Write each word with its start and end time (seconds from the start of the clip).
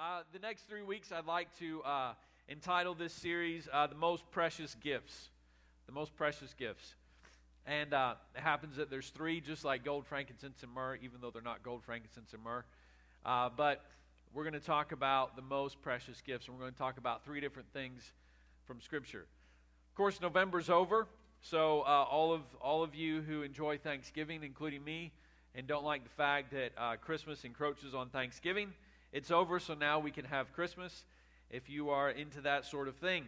Uh, 0.00 0.22
the 0.32 0.38
next 0.38 0.62
three 0.62 0.80
weeks, 0.80 1.12
I'd 1.12 1.26
like 1.26 1.48
to 1.58 1.82
uh, 1.82 2.12
entitle 2.48 2.94
this 2.94 3.12
series 3.12 3.68
uh, 3.70 3.86
The 3.86 3.94
Most 3.94 4.24
Precious 4.30 4.74
Gifts. 4.82 5.28
The 5.84 5.92
Most 5.92 6.16
Precious 6.16 6.54
Gifts. 6.54 6.94
And 7.66 7.92
uh, 7.92 8.14
it 8.34 8.40
happens 8.40 8.76
that 8.76 8.88
there's 8.88 9.10
three, 9.10 9.42
just 9.42 9.62
like 9.62 9.84
gold, 9.84 10.06
frankincense, 10.06 10.62
and 10.62 10.72
myrrh, 10.72 10.96
even 11.02 11.20
though 11.20 11.30
they're 11.30 11.42
not 11.42 11.62
gold, 11.62 11.82
frankincense, 11.84 12.32
and 12.32 12.42
myrrh. 12.42 12.64
Uh, 13.26 13.50
but 13.54 13.84
we're 14.32 14.44
going 14.44 14.54
to 14.54 14.58
talk 14.58 14.92
about 14.92 15.36
the 15.36 15.42
most 15.42 15.82
precious 15.82 16.22
gifts, 16.22 16.46
and 16.46 16.56
we're 16.56 16.62
going 16.62 16.72
to 16.72 16.78
talk 16.78 16.96
about 16.96 17.22
three 17.22 17.42
different 17.42 17.70
things 17.74 18.14
from 18.66 18.80
Scripture. 18.80 19.26
Of 19.90 19.96
course, 19.96 20.18
November's 20.18 20.70
over, 20.70 21.08
so 21.42 21.82
uh, 21.82 22.06
all 22.10 22.32
of 22.32 22.40
all 22.62 22.82
of 22.82 22.94
you 22.94 23.20
who 23.20 23.42
enjoy 23.42 23.76
Thanksgiving, 23.76 24.44
including 24.44 24.82
me, 24.82 25.12
and 25.54 25.66
don't 25.66 25.84
like 25.84 26.04
the 26.04 26.10
fact 26.16 26.52
that 26.52 27.02
Christmas 27.02 27.44
encroaches 27.44 27.94
on 27.94 28.08
Thanksgiving 28.08 28.72
it's 29.12 29.30
over, 29.30 29.58
so 29.58 29.74
now 29.74 29.98
we 29.98 30.10
can 30.10 30.24
have 30.24 30.52
Christmas 30.52 31.04
if 31.50 31.68
you 31.68 31.90
are 31.90 32.10
into 32.10 32.40
that 32.42 32.64
sort 32.64 32.88
of 32.88 32.96
thing. 32.96 33.24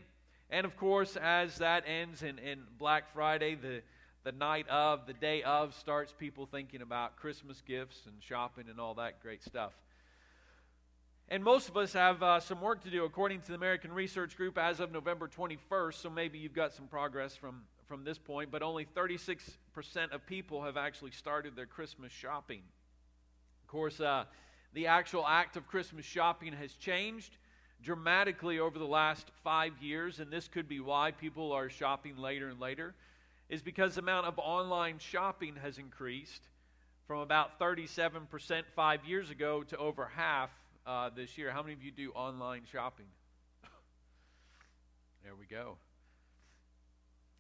And 0.51 0.65
of 0.65 0.77
course, 0.77 1.17
as 1.17 1.59
that 1.59 1.85
ends 1.87 2.23
in, 2.23 2.39
in 2.39 2.61
Black 2.79 3.13
Friday, 3.13 3.55
the, 3.55 3.83
the 4.23 4.33
night 4.33 4.69
of, 4.69 5.07
the 5.07 5.13
day 5.13 5.43
of, 5.43 5.75
starts 5.75 6.13
people 6.17 6.47
thinking 6.47 6.83
about 6.83 7.17
Christmas 7.17 7.63
gifts 7.67 8.03
and 8.07 8.15
shopping 8.21 8.67
and 8.69 8.79
all 8.79 8.95
that 8.95 9.23
great 9.23 9.43
stuff. 9.43 9.73
And 11.29 11.43
most 11.43 11.69
of 11.71 11.77
us 11.77 11.95
have 11.95 12.23
uh, 12.23 12.41
some 12.41 12.61
work 12.61 12.85
to 12.85 12.91
do, 12.91 13.05
according 13.05 13.41
to 13.41 13.49
the 13.49 13.55
American 13.55 13.93
Research 13.93 14.37
Group, 14.37 14.59
as 14.59 14.81
of 14.81 14.93
November 14.93 15.29
21st. 15.29 15.95
So 15.95 16.11
maybe 16.11 16.39
you've 16.39 16.53
got 16.53 16.75
some 16.75 16.87
progress 16.87 17.35
from, 17.35 17.63
from 17.89 18.05
this 18.05 18.19
point, 18.19 18.51
but 18.51 18.63
only 18.63 18.85
36% 18.85 19.49
of 20.13 20.27
people 20.27 20.63
have 20.63 20.77
actually 20.77 21.13
started 21.13 21.57
their 21.57 21.67
Christmas 21.67 22.13
shopping. 22.13 22.61
Of 23.63 23.69
course, 23.69 23.99
uh, 24.01 24.25
the 24.75 24.87
actual 24.87 25.27
act 25.27 25.57
of 25.57 25.67
Christmas 25.67 26.05
shopping 26.05 26.53
has 26.53 26.73
changed 26.75 27.37
dramatically 27.83 28.59
over 28.59 28.79
the 28.79 28.87
last 28.87 29.31
five 29.43 29.73
years, 29.81 30.21
and 30.21 30.31
this 30.31 30.49
could 30.49 30.69
be 30.69 30.81
why 30.81 31.11
people 31.11 31.53
are 31.53 31.69
shopping 31.69 32.17
later 32.17 32.49
and 32.49 32.61
later, 32.61 32.95
is 33.49 33.61
because 33.61 33.97
the 33.97 34.01
amount 34.01 34.27
of 34.27 34.39
online 34.39 34.99
shopping 34.99 35.57
has 35.61 35.79
increased 35.79 36.43
from 37.07 37.21
about 37.21 37.59
37% 37.59 38.63
five 38.75 39.05
years 39.05 39.31
ago 39.31 39.63
to 39.65 39.77
over 39.77 40.11
half 40.15 40.51
uh, 40.87 41.11
this 41.15 41.37
year. 41.37 41.51
How 41.51 41.63
many 41.63 41.75
of 41.75 41.83
you 41.83 41.91
do 41.91 42.11
online 42.13 42.63
shopping? 42.71 43.07
there 45.25 45.35
we 45.39 45.47
go. 45.47 45.77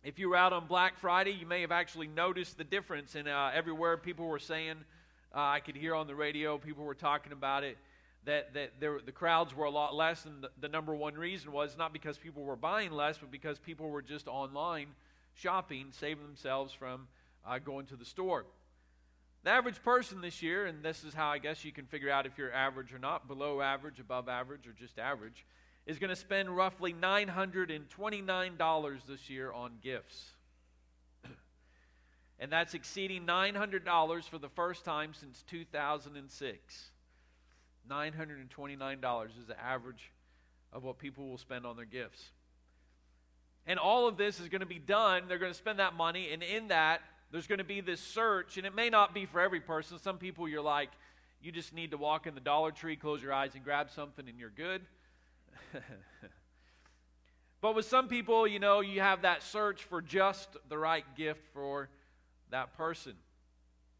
If 0.04 0.18
you 0.18 0.28
were 0.28 0.36
out 0.36 0.52
on 0.52 0.66
Black 0.66 0.98
Friday, 0.98 1.30
you 1.30 1.46
may 1.46 1.60
have 1.60 1.70
actually 1.70 2.08
noticed 2.08 2.58
the 2.58 2.64
difference. 2.64 3.14
And 3.14 3.28
uh, 3.28 3.50
everywhere 3.54 3.96
people 3.96 4.26
were 4.26 4.40
saying, 4.40 4.76
uh, 5.34 5.40
I 5.40 5.60
could 5.60 5.76
hear 5.76 5.94
on 5.94 6.06
the 6.06 6.14
radio 6.14 6.58
people 6.58 6.84
were 6.84 6.94
talking 6.94 7.32
about 7.32 7.64
it 7.64 7.78
that, 8.24 8.54
that 8.54 8.80
there, 8.80 8.98
the 9.04 9.12
crowds 9.12 9.54
were 9.54 9.64
a 9.64 9.70
lot 9.70 9.94
less, 9.94 10.24
and 10.26 10.44
the, 10.44 10.50
the 10.60 10.68
number 10.68 10.94
one 10.94 11.14
reason 11.14 11.52
was 11.52 11.76
not 11.76 11.92
because 11.92 12.16
people 12.18 12.44
were 12.44 12.56
buying 12.56 12.92
less, 12.92 13.18
but 13.18 13.30
because 13.30 13.58
people 13.58 13.90
were 13.90 14.02
just 14.02 14.28
online 14.28 14.88
shopping, 15.34 15.86
saving 15.90 16.24
themselves 16.24 16.72
from 16.72 17.08
uh, 17.46 17.58
going 17.58 17.86
to 17.86 17.96
the 17.96 18.04
store. 18.04 18.44
The 19.44 19.50
average 19.50 19.82
person 19.82 20.20
this 20.20 20.40
year, 20.40 20.66
and 20.66 20.84
this 20.84 21.02
is 21.02 21.14
how 21.14 21.30
I 21.30 21.38
guess 21.38 21.64
you 21.64 21.72
can 21.72 21.86
figure 21.86 22.10
out 22.10 22.26
if 22.26 22.38
you're 22.38 22.52
average 22.52 22.94
or 22.94 23.00
not, 23.00 23.26
below 23.26 23.60
average, 23.60 23.98
above 23.98 24.28
average, 24.28 24.68
or 24.68 24.72
just 24.72 25.00
average, 25.00 25.44
is 25.84 25.98
going 25.98 26.10
to 26.10 26.16
spend 26.16 26.56
roughly 26.56 26.92
$929 26.92 29.06
this 29.08 29.28
year 29.28 29.52
on 29.52 29.72
gifts 29.82 30.34
and 32.42 32.50
that's 32.50 32.74
exceeding 32.74 33.24
$900 33.24 34.28
for 34.28 34.36
the 34.36 34.48
first 34.48 34.84
time 34.84 35.14
since 35.14 35.44
2006. 35.48 36.90
$929 37.88 39.26
is 39.38 39.46
the 39.46 39.60
average 39.62 40.10
of 40.72 40.82
what 40.82 40.98
people 40.98 41.28
will 41.28 41.38
spend 41.38 41.64
on 41.64 41.76
their 41.76 41.84
gifts. 41.84 42.20
And 43.64 43.78
all 43.78 44.08
of 44.08 44.16
this 44.16 44.40
is 44.40 44.48
going 44.48 44.60
to 44.60 44.66
be 44.66 44.80
done. 44.80 45.28
They're 45.28 45.38
going 45.38 45.52
to 45.52 45.58
spend 45.58 45.78
that 45.78 45.94
money, 45.94 46.32
and 46.32 46.42
in 46.42 46.66
that, 46.68 47.02
there's 47.30 47.46
going 47.46 47.60
to 47.60 47.64
be 47.64 47.80
this 47.80 48.00
search, 48.00 48.56
and 48.56 48.66
it 48.66 48.74
may 48.74 48.90
not 48.90 49.14
be 49.14 49.24
for 49.24 49.40
every 49.40 49.60
person. 49.60 50.00
Some 50.00 50.18
people, 50.18 50.48
you're 50.48 50.62
like, 50.62 50.90
you 51.40 51.52
just 51.52 51.72
need 51.72 51.92
to 51.92 51.96
walk 51.96 52.26
in 52.26 52.34
the 52.34 52.40
Dollar 52.40 52.72
Tree, 52.72 52.96
close 52.96 53.22
your 53.22 53.32
eyes, 53.32 53.54
and 53.54 53.62
grab 53.62 53.88
something, 53.88 54.28
and 54.28 54.36
you're 54.36 54.50
good. 54.50 54.82
but 57.60 57.76
with 57.76 57.86
some 57.86 58.08
people, 58.08 58.48
you 58.48 58.58
know, 58.58 58.80
you 58.80 59.00
have 59.00 59.22
that 59.22 59.44
search 59.44 59.84
for 59.84 60.02
just 60.02 60.48
the 60.68 60.76
right 60.76 61.04
gift 61.16 61.42
for 61.54 61.88
that 62.52 62.76
person. 62.76 63.14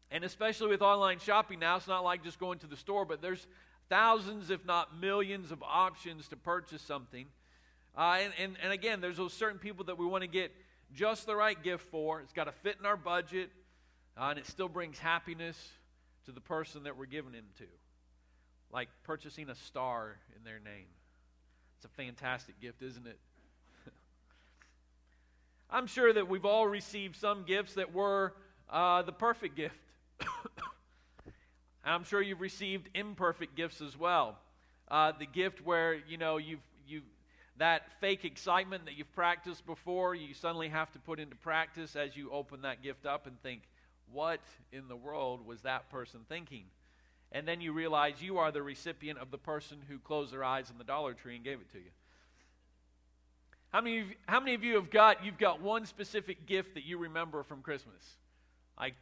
And 0.09 0.23
especially 0.23 0.69
with 0.69 0.81
online 0.81 1.19
shopping 1.19 1.59
now, 1.59 1.75
it's 1.75 1.87
not 1.87 2.03
like 2.03 2.23
just 2.23 2.39
going 2.39 2.59
to 2.59 2.67
the 2.67 2.77
store, 2.77 3.03
but 3.03 3.21
there's 3.21 3.45
thousands, 3.89 4.49
if 4.49 4.65
not 4.65 4.99
millions, 4.99 5.51
of 5.51 5.61
options 5.63 6.27
to 6.29 6.37
purchase 6.37 6.81
something. 6.81 7.25
Uh, 7.97 8.19
and, 8.21 8.33
and, 8.39 8.55
and 8.63 8.71
again, 8.71 9.01
there's 9.01 9.17
those 9.17 9.33
certain 9.33 9.59
people 9.59 9.85
that 9.85 9.97
we 9.97 10.05
want 10.05 10.21
to 10.21 10.27
get 10.27 10.51
just 10.93 11.25
the 11.25 11.35
right 11.35 11.61
gift 11.61 11.87
for. 11.89 12.21
It's 12.21 12.33
got 12.33 12.45
to 12.45 12.51
fit 12.51 12.77
in 12.79 12.85
our 12.85 12.97
budget, 12.97 13.49
uh, 14.17 14.25
and 14.29 14.39
it 14.39 14.47
still 14.47 14.69
brings 14.69 14.97
happiness 14.97 15.57
to 16.25 16.31
the 16.31 16.41
person 16.41 16.83
that 16.83 16.97
we're 16.97 17.05
giving 17.05 17.33
it 17.33 17.43
to. 17.57 17.65
Like 18.71 18.89
purchasing 19.03 19.49
a 19.49 19.55
star 19.55 20.17
in 20.37 20.43
their 20.43 20.59
name. 20.59 20.87
It's 21.77 21.85
a 21.85 21.95
fantastic 21.95 22.59
gift, 22.61 22.81
isn't 22.81 23.05
it? 23.05 23.19
I'm 25.69 25.87
sure 25.87 26.13
that 26.13 26.29
we've 26.29 26.45
all 26.45 26.67
received 26.67 27.15
some 27.15 27.43
gifts 27.45 27.73
that 27.73 27.93
were 27.93 28.33
uh, 28.69 29.01
the 29.01 29.11
perfect 29.11 29.55
gift. 29.55 29.75
I'm 31.85 32.03
sure 32.03 32.21
you've 32.21 32.41
received 32.41 32.89
imperfect 32.93 33.55
gifts 33.55 33.81
as 33.81 33.97
well. 33.97 34.37
Uh, 34.89 35.11
the 35.17 35.25
gift 35.25 35.65
where 35.65 35.95
you 35.95 36.17
know 36.17 36.37
you've 36.37 36.59
you 36.87 37.01
that 37.57 37.83
fake 37.99 38.25
excitement 38.25 38.85
that 38.85 38.97
you've 38.97 39.13
practiced 39.13 39.65
before, 39.65 40.15
you 40.15 40.33
suddenly 40.33 40.69
have 40.69 40.91
to 40.93 40.99
put 40.99 41.19
into 41.19 41.35
practice 41.35 41.95
as 41.95 42.15
you 42.15 42.31
open 42.31 42.61
that 42.63 42.81
gift 42.81 43.05
up 43.05 43.27
and 43.27 43.39
think, 43.41 43.61
what 44.11 44.39
in 44.71 44.87
the 44.87 44.95
world 44.95 45.45
was 45.45 45.61
that 45.61 45.89
person 45.89 46.21
thinking? 46.27 46.63
And 47.31 47.47
then 47.47 47.61
you 47.61 47.71
realize 47.73 48.21
you 48.21 48.37
are 48.37 48.51
the 48.51 48.61
recipient 48.61 49.19
of 49.19 49.31
the 49.31 49.37
person 49.37 49.77
who 49.87 49.99
closed 49.99 50.33
their 50.33 50.43
eyes 50.43 50.69
in 50.69 50.77
the 50.77 50.83
Dollar 50.83 51.13
Tree 51.13 51.35
and 51.35 51.43
gave 51.43 51.59
it 51.59 51.71
to 51.71 51.77
you. 51.77 51.91
How 53.71 53.81
many, 53.81 53.99
of, 54.01 54.05
how 54.27 54.39
many 54.39 54.53
of 54.53 54.63
you 54.63 54.75
have 54.75 54.91
got, 54.91 55.25
you've 55.25 55.39
got 55.39 55.61
one 55.61 55.85
specific 55.85 56.45
gift 56.45 56.75
that 56.75 56.85
you 56.85 56.99
remember 56.99 57.41
from 57.41 57.61
Christmas? 57.61 58.03
Like, 58.77 58.95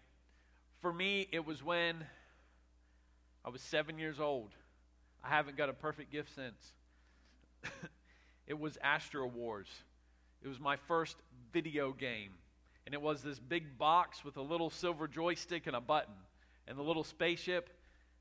for 0.81 0.91
me, 0.91 1.27
it 1.31 1.45
was 1.45 1.63
when 1.63 2.03
I 3.45 3.49
was 3.49 3.61
seven 3.61 3.97
years 3.97 4.19
old. 4.19 4.51
I 5.23 5.29
haven't 5.29 5.57
got 5.57 5.69
a 5.69 5.73
perfect 5.73 6.11
gift 6.11 6.33
since. 6.35 6.73
it 8.47 8.59
was 8.59 8.77
Astro 8.83 9.27
Wars. 9.27 9.67
It 10.43 10.47
was 10.47 10.59
my 10.59 10.75
first 10.75 11.17
video 11.53 11.91
game. 11.91 12.31
And 12.85 12.95
it 12.95 13.01
was 13.01 13.21
this 13.21 13.39
big 13.39 13.77
box 13.77 14.25
with 14.25 14.37
a 14.37 14.41
little 14.41 14.69
silver 14.69 15.07
joystick 15.07 15.67
and 15.67 15.75
a 15.75 15.81
button 15.81 16.15
and 16.67 16.77
the 16.77 16.83
little 16.83 17.03
spaceship. 17.03 17.69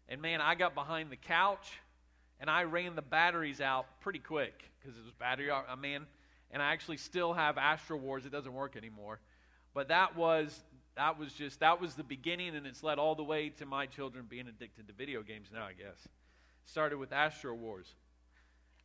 And 0.08 0.20
man, 0.20 0.40
I 0.40 0.54
got 0.54 0.74
behind 0.74 1.10
the 1.10 1.16
couch 1.16 1.72
and 2.40 2.50
I 2.50 2.64
ran 2.64 2.94
the 2.94 3.02
batteries 3.02 3.60
out 3.60 3.86
pretty 4.00 4.18
quick 4.18 4.70
because 4.78 4.98
it 4.98 5.04
was 5.04 5.12
battery. 5.12 5.50
I 5.50 5.72
uh, 5.72 5.76
mean, 5.76 6.06
and 6.50 6.62
I 6.62 6.72
actually 6.72 6.96
still 6.96 7.32
have 7.32 7.58
Astro 7.58 7.96
Wars. 7.96 8.26
It 8.26 8.32
doesn't 8.32 8.52
work 8.52 8.76
anymore. 8.76 9.20
But 9.72 9.88
that 9.88 10.16
was 10.16 10.62
that 11.00 11.18
was 11.18 11.32
just 11.32 11.60
that 11.60 11.80
was 11.80 11.94
the 11.94 12.04
beginning, 12.04 12.54
and 12.54 12.66
it's 12.66 12.82
led 12.82 12.98
all 12.98 13.14
the 13.14 13.24
way 13.24 13.48
to 13.48 13.64
my 13.64 13.86
children 13.86 14.26
being 14.28 14.46
addicted 14.46 14.86
to 14.86 14.92
video 14.92 15.22
games 15.22 15.48
now. 15.52 15.64
I 15.64 15.72
guess 15.72 15.96
started 16.66 16.98
with 16.98 17.10
Astro 17.10 17.54
Wars. 17.54 17.94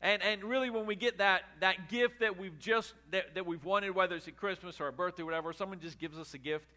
And, 0.01 0.23
and 0.23 0.43
really, 0.43 0.69
when 0.69 0.85
we 0.85 0.95
get 0.95 1.17
that, 1.17 1.43
that 1.59 1.89
gift 1.89 2.19
that 2.21 2.37
we've 2.37 2.57
just 2.57 2.93
that, 3.11 3.35
that 3.35 3.45
we've 3.45 3.63
wanted, 3.65 3.93
whether 3.95 4.15
it's 4.15 4.29
at 4.29 4.37
Christmas 4.37 4.79
or 4.79 4.87
a 4.87 4.93
birthday, 4.93 5.23
or 5.23 5.25
whatever, 5.25 5.51
someone 5.51 5.79
just 5.81 5.99
gives 5.99 6.17
us 6.17 6.33
a 6.33 6.37
gift, 6.37 6.67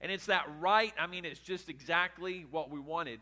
and 0.00 0.10
it's 0.10 0.26
that 0.26 0.46
right. 0.60 0.94
I 0.98 1.06
mean, 1.06 1.26
it's 1.26 1.40
just 1.40 1.68
exactly 1.68 2.46
what 2.50 2.70
we 2.70 2.80
wanted. 2.80 3.20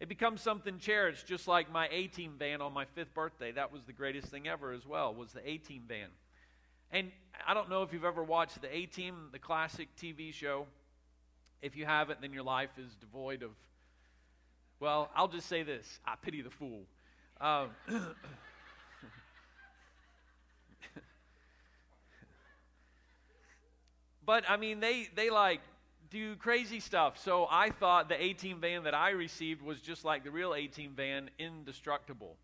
It 0.00 0.10
becomes 0.10 0.42
something 0.42 0.78
cherished, 0.78 1.26
just 1.26 1.48
like 1.48 1.72
my 1.72 1.88
A 1.90 2.08
Team 2.08 2.34
van 2.38 2.60
on 2.60 2.74
my 2.74 2.84
fifth 2.84 3.14
birthday. 3.14 3.50
That 3.52 3.72
was 3.72 3.84
the 3.84 3.94
greatest 3.94 4.28
thing 4.28 4.46
ever, 4.46 4.72
as 4.72 4.86
well. 4.86 5.14
Was 5.14 5.32
the 5.32 5.48
A 5.48 5.56
Team 5.56 5.84
van. 5.88 6.08
And 6.90 7.10
I 7.46 7.54
don't 7.54 7.70
know 7.70 7.82
if 7.82 7.94
you've 7.94 8.04
ever 8.04 8.22
watched 8.22 8.60
the 8.60 8.74
A 8.74 8.84
Team, 8.84 9.28
the 9.32 9.38
classic 9.38 9.88
TV 9.96 10.32
show. 10.34 10.66
If 11.64 11.74
you 11.76 11.86
haven't, 11.86 12.20
then 12.20 12.34
your 12.34 12.42
life 12.42 12.68
is 12.76 12.94
devoid 12.96 13.42
of, 13.42 13.52
well, 14.80 15.10
I'll 15.16 15.28
just 15.28 15.48
say 15.48 15.62
this 15.62 15.98
I 16.04 16.16
pity 16.20 16.42
the 16.42 16.50
fool. 16.50 16.82
Um, 17.40 17.70
but 24.26 24.44
I 24.46 24.58
mean, 24.58 24.80
they, 24.80 25.08
they 25.14 25.30
like 25.30 25.62
do 26.10 26.36
crazy 26.36 26.80
stuff. 26.80 27.16
So 27.24 27.48
I 27.50 27.70
thought 27.70 28.10
the 28.10 28.22
A 28.22 28.34
Team 28.34 28.60
van 28.60 28.84
that 28.84 28.92
I 28.92 29.08
received 29.12 29.62
was 29.62 29.80
just 29.80 30.04
like 30.04 30.22
the 30.22 30.30
real 30.30 30.54
A 30.54 30.66
Team 30.66 30.92
van, 30.94 31.30
indestructible. 31.38 32.36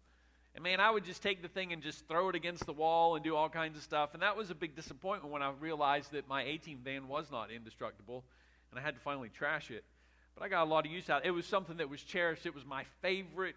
And 0.54 0.64
man, 0.64 0.80
I 0.80 0.90
would 0.90 1.04
just 1.04 1.22
take 1.22 1.42
the 1.42 1.48
thing 1.48 1.74
and 1.74 1.82
just 1.82 2.08
throw 2.08 2.30
it 2.30 2.34
against 2.34 2.64
the 2.64 2.72
wall 2.72 3.16
and 3.16 3.22
do 3.22 3.36
all 3.36 3.50
kinds 3.50 3.76
of 3.76 3.82
stuff. 3.82 4.14
And 4.14 4.22
that 4.22 4.34
was 4.34 4.48
a 4.48 4.54
big 4.54 4.74
disappointment 4.74 5.30
when 5.30 5.42
I 5.42 5.52
realized 5.60 6.12
that 6.12 6.26
my 6.26 6.42
A 6.42 6.56
Team 6.56 6.78
van 6.82 7.06
was 7.06 7.30
not 7.30 7.50
indestructible 7.50 8.24
and 8.70 8.78
I 8.78 8.82
had 8.82 8.94
to 8.94 9.00
finally 9.00 9.28
trash 9.28 9.70
it. 9.70 9.84
But 10.34 10.44
I 10.44 10.48
got 10.48 10.64
a 10.64 10.70
lot 10.70 10.86
of 10.86 10.92
use 10.92 11.10
out 11.10 11.24
it. 11.24 11.28
It 11.28 11.32
was 11.32 11.46
something 11.46 11.76
that 11.78 11.88
was 11.88 12.02
cherished. 12.02 12.46
It 12.46 12.54
was 12.54 12.64
my 12.64 12.84
favorite 13.02 13.56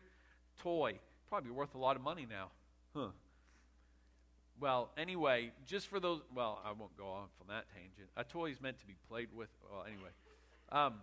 toy. 0.62 1.00
probably 1.30 1.52
worth 1.52 1.76
a 1.76 1.78
lot 1.78 1.96
of 1.96 2.02
money 2.02 2.28
now. 2.30 2.48
Huh. 2.96 3.10
Well, 4.60 4.90
anyway, 4.98 5.52
just 5.66 5.88
for 5.88 6.00
those, 6.00 6.22
well, 6.34 6.62
I 6.64 6.72
won't 6.72 6.96
go 6.98 7.08
off 7.08 7.30
on 7.42 7.48
that 7.48 7.66
tangent. 7.74 8.10
A 8.16 8.24
toy 8.24 8.52
is 8.52 8.62
meant 8.62 8.80
to 8.80 8.86
be 8.86 8.96
played 9.10 9.30
with. 9.36 9.50
Well, 9.70 9.84
anyway. 9.86 10.10
Um, 10.72 10.96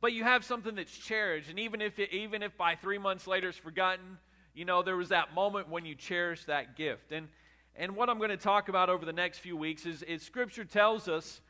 but 0.00 0.12
you 0.12 0.24
have 0.24 0.44
something 0.44 0.74
that's 0.74 0.96
cherished, 0.96 1.50
and 1.50 1.58
even 1.58 1.80
if, 1.80 1.98
it, 1.98 2.12
even 2.12 2.42
if 2.42 2.56
by 2.56 2.76
three 2.76 2.98
months 2.98 3.26
later 3.26 3.48
it's 3.48 3.58
forgotten, 3.58 4.18
you 4.54 4.64
know, 4.64 4.82
there 4.82 4.96
was 4.96 5.08
that 5.08 5.34
moment 5.34 5.68
when 5.68 5.84
you 5.84 5.94
cherish 5.94 6.44
that 6.44 6.76
gift. 6.76 7.12
And, 7.12 7.28
and 7.76 7.96
what 7.96 8.08
I'm 8.08 8.18
going 8.18 8.30
to 8.30 8.36
talk 8.36 8.68
about 8.68 8.90
over 8.90 9.04
the 9.04 9.12
next 9.12 9.38
few 9.38 9.56
weeks 9.56 9.86
is, 9.86 10.02
is 10.02 10.22
Scripture 10.22 10.64
tells 10.64 11.08
us, 11.08 11.40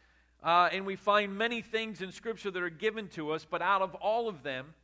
uh, 0.42 0.68
and 0.72 0.86
we 0.86 0.96
find 0.96 1.36
many 1.36 1.62
things 1.62 2.00
in 2.00 2.12
Scripture 2.12 2.50
that 2.50 2.62
are 2.62 2.70
given 2.70 3.08
to 3.08 3.32
us, 3.32 3.44
but 3.44 3.62
out 3.62 3.82
of 3.82 3.94
all 3.96 4.28
of 4.28 4.42
them, 4.42 4.74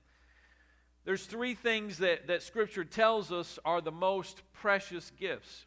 there's 1.04 1.26
three 1.26 1.54
things 1.54 1.98
that, 1.98 2.28
that 2.28 2.42
Scripture 2.42 2.84
tells 2.84 3.30
us 3.30 3.58
are 3.64 3.80
the 3.80 3.92
most 3.92 4.42
precious 4.52 5.12
gifts. 5.18 5.66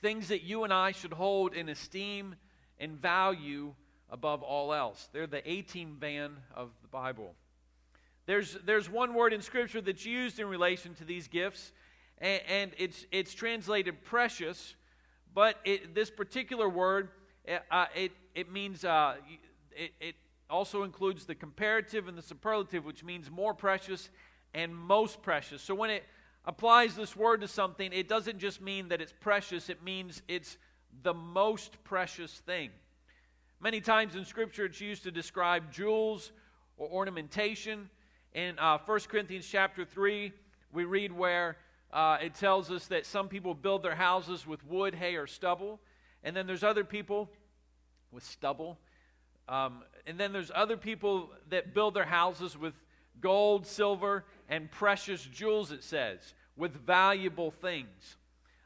Things 0.00 0.28
that 0.28 0.42
you 0.42 0.64
and 0.64 0.72
I 0.72 0.92
should 0.92 1.12
hold 1.12 1.52
in 1.52 1.68
esteem 1.68 2.34
and 2.78 3.00
value 3.00 3.74
above 4.08 4.42
all 4.42 4.72
else. 4.72 5.08
They're 5.12 5.26
the 5.26 5.48
A 5.48 5.62
team 5.62 5.98
van 6.00 6.32
of 6.54 6.70
the 6.82 6.88
Bible. 6.88 7.34
There's, 8.26 8.56
there's 8.64 8.88
one 8.88 9.14
word 9.14 9.32
in 9.32 9.42
Scripture 9.42 9.80
that's 9.80 10.06
used 10.06 10.38
in 10.38 10.46
relation 10.46 10.94
to 10.96 11.04
these 11.04 11.28
gifts, 11.28 11.72
and, 12.18 12.40
and 12.48 12.70
it's, 12.78 13.04
it's 13.12 13.34
translated 13.34 14.04
precious, 14.04 14.74
but 15.34 15.56
it, 15.64 15.94
this 15.94 16.10
particular 16.10 16.68
word, 16.68 17.08
uh, 17.70 17.86
it, 17.94 18.12
it 18.34 18.50
means, 18.50 18.84
uh, 18.84 19.14
it, 19.72 19.92
it 20.00 20.14
also 20.48 20.82
includes 20.82 21.24
the 21.24 21.34
comparative 21.34 22.08
and 22.08 22.16
the 22.16 22.22
superlative, 22.22 22.84
which 22.84 23.04
means 23.04 23.30
more 23.30 23.54
precious 23.54 24.10
and 24.54 24.74
most 24.74 25.22
precious. 25.22 25.62
So 25.62 25.74
when 25.74 25.90
it 25.90 26.04
applies 26.44 26.96
this 26.96 27.16
word 27.16 27.40
to 27.42 27.48
something, 27.48 27.92
it 27.92 28.08
doesn't 28.08 28.38
just 28.38 28.60
mean 28.60 28.88
that 28.88 29.00
it's 29.00 29.14
precious, 29.20 29.68
it 29.68 29.82
means 29.82 30.22
it's 30.28 30.56
the 31.02 31.14
most 31.14 31.82
precious 31.84 32.32
thing. 32.32 32.70
Many 33.60 33.80
times 33.80 34.16
in 34.16 34.24
Scripture, 34.24 34.64
it's 34.64 34.80
used 34.80 35.02
to 35.02 35.10
describe 35.10 35.70
jewels 35.70 36.32
or 36.76 36.88
ornamentation. 36.88 37.90
In 38.32 38.58
uh, 38.58 38.78
1 38.84 39.00
Corinthians 39.08 39.46
chapter 39.46 39.84
3, 39.84 40.32
we 40.72 40.84
read 40.84 41.12
where 41.12 41.56
uh, 41.92 42.18
it 42.22 42.34
tells 42.34 42.70
us 42.70 42.86
that 42.86 43.04
some 43.04 43.28
people 43.28 43.54
build 43.54 43.82
their 43.82 43.94
houses 43.94 44.46
with 44.46 44.64
wood, 44.66 44.94
hay, 44.94 45.16
or 45.16 45.26
stubble. 45.26 45.78
And 46.22 46.34
then 46.34 46.46
there's 46.46 46.64
other 46.64 46.84
people 46.84 47.30
with 48.12 48.24
stubble. 48.24 48.78
Um, 49.48 49.82
and 50.06 50.18
then 50.18 50.32
there's 50.32 50.50
other 50.54 50.76
people 50.76 51.30
that 51.50 51.74
build 51.74 51.94
their 51.94 52.04
houses 52.04 52.56
with 52.56 52.74
gold, 53.20 53.66
silver, 53.66 54.24
and 54.48 54.70
precious 54.70 55.22
jewels, 55.24 55.72
it 55.72 55.84
says, 55.84 56.18
with 56.56 56.74
valuable 56.86 57.50
things. 57.50 58.16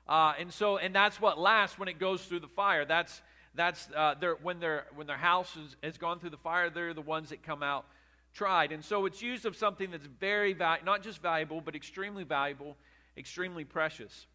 Uh, 0.06 0.34
and 0.38 0.52
so, 0.52 0.76
and 0.76 0.94
that's 0.94 1.20
what 1.20 1.38
lasts 1.38 1.78
when 1.78 1.88
it 1.88 1.98
goes 1.98 2.24
through 2.24 2.40
the 2.40 2.48
fire. 2.48 2.84
That's 2.84 3.22
that's 3.54 3.88
uh, 3.94 4.14
when, 4.42 4.58
their, 4.58 4.86
when 4.96 5.06
their 5.06 5.16
house 5.16 5.56
is, 5.56 5.76
has 5.82 5.96
gone 5.96 6.18
through 6.18 6.30
the 6.30 6.36
fire, 6.36 6.70
they're 6.70 6.92
the 6.92 7.00
ones 7.00 7.28
that 7.30 7.42
come 7.42 7.62
out 7.62 7.86
tried. 8.32 8.72
And 8.72 8.84
so 8.84 9.06
it's 9.06 9.22
used 9.22 9.46
of 9.46 9.56
something 9.56 9.92
that's 9.92 10.06
very, 10.06 10.54
not 10.54 11.02
just 11.02 11.22
valuable, 11.22 11.60
but 11.60 11.76
extremely 11.76 12.24
valuable, 12.24 12.76
extremely 13.16 13.64
precious. 13.64 14.26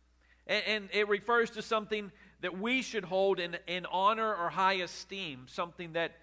And, 0.47 0.63
and 0.67 0.89
it 0.93 1.09
refers 1.09 1.49
to 1.51 1.61
something 1.61 2.11
that 2.41 2.57
we 2.57 2.81
should 2.81 3.03
hold 3.03 3.39
in, 3.39 3.57
in 3.67 3.85
honor 3.85 4.33
or 4.33 4.49
high 4.49 4.73
esteem, 4.73 5.45
something 5.47 5.93
that 5.93 6.13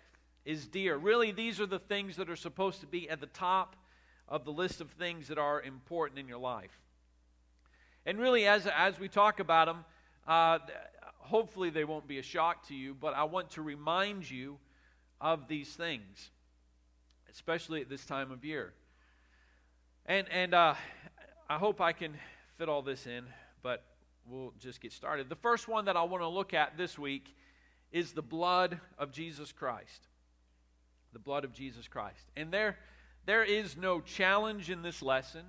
is 0.45 0.67
dear. 0.67 0.97
Really, 0.97 1.33
these 1.33 1.61
are 1.61 1.67
the 1.67 1.79
things 1.79 2.17
that 2.17 2.31
are 2.31 2.37
supposed 2.37 2.81
to 2.81 2.87
be 2.87 3.11
at 3.11 3.21
the 3.21 3.27
top 3.27 3.77
of 4.29 4.45
the 4.45 4.53
list 4.53 4.81
of 4.81 4.91
things 4.93 5.29
that 5.29 5.39
are 5.39 5.61
important 5.61 6.19
in 6.19 6.29
your 6.29 6.39
life. 6.39 6.81
And 8.07 8.19
really, 8.19 8.47
as, 8.47 8.67
as 8.67 8.99
we 8.99 9.09
talk 9.09 9.41
about 9.41 9.67
them, 9.67 9.85
uh, 10.27 10.59
hopefully 11.19 11.71
they 11.71 11.85
won't 11.85 12.07
be 12.07 12.19
a 12.19 12.23
shock 12.23 12.67
to 12.69 12.75
you, 12.75 12.95
but 12.95 13.15
I 13.15 13.25
want 13.25 13.51
to 13.51 13.63
remind 13.63 14.31
you 14.31 14.59
of 15.21 15.49
these 15.49 15.69
things, 15.71 16.31
especially 17.31 17.81
at 17.81 17.89
this 17.89 18.05
time 18.05 18.31
of 18.31 18.45
year. 18.45 18.73
And, 20.07 20.29
and 20.31 20.55
uh, 20.55 20.75
I 21.49 21.59
hope 21.59 21.81
I 21.81 21.93
can 21.93 22.15
fit 22.59 22.69
all 22.69 22.83
this 22.83 23.07
in, 23.07 23.25
but 23.63 23.83
we'll 24.29 24.53
just 24.59 24.81
get 24.81 24.93
started. 24.93 25.29
The 25.29 25.37
first 25.37 25.69
one 25.69 25.87
that 25.87 25.97
I 25.97 26.03
want 26.03 26.23
to 26.23 26.29
look 26.29 26.55
at 26.55 26.77
this 26.77 26.99
week 26.99 27.35
is 27.93 28.13
the 28.13 28.23
blood 28.23 28.81
of 28.99 29.13
Jesus 29.13 29.53
Christ. 29.53 30.09
The 31.13 31.19
blood 31.19 31.45
of 31.45 31.53
Jesus 31.53 31.89
Christ. 31.89 32.31
And 32.37 32.53
there, 32.53 32.77
there 33.25 33.45
is 33.45 33.77
no 33.77 34.01
challenge 34.01 34.71
in 34.71 34.83
this 34.83 35.03
lesson. 35.03 35.45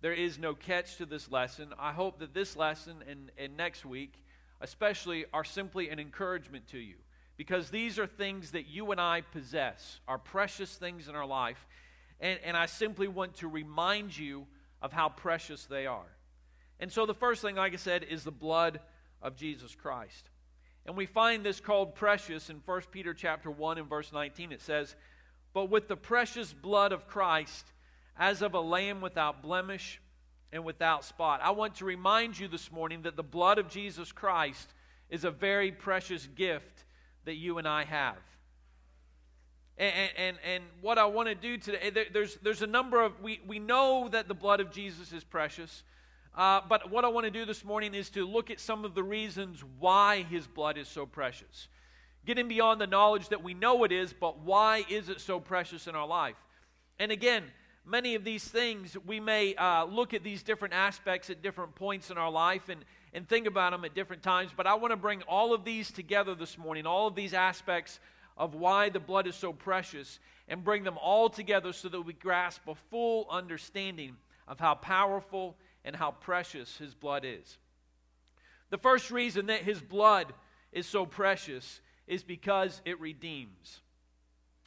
There 0.00 0.12
is 0.12 0.38
no 0.38 0.54
catch 0.54 0.96
to 0.96 1.06
this 1.06 1.30
lesson. 1.30 1.72
I 1.78 1.92
hope 1.92 2.18
that 2.18 2.34
this 2.34 2.56
lesson 2.56 2.96
and, 3.08 3.30
and 3.38 3.56
next 3.56 3.84
week 3.84 4.14
especially, 4.60 5.24
are 5.32 5.44
simply 5.44 5.88
an 5.88 5.98
encouragement 5.98 6.68
to 6.68 6.78
you 6.78 6.96
because 7.36 7.70
these 7.70 7.98
are 7.98 8.06
things 8.06 8.50
that 8.50 8.66
you 8.66 8.90
and 8.92 9.00
I 9.00 9.22
possess, 9.22 10.00
are 10.06 10.18
precious 10.18 10.76
things 10.76 11.08
in 11.08 11.14
our 11.14 11.26
life. 11.26 11.66
And, 12.20 12.38
and 12.44 12.56
I 12.56 12.66
simply 12.66 13.08
want 13.08 13.36
to 13.36 13.48
remind 13.48 14.16
you 14.16 14.46
of 14.82 14.92
how 14.92 15.08
precious 15.08 15.64
they 15.64 15.86
are. 15.86 16.06
And 16.80 16.90
so 16.90 17.06
the 17.06 17.14
first 17.14 17.42
thing, 17.42 17.54
like 17.54 17.72
I 17.72 17.76
said, 17.76 18.02
is 18.02 18.24
the 18.24 18.32
blood 18.32 18.80
of 19.22 19.36
Jesus 19.36 19.76
Christ. 19.76 20.28
And 20.86 20.96
we 20.96 21.06
find 21.06 21.44
this 21.44 21.60
called 21.60 21.94
precious 21.94 22.50
in 22.50 22.62
1 22.64 22.82
Peter 22.90 23.14
chapter 23.14 23.50
1 23.50 23.78
and 23.78 23.88
verse 23.88 24.12
19. 24.12 24.50
It 24.50 24.62
says, 24.62 24.96
But 25.52 25.70
with 25.70 25.86
the 25.86 25.96
precious 25.96 26.52
blood 26.52 26.92
of 26.92 27.06
Christ, 27.06 27.66
as 28.18 28.42
of 28.42 28.54
a 28.54 28.60
lamb 28.60 29.00
without 29.00 29.42
blemish 29.42 30.00
and 30.52 30.64
without 30.64 31.04
spot. 31.04 31.40
I 31.42 31.50
want 31.52 31.76
to 31.76 31.84
remind 31.84 32.38
you 32.38 32.48
this 32.48 32.70
morning 32.70 33.02
that 33.02 33.16
the 33.16 33.22
blood 33.22 33.58
of 33.58 33.68
Jesus 33.68 34.12
Christ 34.12 34.68
is 35.08 35.24
a 35.24 35.30
very 35.30 35.72
precious 35.72 36.26
gift 36.26 36.84
that 37.24 37.36
you 37.36 37.58
and 37.58 37.66
I 37.66 37.84
have. 37.84 38.18
And, 39.78 40.10
and, 40.16 40.36
and 40.44 40.64
what 40.82 40.98
I 40.98 41.06
want 41.06 41.28
to 41.28 41.34
do 41.34 41.56
today, 41.56 42.06
there's, 42.12 42.36
there's 42.42 42.60
a 42.60 42.66
number 42.66 43.00
of, 43.00 43.18
we, 43.22 43.40
we 43.46 43.58
know 43.58 44.08
that 44.10 44.28
the 44.28 44.34
blood 44.34 44.60
of 44.60 44.70
Jesus 44.70 45.12
is 45.12 45.24
precious, 45.24 45.82
uh, 46.36 46.60
but 46.68 46.90
what 46.90 47.04
I 47.04 47.08
want 47.08 47.24
to 47.24 47.30
do 47.30 47.44
this 47.44 47.64
morning 47.64 47.94
is 47.94 48.10
to 48.10 48.26
look 48.26 48.50
at 48.50 48.60
some 48.60 48.84
of 48.84 48.94
the 48.94 49.02
reasons 49.02 49.64
why 49.78 50.22
his 50.22 50.46
blood 50.46 50.78
is 50.78 50.88
so 50.88 51.06
precious. 51.06 51.68
Getting 52.24 52.48
beyond 52.48 52.80
the 52.80 52.86
knowledge 52.86 53.28
that 53.30 53.42
we 53.42 53.54
know 53.54 53.82
it 53.84 53.92
is, 53.92 54.12
but 54.12 54.40
why 54.40 54.84
is 54.88 55.08
it 55.08 55.20
so 55.20 55.40
precious 55.40 55.86
in 55.86 55.94
our 55.94 56.06
life? 56.06 56.36
And 56.98 57.10
again, 57.10 57.44
many 57.84 58.14
of 58.14 58.24
these 58.24 58.44
things, 58.44 58.96
we 59.06 59.18
may 59.18 59.54
uh, 59.54 59.84
look 59.84 60.14
at 60.14 60.22
these 60.22 60.42
different 60.42 60.74
aspects 60.74 61.30
at 61.30 61.42
different 61.42 61.74
points 61.74 62.10
in 62.10 62.18
our 62.18 62.30
life 62.30 62.68
and, 62.68 62.84
and 63.12 63.28
think 63.28 63.46
about 63.46 63.72
them 63.72 63.84
at 63.84 63.94
different 63.94 64.22
times. 64.22 64.50
But 64.56 64.66
I 64.66 64.74
want 64.74 64.92
to 64.92 64.96
bring 64.96 65.22
all 65.22 65.52
of 65.52 65.64
these 65.64 65.90
together 65.90 66.34
this 66.34 66.56
morning, 66.56 66.86
all 66.86 67.06
of 67.06 67.14
these 67.14 67.34
aspects 67.34 67.98
of 68.36 68.54
why 68.54 68.88
the 68.88 69.00
blood 69.00 69.26
is 69.26 69.34
so 69.34 69.52
precious, 69.52 70.18
and 70.48 70.62
bring 70.62 70.84
them 70.84 70.98
all 70.98 71.28
together 71.28 71.72
so 71.72 71.88
that 71.88 72.02
we 72.02 72.12
grasp 72.12 72.62
a 72.68 72.74
full 72.74 73.26
understanding 73.30 74.16
of 74.46 74.58
how 74.60 74.74
powerful 74.74 75.56
and 75.84 75.96
how 75.96 76.10
precious 76.12 76.76
His 76.78 76.94
blood 76.94 77.24
is. 77.24 77.58
The 78.70 78.78
first 78.78 79.10
reason 79.10 79.46
that 79.46 79.62
His 79.62 79.80
blood 79.80 80.32
is 80.72 80.86
so 80.86 81.06
precious 81.06 81.80
is 82.06 82.22
because 82.22 82.80
it 82.84 83.00
redeems 83.00 83.80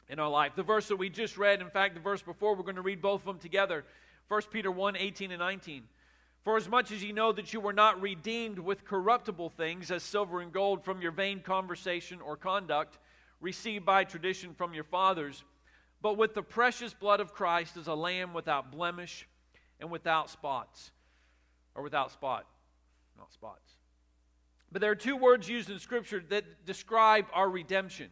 in 0.08 0.18
our 0.18 0.28
life. 0.28 0.52
The 0.54 0.62
verse 0.62 0.88
that 0.88 0.96
we 0.96 1.08
just 1.08 1.36
read, 1.36 1.60
in 1.60 1.70
fact, 1.70 1.94
the 1.94 2.00
verse 2.00 2.22
before, 2.22 2.54
we're 2.54 2.62
going 2.62 2.76
to 2.76 2.82
read 2.82 3.02
both 3.02 3.20
of 3.20 3.26
them 3.26 3.38
together 3.38 3.84
1 4.28 4.42
Peter 4.50 4.70
1 4.70 4.96
18 4.96 5.30
and 5.30 5.40
19. 5.40 5.84
For 6.44 6.56
as 6.56 6.68
much 6.68 6.92
as 6.92 7.02
ye 7.02 7.12
know 7.12 7.32
that 7.32 7.52
you 7.52 7.60
were 7.60 7.72
not 7.72 8.02
redeemed 8.02 8.58
with 8.58 8.84
corruptible 8.84 9.50
things, 9.50 9.90
as 9.90 10.02
silver 10.02 10.40
and 10.40 10.52
gold, 10.52 10.84
from 10.84 11.00
your 11.00 11.12
vain 11.12 11.40
conversation 11.40 12.20
or 12.20 12.36
conduct, 12.36 12.98
received 13.40 13.86
by 13.86 14.04
tradition 14.04 14.54
from 14.54 14.74
your 14.74 14.84
fathers, 14.84 15.42
but 16.02 16.18
with 16.18 16.34
the 16.34 16.42
precious 16.42 16.92
blood 16.92 17.20
of 17.20 17.32
Christ 17.32 17.78
as 17.78 17.86
a 17.86 17.94
lamb 17.94 18.34
without 18.34 18.70
blemish 18.70 19.26
and 19.80 19.90
without 19.90 20.28
spots. 20.28 20.90
Or 21.74 21.82
without 21.82 22.12
spot, 22.12 22.46
not 23.18 23.32
spots. 23.32 23.72
But 24.70 24.80
there 24.80 24.90
are 24.90 24.96
two 24.96 25.16
words 25.16 25.48
used 25.48 25.70
in 25.70 25.78
Scripture 25.78 26.22
that 26.30 26.66
describe 26.66 27.26
our 27.32 27.48
redemption. 27.48 28.08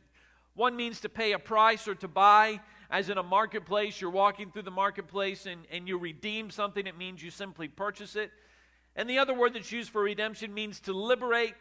One 0.54 0.76
means 0.76 1.00
to 1.00 1.09
pay 1.09 1.33
a 1.33 1.38
price 1.38 1.88
or 1.88 1.95
to 1.97 2.09
buy, 2.09 2.61
as 2.90 3.09
in 3.09 3.19
a 3.19 3.23
marketplace, 3.23 4.00
you're 4.00 4.11
walking 4.11 4.50
through 4.50 4.62
the 4.62 4.71
marketplace 4.71 5.47
and, 5.47 5.62
and 5.71 5.88
you 5.88 5.99
redeem 5.99 6.50
something, 6.50 6.87
it 6.87 6.97
means 6.99 7.23
you 7.23 7.31
simply 7.31 7.69
purchase 7.69 8.16
it. 8.16 8.31
And 8.95 9.09
the 9.09 9.19
other 9.19 9.33
word 9.33 9.54
that's 9.54 9.73
used 9.73 9.90
for 9.90 10.02
redemption 10.02 10.52
means 10.52 10.78
to 10.81 10.92
liberate 10.92 11.54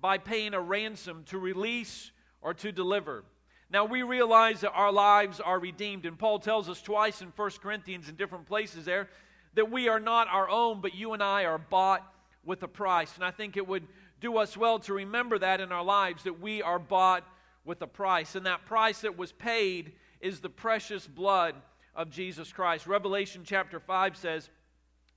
by 0.00 0.18
paying 0.18 0.52
a 0.52 0.60
ransom, 0.60 1.24
to 1.26 1.38
release 1.38 2.10
or 2.42 2.52
to 2.54 2.70
deliver. 2.70 3.24
Now, 3.70 3.86
we 3.86 4.02
realize 4.02 4.60
that 4.60 4.72
our 4.72 4.92
lives 4.92 5.40
are 5.40 5.58
redeemed, 5.58 6.04
and 6.04 6.18
Paul 6.18 6.38
tells 6.38 6.68
us 6.68 6.82
twice 6.82 7.22
in 7.22 7.32
1 7.34 7.50
Corinthians 7.62 8.08
in 8.08 8.14
different 8.14 8.46
places 8.46 8.84
there 8.84 9.08
that 9.54 9.70
we 9.70 9.88
are 9.88 10.00
not 10.00 10.28
our 10.28 10.48
own, 10.48 10.80
but 10.80 10.94
you 10.94 11.12
and 11.12 11.22
I 11.22 11.44
are 11.44 11.58
bought 11.58 12.02
with 12.44 12.62
a 12.62 12.68
price. 12.68 13.14
And 13.14 13.24
I 13.24 13.30
think 13.30 13.56
it 13.56 13.66
would 13.66 13.86
do 14.20 14.36
us 14.38 14.56
well 14.56 14.78
to 14.80 14.94
remember 14.94 15.38
that 15.38 15.60
in 15.60 15.72
our 15.72 15.84
lives, 15.84 16.24
that 16.24 16.40
we 16.40 16.62
are 16.62 16.78
bought 16.78 17.24
with 17.64 17.82
a 17.82 17.86
price. 17.86 18.34
And 18.34 18.46
that 18.46 18.66
price 18.66 19.00
that 19.02 19.16
was 19.16 19.32
paid 19.32 19.92
is 20.20 20.40
the 20.40 20.50
precious 20.50 21.06
blood 21.06 21.54
of 21.94 22.10
Jesus 22.10 22.52
Christ. 22.52 22.86
Revelation 22.86 23.42
chapter 23.44 23.78
5 23.78 24.16
says, 24.16 24.50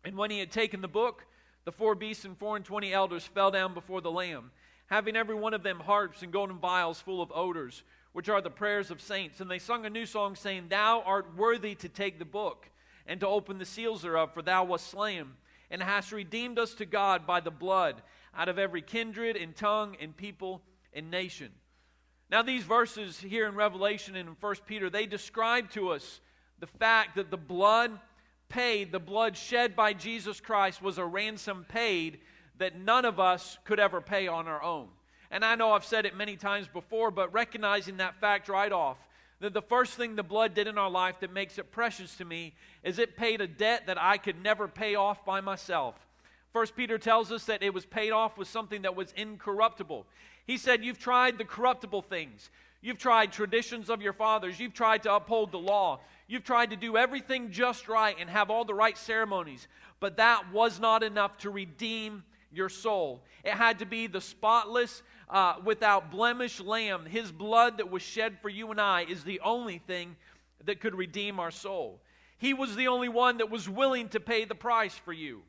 And 0.03 0.15
when 0.15 0.31
he 0.31 0.39
had 0.39 0.51
taken 0.51 0.81
the 0.81 0.87
book, 0.87 1.25
the 1.65 1.71
four 1.71 1.95
beasts 1.95 2.25
and 2.25 2.37
four 2.37 2.55
and 2.55 2.63
twenty 2.63 2.93
elders 2.93 3.25
fell 3.25 3.51
down 3.51 3.73
before 3.73 3.99
the 3.99 4.11
Lamb, 4.11 4.51
having 4.85 5.17
every 5.17 5.35
one 5.35 5.53
of 5.53 5.63
them 5.63 5.81
harps 5.81 6.21
and 6.21 6.31
golden 6.31 6.59
vials 6.59 7.01
full 7.01 7.21
of 7.21 7.31
odors, 7.35 7.83
which 8.13 8.29
are 8.29 8.41
the 8.41 8.49
prayers 8.49 8.89
of 8.89 9.01
saints. 9.01 9.41
And 9.41 9.51
they 9.51 9.59
sung 9.59 9.85
a 9.85 9.89
new 9.89 10.05
song, 10.05 10.35
saying, 10.35 10.67
Thou 10.69 11.01
art 11.05 11.35
worthy 11.35 11.75
to 11.75 11.89
take 11.89 12.19
the 12.19 12.25
book 12.25 12.69
and 13.07 13.19
to 13.21 13.27
open 13.27 13.57
the 13.57 13.65
seals 13.65 14.01
thereof, 14.01 14.33
for 14.33 14.41
thou 14.41 14.63
wast 14.65 14.87
slain, 14.87 15.27
and 15.71 15.81
hast 15.81 16.11
redeemed 16.11 16.59
us 16.59 16.73
to 16.75 16.85
God 16.85 17.25
by 17.25 17.39
the 17.39 17.51
blood 17.51 18.01
out 18.35 18.49
of 18.49 18.59
every 18.59 18.81
kindred 18.81 19.35
and 19.35 19.55
tongue 19.55 19.97
and 19.99 20.15
people 20.15 20.61
and 20.93 21.09
nation. 21.09 21.51
Now, 22.29 22.41
these 22.41 22.63
verses 22.63 23.17
here 23.17 23.47
in 23.47 23.55
Revelation 23.55 24.15
and 24.15 24.27
in 24.29 24.35
1 24.39 24.55
Peter, 24.65 24.89
they 24.89 25.05
describe 25.05 25.71
to 25.71 25.89
us 25.89 26.19
the 26.59 26.67
fact 26.67 27.15
that 27.15 27.31
the 27.31 27.37
blood 27.37 27.97
paid, 28.49 28.91
the 28.91 28.99
blood 28.99 29.37
shed 29.37 29.75
by 29.75 29.93
Jesus 29.93 30.41
Christ 30.41 30.81
was 30.81 30.97
a 30.97 31.05
ransom 31.05 31.65
paid 31.67 32.19
that 32.57 32.77
none 32.77 33.05
of 33.05 33.19
us 33.19 33.57
could 33.63 33.79
ever 33.79 34.01
pay 34.01 34.27
on 34.27 34.47
our 34.47 34.61
own. 34.61 34.87
And 35.31 35.43
I 35.43 35.55
know 35.55 35.71
I've 35.71 35.85
said 35.85 36.05
it 36.05 36.15
many 36.15 36.35
times 36.35 36.67
before, 36.67 37.11
but 37.11 37.33
recognizing 37.33 37.97
that 37.97 38.19
fact 38.19 38.49
right 38.49 38.71
off, 38.71 38.97
that 39.39 39.53
the 39.53 39.61
first 39.61 39.93
thing 39.93 40.15
the 40.15 40.23
blood 40.23 40.53
did 40.53 40.67
in 40.67 40.77
our 40.77 40.89
life 40.89 41.19
that 41.19 41.31
makes 41.31 41.57
it 41.57 41.71
precious 41.71 42.15
to 42.15 42.25
me 42.25 42.53
is 42.83 42.99
it 42.99 43.17
paid 43.17 43.41
a 43.41 43.47
debt 43.47 43.83
that 43.87 44.01
I 44.01 44.17
could 44.17 44.41
never 44.41 44.67
pay 44.67 44.95
off 44.95 45.23
by 45.25 45.41
myself. 45.41 45.95
First 46.53 46.75
Peter 46.75 46.97
tells 46.97 47.31
us 47.31 47.45
that 47.45 47.61
it 47.61 47.73
was 47.73 47.85
paid 47.85 48.11
off 48.11 48.37
with 48.37 48.47
something 48.47 48.81
that 48.81 48.95
was 48.95 49.13
incorruptible. 49.15 50.05
He 50.45 50.57
said, 50.57 50.83
You've 50.83 50.97
tried 50.97 51.37
the 51.37 51.45
corruptible 51.45 52.01
things. 52.01 52.49
You've 52.81 52.97
tried 52.97 53.31
traditions 53.31 53.89
of 53.89 54.01
your 54.01 54.13
fathers. 54.13 54.59
You've 54.59 54.73
tried 54.73 55.03
to 55.03 55.13
uphold 55.13 55.51
the 55.51 55.59
law. 55.59 55.99
You've 56.27 56.43
tried 56.43 56.69
to 56.71 56.75
do 56.75 56.97
everything 56.97 57.51
just 57.51 57.87
right 57.87 58.15
and 58.19 58.29
have 58.29 58.49
all 58.49 58.65
the 58.65 58.73
right 58.73 58.97
ceremonies. 58.97 59.67
But 59.99 60.17
that 60.17 60.51
was 60.51 60.79
not 60.79 61.03
enough 61.03 61.37
to 61.39 61.49
redeem 61.49 62.23
your 62.51 62.69
soul. 62.69 63.21
It 63.43 63.53
had 63.53 63.79
to 63.79 63.85
be 63.85 64.07
the 64.07 64.21
spotless, 64.21 65.03
uh, 65.29 65.55
without 65.63 66.11
blemish 66.11 66.59
lamb. 66.59 67.05
His 67.05 67.31
blood 67.31 67.77
that 67.77 67.91
was 67.91 68.01
shed 68.01 68.39
for 68.41 68.49
you 68.49 68.71
and 68.71 68.79
I 68.79 69.03
is 69.03 69.23
the 69.23 69.39
only 69.41 69.79
thing 69.79 70.15
that 70.65 70.79
could 70.79 70.95
redeem 70.95 71.39
our 71.39 71.51
soul. 71.51 72.01
He 72.37 72.53
was 72.53 72.75
the 72.75 72.87
only 72.87 73.09
one 73.09 73.37
that 73.37 73.49
was 73.49 73.67
willing 73.67 74.09
to 74.09 74.19
pay 74.19 74.45
the 74.45 74.55
price 74.55 74.95
for 74.95 75.13
you. 75.13 75.41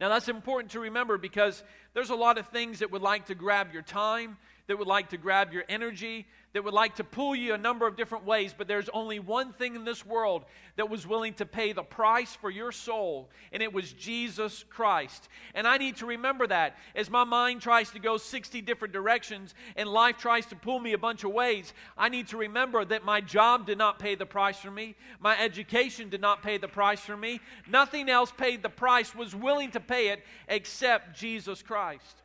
Now, 0.00 0.08
that's 0.10 0.28
important 0.28 0.72
to 0.72 0.80
remember 0.80 1.16
because 1.16 1.62
there's 1.94 2.10
a 2.10 2.14
lot 2.14 2.36
of 2.36 2.48
things 2.48 2.80
that 2.80 2.90
would 2.90 3.02
like 3.02 3.26
to 3.26 3.34
grab 3.34 3.72
your 3.72 3.82
time, 3.82 4.36
that 4.66 4.78
would 4.78 4.88
like 4.88 5.10
to 5.10 5.16
grab 5.16 5.52
your 5.52 5.64
energy, 5.68 6.26
that 6.52 6.64
would 6.64 6.74
like 6.74 6.96
to 6.96 7.04
pull 7.04 7.36
you 7.36 7.54
a 7.54 7.58
number 7.58 7.86
of 7.86 7.96
different 7.96 8.24
ways, 8.24 8.54
but 8.56 8.66
there's 8.66 8.88
only 8.88 9.18
one 9.18 9.52
thing 9.52 9.76
in 9.76 9.84
this 9.84 10.06
world 10.06 10.44
that 10.76 10.88
was 10.88 11.06
willing 11.06 11.34
to 11.34 11.44
pay 11.44 11.72
the 11.72 11.82
price 11.82 12.34
for 12.34 12.50
your 12.50 12.72
soul, 12.72 13.30
and 13.52 13.62
it 13.62 13.72
was 13.72 13.92
Jesus 13.92 14.64
Christ. 14.70 15.28
And 15.54 15.68
I 15.68 15.76
need 15.76 15.96
to 15.96 16.06
remember 16.06 16.46
that 16.46 16.76
as 16.94 17.10
my 17.10 17.24
mind 17.24 17.60
tries 17.60 17.90
to 17.90 17.98
go 17.98 18.16
60 18.16 18.60
different 18.62 18.94
directions 18.94 19.54
and 19.76 19.88
life 19.88 20.16
tries 20.16 20.46
to 20.46 20.56
pull 20.56 20.80
me 20.80 20.94
a 20.94 20.98
bunch 20.98 21.24
of 21.24 21.30
ways. 21.30 21.72
I 21.96 22.08
need 22.08 22.28
to 22.28 22.38
remember 22.38 22.84
that 22.86 23.04
my 23.04 23.20
job 23.20 23.66
did 23.66 23.78
not 23.78 23.98
pay 23.98 24.14
the 24.14 24.26
price 24.26 24.58
for 24.58 24.70
me, 24.70 24.96
my 25.20 25.38
education 25.38 26.08
did 26.08 26.20
not 26.20 26.42
pay 26.42 26.58
the 26.58 26.68
price 26.68 27.00
for 27.00 27.16
me, 27.16 27.40
nothing 27.68 28.08
else 28.08 28.32
paid 28.32 28.62
the 28.62 28.70
price, 28.70 29.14
was 29.14 29.34
willing 29.34 29.70
to 29.72 29.80
pay 29.80 30.08
it 30.08 30.24
except 30.48 31.16
Jesus 31.16 31.62
Christ. 31.62 32.22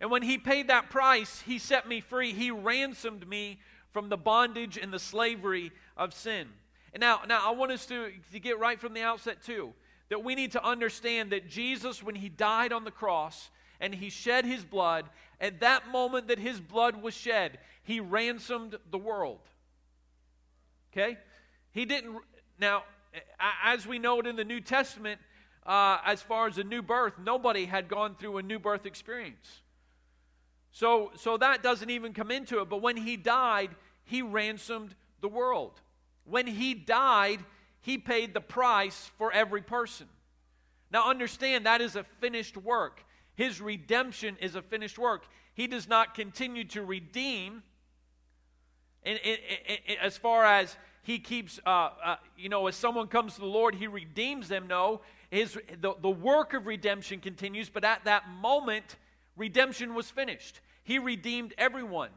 And 0.00 0.10
when 0.10 0.22
he 0.22 0.38
paid 0.38 0.68
that 0.68 0.88
price, 0.88 1.42
he 1.42 1.58
set 1.58 1.86
me 1.86 2.00
free. 2.00 2.32
He 2.32 2.50
ransomed 2.50 3.28
me 3.28 3.60
from 3.92 4.08
the 4.08 4.16
bondage 4.16 4.78
and 4.78 4.92
the 4.92 4.98
slavery 4.98 5.72
of 5.96 6.14
sin. 6.14 6.48
And 6.92 7.00
now, 7.00 7.20
now 7.28 7.46
I 7.46 7.52
want 7.52 7.72
us 7.72 7.86
to, 7.86 8.10
to 8.32 8.40
get 8.40 8.58
right 8.58 8.80
from 8.80 8.94
the 8.94 9.02
outset, 9.02 9.42
too, 9.44 9.74
that 10.08 10.24
we 10.24 10.34
need 10.34 10.52
to 10.52 10.64
understand 10.64 11.30
that 11.30 11.48
Jesus, 11.48 12.02
when 12.02 12.14
he 12.14 12.28
died 12.28 12.72
on 12.72 12.84
the 12.84 12.90
cross 12.90 13.50
and 13.78 13.94
he 13.94 14.08
shed 14.08 14.44
his 14.44 14.64
blood, 14.64 15.04
at 15.40 15.60
that 15.60 15.88
moment 15.88 16.28
that 16.28 16.38
his 16.38 16.60
blood 16.60 17.02
was 17.02 17.14
shed, 17.14 17.58
he 17.82 18.00
ransomed 18.00 18.76
the 18.90 18.98
world. 18.98 19.40
Okay? 20.92 21.18
He 21.72 21.84
didn't, 21.84 22.16
now, 22.58 22.84
as 23.62 23.86
we 23.86 23.98
know 23.98 24.20
it 24.20 24.26
in 24.26 24.36
the 24.36 24.44
New 24.44 24.60
Testament, 24.60 25.20
uh, 25.66 25.98
as 26.04 26.22
far 26.22 26.46
as 26.46 26.58
a 26.58 26.64
new 26.64 26.82
birth, 26.82 27.14
nobody 27.22 27.66
had 27.66 27.88
gone 27.88 28.16
through 28.16 28.38
a 28.38 28.42
new 28.42 28.58
birth 28.58 28.86
experience. 28.86 29.62
So, 30.72 31.10
so 31.16 31.36
that 31.36 31.62
doesn't 31.62 31.90
even 31.90 32.12
come 32.12 32.30
into 32.30 32.60
it. 32.60 32.68
But 32.68 32.82
when 32.82 32.96
he 32.96 33.16
died, 33.16 33.70
he 34.04 34.22
ransomed 34.22 34.94
the 35.20 35.28
world. 35.28 35.80
When 36.24 36.46
he 36.46 36.74
died, 36.74 37.40
he 37.80 37.98
paid 37.98 38.34
the 38.34 38.40
price 38.40 39.10
for 39.18 39.32
every 39.32 39.62
person. 39.62 40.06
Now, 40.92 41.08
understand 41.08 41.66
that 41.66 41.80
is 41.80 41.96
a 41.96 42.04
finished 42.20 42.56
work. 42.56 43.04
His 43.34 43.60
redemption 43.60 44.36
is 44.40 44.54
a 44.54 44.62
finished 44.62 44.98
work. 44.98 45.26
He 45.54 45.66
does 45.66 45.88
not 45.88 46.14
continue 46.14 46.64
to 46.64 46.82
redeem 46.82 47.62
and, 49.02 49.18
as 50.00 50.16
far 50.16 50.44
as 50.44 50.76
he 51.02 51.18
keeps, 51.18 51.58
uh, 51.64 51.90
uh, 52.04 52.16
you 52.36 52.48
know, 52.48 52.66
as 52.66 52.76
someone 52.76 53.06
comes 53.06 53.34
to 53.34 53.40
the 53.40 53.46
Lord, 53.46 53.74
he 53.74 53.86
redeems 53.86 54.48
them. 54.48 54.66
No, 54.66 55.00
his, 55.30 55.58
the, 55.80 55.94
the 56.00 56.10
work 56.10 56.52
of 56.54 56.66
redemption 56.66 57.20
continues, 57.20 57.70
but 57.70 57.84
at 57.84 58.04
that 58.04 58.28
moment, 58.28 58.96
redemption 59.36 59.94
was 59.94 60.10
finished. 60.10 60.60
He 60.82 60.98
redeemed 60.98 61.54
everyone. 61.58 62.10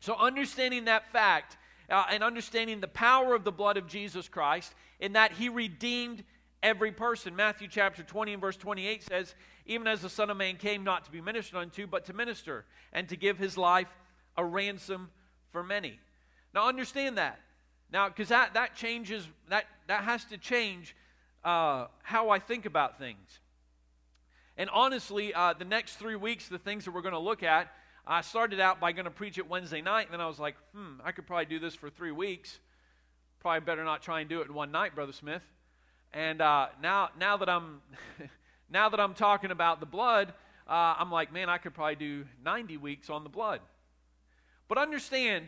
So, 0.00 0.14
understanding 0.14 0.84
that 0.84 1.10
fact 1.12 1.56
uh, 1.90 2.04
and 2.10 2.22
understanding 2.22 2.80
the 2.80 2.88
power 2.88 3.34
of 3.34 3.44
the 3.44 3.52
blood 3.52 3.76
of 3.76 3.86
Jesus 3.86 4.28
Christ, 4.28 4.74
in 5.00 5.14
that 5.14 5.32
He 5.32 5.48
redeemed 5.48 6.24
every 6.62 6.92
person. 6.92 7.34
Matthew 7.34 7.68
chapter 7.68 8.02
20 8.02 8.34
and 8.34 8.40
verse 8.40 8.56
28 8.56 9.02
says, 9.02 9.34
Even 9.66 9.86
as 9.86 10.02
the 10.02 10.08
Son 10.08 10.30
of 10.30 10.36
Man 10.36 10.56
came 10.56 10.84
not 10.84 11.04
to 11.04 11.10
be 11.10 11.20
ministered 11.20 11.58
unto, 11.58 11.86
but 11.86 12.04
to 12.06 12.12
minister, 12.12 12.64
and 12.92 13.08
to 13.08 13.16
give 13.16 13.38
His 13.38 13.56
life 13.56 13.88
a 14.36 14.44
ransom 14.44 15.10
for 15.50 15.62
many. 15.62 15.98
Now, 16.54 16.68
understand 16.68 17.18
that. 17.18 17.40
Now, 17.90 18.08
because 18.08 18.28
that, 18.28 18.54
that 18.54 18.74
changes, 18.74 19.26
that, 19.48 19.64
that 19.86 20.04
has 20.04 20.24
to 20.26 20.38
change 20.38 20.94
uh, 21.44 21.86
how 22.02 22.30
I 22.30 22.38
think 22.38 22.66
about 22.66 22.98
things. 22.98 23.40
And 24.58 24.68
honestly, 24.70 25.32
uh, 25.32 25.54
the 25.56 25.64
next 25.64 25.96
three 25.96 26.16
weeks, 26.16 26.48
the 26.48 26.58
things 26.58 26.84
that 26.84 26.90
we're 26.90 27.00
going 27.00 27.14
to 27.14 27.20
look 27.20 27.44
at, 27.44 27.72
I 28.04 28.22
started 28.22 28.58
out 28.58 28.80
by 28.80 28.90
going 28.90 29.04
to 29.04 29.10
preach 29.10 29.38
it 29.38 29.48
Wednesday 29.48 29.80
night, 29.80 30.06
and 30.06 30.12
then 30.12 30.20
I 30.20 30.26
was 30.26 30.40
like, 30.40 30.56
hmm, 30.74 30.94
I 31.04 31.12
could 31.12 31.28
probably 31.28 31.44
do 31.44 31.60
this 31.60 31.76
for 31.76 31.88
three 31.88 32.10
weeks. 32.10 32.58
Probably 33.38 33.60
better 33.60 33.84
not 33.84 34.02
try 34.02 34.18
and 34.18 34.28
do 34.28 34.40
it 34.40 34.48
in 34.48 34.54
one 34.54 34.72
night, 34.72 34.96
Brother 34.96 35.12
Smith. 35.12 35.42
And 36.12 36.40
uh, 36.40 36.68
now, 36.82 37.10
now 37.20 37.36
that 37.36 37.48
I'm, 37.48 37.82
now 38.70 38.88
that 38.88 38.98
I'm 38.98 39.14
talking 39.14 39.52
about 39.52 39.78
the 39.78 39.86
blood, 39.86 40.32
uh, 40.68 40.96
I'm 40.98 41.12
like, 41.12 41.32
man, 41.32 41.48
I 41.48 41.58
could 41.58 41.72
probably 41.72 41.94
do 41.94 42.24
90 42.44 42.78
weeks 42.78 43.08
on 43.08 43.22
the 43.22 43.30
blood. 43.30 43.60
But 44.66 44.78
understand 44.78 45.46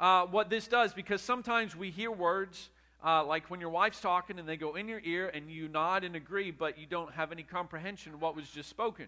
uh, 0.00 0.26
what 0.26 0.50
this 0.50 0.66
does, 0.66 0.92
because 0.92 1.22
sometimes 1.22 1.76
we 1.76 1.90
hear 1.90 2.10
words 2.10 2.70
uh, 3.04 3.24
like 3.24 3.50
when 3.50 3.60
your 3.60 3.70
wife's 3.70 4.00
talking 4.00 4.38
and 4.38 4.46
they 4.48 4.56
go 4.56 4.76
in 4.76 4.86
your 4.88 5.00
ear 5.04 5.28
and 5.32 5.50
you 5.50 5.68
nod 5.68 6.04
and 6.04 6.14
agree, 6.14 6.50
but 6.50 6.78
you 6.78 6.86
don't 6.86 7.12
have 7.12 7.32
any 7.32 7.42
comprehension 7.42 8.12
of 8.14 8.20
what 8.20 8.36
was 8.36 8.48
just 8.50 8.68
spoken. 8.68 9.06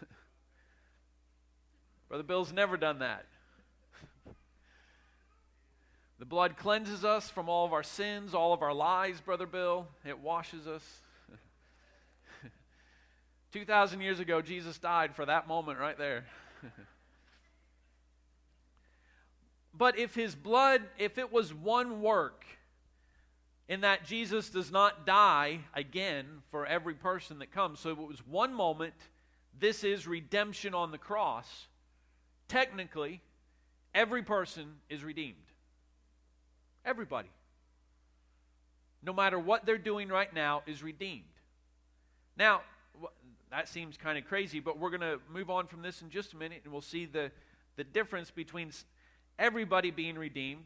Brother 2.08 2.24
Bill's 2.24 2.52
never 2.52 2.76
done 2.76 2.98
that. 3.00 3.26
The 6.18 6.24
blood 6.24 6.56
cleanses 6.56 7.04
us 7.04 7.28
from 7.28 7.50
all 7.50 7.66
of 7.66 7.74
our 7.74 7.82
sins, 7.82 8.32
all 8.32 8.54
of 8.54 8.62
our 8.62 8.72
lies, 8.72 9.20
Brother 9.20 9.44
Bill. 9.44 9.86
It 10.02 10.18
washes 10.18 10.66
us. 10.66 10.82
2,000 13.52 14.00
years 14.00 14.18
ago, 14.18 14.40
Jesus 14.40 14.78
died 14.78 15.14
for 15.14 15.26
that 15.26 15.46
moment 15.46 15.78
right 15.78 15.98
there. 15.98 16.24
But 19.76 19.98
if 19.98 20.14
his 20.14 20.34
blood, 20.34 20.82
if 20.98 21.18
it 21.18 21.32
was 21.32 21.52
one 21.52 22.00
work, 22.00 22.44
in 23.68 23.80
that 23.80 24.04
Jesus 24.04 24.48
does 24.48 24.70
not 24.70 25.04
die 25.04 25.60
again 25.74 26.26
for 26.50 26.64
every 26.66 26.94
person 26.94 27.40
that 27.40 27.50
comes, 27.50 27.80
so 27.80 27.90
it 27.90 27.98
was 27.98 28.24
one 28.26 28.54
moment, 28.54 28.94
this 29.58 29.82
is 29.84 30.06
redemption 30.06 30.72
on 30.72 30.92
the 30.92 30.98
cross. 30.98 31.66
Technically, 32.48 33.20
every 33.94 34.22
person 34.22 34.76
is 34.88 35.02
redeemed. 35.02 35.36
Everybody. 36.84 37.30
No 39.02 39.12
matter 39.12 39.38
what 39.38 39.66
they're 39.66 39.78
doing 39.78 40.08
right 40.08 40.32
now, 40.32 40.62
is 40.66 40.82
redeemed. 40.82 41.24
Now, 42.36 42.62
that 43.50 43.68
seems 43.68 43.96
kind 43.96 44.16
of 44.16 44.26
crazy, 44.26 44.60
but 44.60 44.78
we're 44.78 44.90
going 44.90 45.00
to 45.00 45.18
move 45.32 45.50
on 45.50 45.66
from 45.66 45.82
this 45.82 46.02
in 46.02 46.10
just 46.10 46.32
a 46.34 46.36
minute 46.36 46.60
and 46.64 46.72
we'll 46.72 46.82
see 46.82 47.06
the, 47.06 47.30
the 47.76 47.84
difference 47.84 48.30
between 48.30 48.70
everybody 49.38 49.90
being 49.90 50.16
redeemed, 50.16 50.64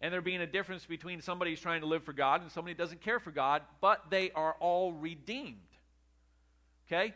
and 0.00 0.12
there 0.12 0.20
being 0.20 0.40
a 0.40 0.46
difference 0.46 0.84
between 0.84 1.20
somebody 1.20 1.52
who's 1.52 1.60
trying 1.60 1.80
to 1.80 1.86
live 1.86 2.02
for 2.02 2.12
God 2.12 2.42
and 2.42 2.50
somebody 2.50 2.74
who 2.74 2.78
doesn't 2.78 3.00
care 3.00 3.20
for 3.20 3.30
God, 3.30 3.62
but 3.80 4.02
they 4.10 4.32
are 4.32 4.56
all 4.58 4.92
redeemed. 4.92 5.56
Okay? 6.86 7.14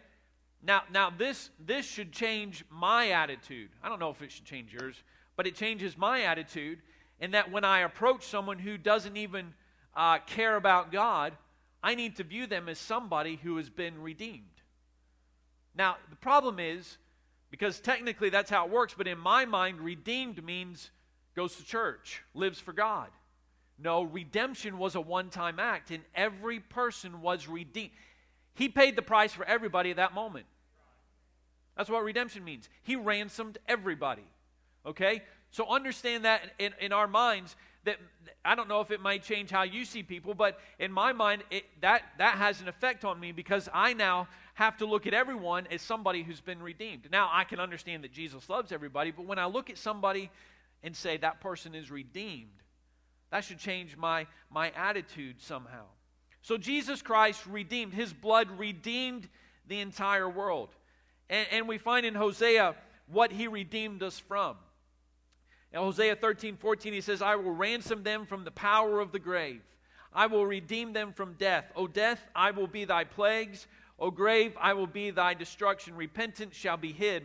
Now, 0.62 0.82
now 0.92 1.10
this, 1.10 1.50
this 1.64 1.84
should 1.84 2.12
change 2.12 2.64
my 2.70 3.10
attitude. 3.10 3.70
I 3.82 3.88
don't 3.88 3.98
know 3.98 4.10
if 4.10 4.22
it 4.22 4.30
should 4.30 4.44
change 4.44 4.72
yours, 4.72 5.02
but 5.36 5.46
it 5.46 5.56
changes 5.56 5.98
my 5.98 6.22
attitude 6.22 6.78
in 7.20 7.32
that 7.32 7.50
when 7.50 7.64
I 7.64 7.80
approach 7.80 8.24
someone 8.24 8.58
who 8.58 8.78
doesn't 8.78 9.16
even 9.16 9.52
uh, 9.94 10.18
care 10.18 10.56
about 10.56 10.92
God, 10.92 11.32
I 11.82 11.94
need 11.94 12.16
to 12.16 12.24
view 12.24 12.46
them 12.46 12.68
as 12.68 12.78
somebody 12.78 13.38
who 13.42 13.56
has 13.56 13.68
been 13.68 14.00
redeemed. 14.00 14.42
Now, 15.74 15.96
the 16.08 16.16
problem 16.16 16.58
is, 16.58 16.98
because 17.50 17.80
technically 17.80 18.30
that's 18.30 18.50
how 18.50 18.66
it 18.66 18.70
works, 18.70 18.94
but 18.96 19.06
in 19.06 19.18
my 19.18 19.44
mind, 19.44 19.80
redeemed 19.80 20.44
means 20.44 20.90
goes 21.34 21.56
to 21.56 21.64
church, 21.64 22.22
lives 22.34 22.58
for 22.58 22.72
God. 22.72 23.08
No, 23.78 24.02
redemption 24.02 24.78
was 24.78 24.94
a 24.94 25.00
one 25.00 25.28
time 25.28 25.58
act, 25.58 25.90
and 25.90 26.02
every 26.14 26.60
person 26.60 27.20
was 27.20 27.46
redeemed. 27.46 27.90
He 28.54 28.68
paid 28.68 28.96
the 28.96 29.02
price 29.02 29.32
for 29.32 29.44
everybody 29.44 29.90
at 29.90 29.96
that 29.96 30.14
moment. 30.14 30.46
That's 31.76 31.90
what 31.90 32.02
redemption 32.02 32.42
means. 32.42 32.70
He 32.82 32.96
ransomed 32.96 33.58
everybody. 33.68 34.24
Okay? 34.86 35.22
So 35.50 35.68
understand 35.68 36.24
that 36.24 36.40
in, 36.58 36.72
in 36.80 36.92
our 36.92 37.06
minds 37.06 37.54
that 37.86 37.96
I 38.44 38.54
don't 38.54 38.68
know 38.68 38.80
if 38.80 38.90
it 38.90 39.00
might 39.00 39.22
change 39.22 39.50
how 39.50 39.62
you 39.64 39.84
see 39.84 40.02
people, 40.02 40.34
but 40.34 40.60
in 40.78 40.92
my 40.92 41.12
mind, 41.12 41.42
it, 41.50 41.64
that, 41.80 42.02
that 42.18 42.36
has 42.36 42.60
an 42.60 42.68
effect 42.68 43.04
on 43.04 43.18
me 43.18 43.32
because 43.32 43.68
I 43.72 43.92
now 43.92 44.28
have 44.54 44.76
to 44.78 44.86
look 44.86 45.06
at 45.06 45.14
everyone 45.14 45.66
as 45.70 45.82
somebody 45.82 46.22
who's 46.22 46.40
been 46.40 46.62
redeemed. 46.62 47.08
Now, 47.10 47.28
I 47.32 47.44
can 47.44 47.58
understand 47.58 48.04
that 48.04 48.12
Jesus 48.12 48.48
loves 48.48 48.70
everybody, 48.70 49.10
but 49.10 49.26
when 49.26 49.38
I 49.38 49.46
look 49.46 49.70
at 49.70 49.78
somebody 49.78 50.30
and 50.82 50.94
say 50.94 51.16
that 51.16 51.40
person 51.40 51.74
is 51.74 51.90
redeemed, 51.90 52.50
that 53.30 53.44
should 53.44 53.58
change 53.58 53.96
my, 53.96 54.26
my 54.50 54.70
attitude 54.70 55.40
somehow. 55.40 55.84
So 56.42 56.56
Jesus 56.56 57.02
Christ 57.02 57.44
redeemed, 57.46 57.92
his 57.92 58.12
blood 58.12 58.48
redeemed 58.56 59.28
the 59.66 59.80
entire 59.80 60.28
world. 60.28 60.68
And, 61.28 61.46
and 61.50 61.68
we 61.68 61.78
find 61.78 62.06
in 62.06 62.14
Hosea 62.14 62.76
what 63.08 63.32
he 63.32 63.48
redeemed 63.48 64.02
us 64.02 64.18
from. 64.18 64.56
In 65.72 65.80
Hosea 65.80 66.16
13, 66.16 66.56
14, 66.56 66.92
he 66.92 67.00
says, 67.00 67.20
I 67.20 67.36
will 67.36 67.52
ransom 67.52 68.02
them 68.02 68.26
from 68.26 68.44
the 68.44 68.50
power 68.50 69.00
of 69.00 69.12
the 69.12 69.18
grave. 69.18 69.62
I 70.12 70.26
will 70.26 70.46
redeem 70.46 70.92
them 70.92 71.12
from 71.12 71.34
death. 71.34 71.66
O 71.76 71.86
death, 71.86 72.20
I 72.34 72.50
will 72.50 72.66
be 72.66 72.84
thy 72.84 73.04
plagues. 73.04 73.66
O 73.98 74.10
grave, 74.10 74.56
I 74.60 74.72
will 74.72 74.86
be 74.86 75.10
thy 75.10 75.34
destruction. 75.34 75.94
Repentance 75.94 76.56
shall 76.56 76.76
be 76.76 76.92
hid 76.92 77.24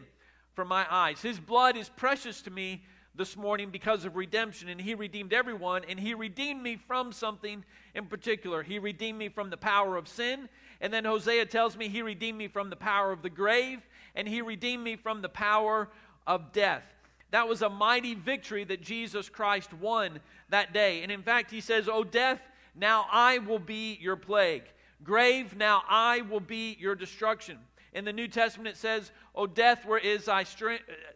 from 0.53 0.67
my 0.67 0.85
eyes. 0.89 1.21
His 1.21 1.39
blood 1.39 1.77
is 1.77 1.89
precious 1.89 2.41
to 2.43 2.51
me 2.51 2.83
this 3.15 3.35
morning 3.35 3.69
because 3.69 4.05
of 4.05 4.15
redemption, 4.15 4.69
and 4.69 4.79
He 4.79 4.95
redeemed 4.95 5.33
everyone, 5.33 5.83
and 5.87 5.99
He 5.99 6.13
redeemed 6.13 6.61
me 6.61 6.77
from 6.77 7.11
something 7.11 7.63
in 7.93 8.05
particular. 8.05 8.63
He 8.63 8.79
redeemed 8.79 9.19
me 9.19 9.29
from 9.29 9.49
the 9.49 9.57
power 9.57 9.97
of 9.97 10.07
sin, 10.07 10.49
and 10.79 10.93
then 10.93 11.05
Hosea 11.05 11.45
tells 11.45 11.77
me 11.77 11.89
He 11.89 12.01
redeemed 12.01 12.37
me 12.37 12.47
from 12.47 12.69
the 12.69 12.75
power 12.75 13.11
of 13.11 13.21
the 13.21 13.29
grave, 13.29 13.79
and 14.15 14.27
He 14.27 14.41
redeemed 14.41 14.83
me 14.83 14.95
from 14.95 15.21
the 15.21 15.29
power 15.29 15.89
of 16.25 16.51
death. 16.51 16.83
That 17.31 17.47
was 17.47 17.61
a 17.61 17.69
mighty 17.69 18.13
victory 18.13 18.63
that 18.65 18.81
Jesus 18.81 19.29
Christ 19.29 19.73
won 19.73 20.19
that 20.49 20.73
day. 20.73 21.01
And 21.03 21.11
in 21.11 21.23
fact, 21.23 21.49
He 21.51 21.61
says, 21.61 21.89
O 21.89 22.03
death, 22.03 22.41
now 22.75 23.05
I 23.11 23.39
will 23.39 23.59
be 23.59 23.97
your 24.01 24.15
plague. 24.15 24.63
Grave, 25.03 25.55
now 25.55 25.83
I 25.89 26.21
will 26.21 26.39
be 26.39 26.77
your 26.79 26.95
destruction. 26.95 27.57
In 27.93 28.05
the 28.05 28.13
New 28.13 28.27
Testament, 28.27 28.75
it 28.75 28.79
says, 28.79 29.11
O 29.35 29.47
death, 29.47 29.85
where 29.85 29.99
is 29.99 30.25
thy 30.25 30.45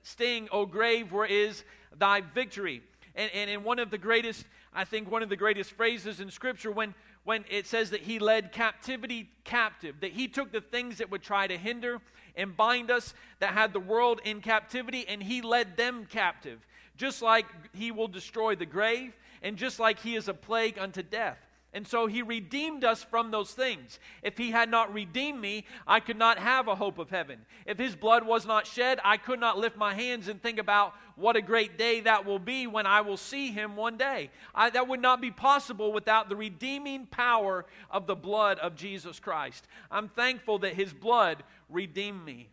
sting? 0.04 0.48
O 0.52 0.66
grave, 0.66 1.12
where 1.12 1.26
is 1.26 1.64
thy 1.98 2.22
victory. 2.22 2.82
And, 3.16 3.32
and 3.34 3.50
in 3.50 3.64
one 3.64 3.80
of 3.80 3.92
the 3.92 3.98
greatest, 3.98 4.46
I 4.74 4.84
think, 4.84 5.10
one 5.10 5.24
of 5.24 5.30
the 5.30 5.38
greatest 5.38 5.72
phrases 5.72 6.20
in 6.20 6.32
Scripture, 6.32 6.72
when, 6.72 6.94
when 7.26 7.44
it 7.50 7.68
says 7.68 7.90
that 7.90 8.02
he 8.02 8.20
led 8.20 8.52
captivity 8.52 9.30
captive, 9.44 10.00
that 10.00 10.14
he 10.14 10.28
took 10.28 10.52
the 10.52 10.62
things 10.62 11.00
that 11.00 11.12
would 11.12 11.24
try 11.24 11.48
to 11.48 11.58
hinder 11.58 12.00
and 12.38 12.56
bind 12.56 12.92
us, 12.92 13.14
that 13.40 13.54
had 13.54 13.74
the 13.74 13.80
world 13.80 14.22
in 14.24 14.42
captivity, 14.42 15.06
and 15.08 15.22
he 15.22 15.42
led 15.42 15.76
them 15.76 16.06
captive. 16.10 16.66
Just 16.98 17.22
like 17.22 17.46
he 17.74 17.92
will 17.92 18.08
destroy 18.08 18.56
the 18.56 18.66
grave, 18.66 19.14
and 19.42 19.58
just 19.58 19.80
like 19.80 20.00
he 20.00 20.16
is 20.16 20.28
a 20.28 20.34
plague 20.34 20.78
unto 20.78 21.02
death. 21.02 21.40
And 21.76 21.86
so 21.86 22.08
he 22.08 22.22
redeemed 22.22 22.86
us 22.86 23.04
from 23.04 23.32
those 23.32 23.52
things. 23.52 24.00
If 24.24 24.38
he 24.38 24.52
had 24.52 24.72
not 24.72 24.94
redeemed 24.94 25.42
me, 25.42 25.66
I 25.86 26.00
could 26.00 26.18
not 26.18 26.40
have 26.40 26.70
a 26.70 26.76
hope 26.76 26.98
of 27.00 27.10
heaven. 27.10 27.40
If 27.66 27.78
his 27.78 27.98
blood 27.98 28.26
was 28.26 28.46
not 28.46 28.66
shed, 28.66 29.02
I 29.04 29.18
could 29.18 29.42
not 29.42 29.58
lift 29.58 29.76
my 29.76 29.94
hands 29.94 30.30
and 30.30 30.42
think 30.42 30.58
about 30.58 30.94
what 31.18 31.36
a 31.36 31.42
great 31.42 31.78
day 31.78 32.00
that 32.00 32.26
will 32.26 32.40
be 32.40 32.66
when 32.66 32.86
I 32.86 33.02
will 33.02 33.18
see 33.18 33.52
him 33.52 33.76
one 33.76 33.98
day. 33.98 34.32
I, 34.56 34.70
that 34.70 34.88
would 34.88 35.02
not 35.02 35.20
be 35.20 35.32
possible 35.32 35.92
without 35.92 36.30
the 36.30 36.38
redeeming 36.38 37.08
power 37.08 37.66
of 37.92 38.08
the 38.08 38.16
blood 38.16 38.58
of 38.60 38.78
Jesus 38.78 39.20
Christ. 39.20 39.68
I'm 39.92 40.08
thankful 40.08 40.60
that 40.60 40.76
his 40.76 40.94
blood 40.94 41.44
redeemed 41.70 42.24
me. 42.24 42.48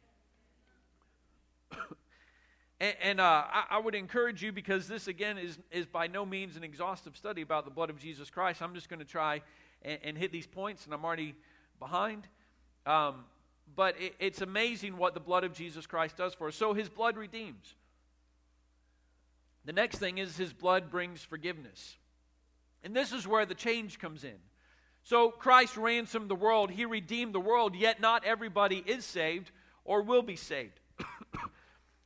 And, 2.83 2.97
and 3.01 3.21
uh, 3.21 3.45
I, 3.47 3.64
I, 3.71 3.79
would 3.79 3.95
encourage 3.95 4.42
you 4.42 4.51
because 4.51 4.88
this, 4.88 5.07
again, 5.07 5.38
is, 5.38 5.57
is 5.71 5.87
by 5.87 6.09
no 6.09 6.27
means 6.27 6.57
an 6.57 6.64
exhaustive 6.64 7.16
study 7.16 7.40
about 7.40 7.64
the 7.64 7.71
blood 7.71 7.90
of 7.90 7.99
Jesus 8.01 8.29
Christ. 8.29 8.61
I'm 8.61 8.75
just 8.75 8.88
going 8.88 8.99
to 8.99 9.05
try 9.05 9.40
and, 9.83 9.99
and, 10.03 10.18
hit 10.18 10.33
these 10.33 10.49
points, 10.49 10.85
and 10.85 10.92
I'm 10.92 11.05
already 11.05 11.37
behind. 11.79 12.27
Um, 12.85 13.25
but 13.77 13.95
it, 14.01 14.16
it's 14.18 14.40
amazing 14.40 14.97
what 14.97 15.14
the 15.14 15.21
blood 15.21 15.45
of 15.45 15.53
Jesus 15.53 15.87
Christ 15.87 16.16
does 16.16 16.35
for 16.35 16.49
us. 16.49 16.57
So 16.57 16.75
his 16.75 16.88
blood 16.88 17.16
redeems. 17.16 17.77
The 19.64 19.73
next 19.73 19.99
thing 19.99 20.18
is 20.18 20.37
his 20.37 20.53
blood 20.53 20.90
brings 20.90 21.23
forgiveness. 21.23 21.97
And 22.83 22.97
this 22.97 23.12
is 23.12 23.29
where 23.29 23.47
the 23.47 23.55
change 23.55 24.01
comes 24.01 24.25
in. 24.25 24.38
So 25.05 25.31
Christ 25.31 25.77
ransomed 25.77 26.29
the 26.29 26.35
world, 26.35 26.73
he 26.73 26.85
redeemed 26.85 27.33
the 27.33 27.40
world, 27.40 27.77
yet 27.77 28.01
not 28.01 28.25
everybody 28.25 28.83
is 28.85 29.05
saved 29.05 29.53
or 29.85 30.03
will 30.03 30.23
be 30.23 30.35
saved. 30.35 30.81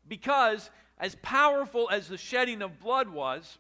Because 0.09 0.71
as 0.99 1.15
powerful 1.17 1.89
as 1.91 2.09
the 2.09 2.19
shedding 2.19 2.63
of 2.63 2.81
blood 2.81 3.09
was, 3.09 3.59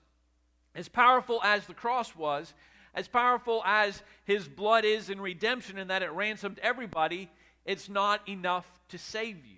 as 0.74 0.88
powerful 0.88 1.40
as 1.42 1.66
the 1.66 1.74
cross 1.74 2.14
was, 2.14 2.54
as 2.94 3.08
powerful 3.08 3.62
as 3.64 4.02
his 4.24 4.48
blood 4.48 4.84
is 4.84 5.10
in 5.10 5.20
redemption 5.20 5.78
and 5.78 5.90
that 5.90 6.02
it 6.02 6.10
ransomed 6.12 6.58
everybody, 6.60 7.30
it's 7.64 7.88
not 7.88 8.26
enough 8.28 8.66
to 8.88 8.98
save 8.98 9.44
you. 9.44 9.56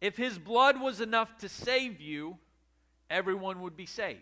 If 0.00 0.16
his 0.16 0.38
blood 0.38 0.80
was 0.80 1.00
enough 1.00 1.36
to 1.38 1.48
save 1.48 2.00
you, 2.00 2.38
everyone 3.08 3.60
would 3.60 3.76
be 3.76 3.86
saved. 3.86 4.18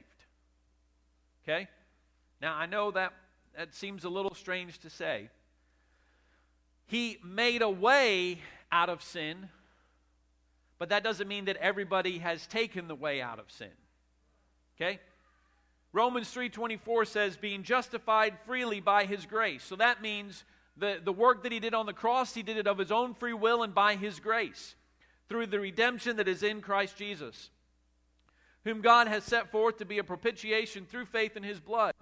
Okay? 1.45 1.69
Now, 2.41 2.55
I 2.55 2.67
know 2.67 2.91
that 2.91 3.13
that 3.57 3.75
seems 3.75 4.05
a 4.05 4.09
little 4.09 4.35
strange 4.35 4.79
to 4.81 4.91
say. 4.91 5.29
He 6.87 7.19
made 7.25 7.63
a 7.63 7.71
way 7.71 8.41
out 8.73 8.89
of 8.89 9.03
sin 9.03 9.49
but 10.81 10.89
that 10.89 11.05
doesn't 11.05 11.29
mean 11.29 11.45
that 11.45 11.59
everybody 11.59 12.19
has 12.19 12.47
taken 12.47 12.89
the 12.89 12.95
way 12.95 13.21
out 13.21 13.39
of 13.39 13.51
sin. 13.51 13.69
Okay? 14.77 14.99
Romans 15.93 16.33
3:24 16.35 17.07
says 17.07 17.37
being 17.37 17.63
justified 17.63 18.39
freely 18.47 18.81
by 18.81 19.05
his 19.05 19.27
grace. 19.27 19.63
So 19.63 19.77
that 19.77 20.01
means 20.01 20.43
the, 20.79 20.99
the 21.05 21.13
work 21.13 21.43
that 21.43 21.53
he 21.53 21.61
did 21.61 21.75
on 21.75 21.85
the 21.85 21.93
cross, 21.93 22.33
he 22.33 22.43
did 22.43 22.57
it 22.57 22.67
of 22.67 22.79
his 22.79 22.91
own 22.91 23.13
free 23.13 23.35
will 23.35 23.63
and 23.63 23.75
by 23.75 23.97
his 23.97 24.21
grace 24.21 24.75
through 25.29 25.49
the 25.49 25.61
redemption 25.61 26.17
that 26.17 26.29
is 26.29 26.43
in 26.43 26.63
Christ 26.63 26.97
Jesus, 26.97 27.51
whom 28.65 28.81
God 28.81 29.07
has 29.07 29.23
set 29.23 29.51
forth 29.51 29.77
to 29.79 29.85
be 29.85 29.99
a 29.99 30.05
propitiation 30.05 30.87
through 30.87 31.05
faith 31.05 31.37
in 31.37 31.43
his 31.43 31.61
blood, 31.61 31.93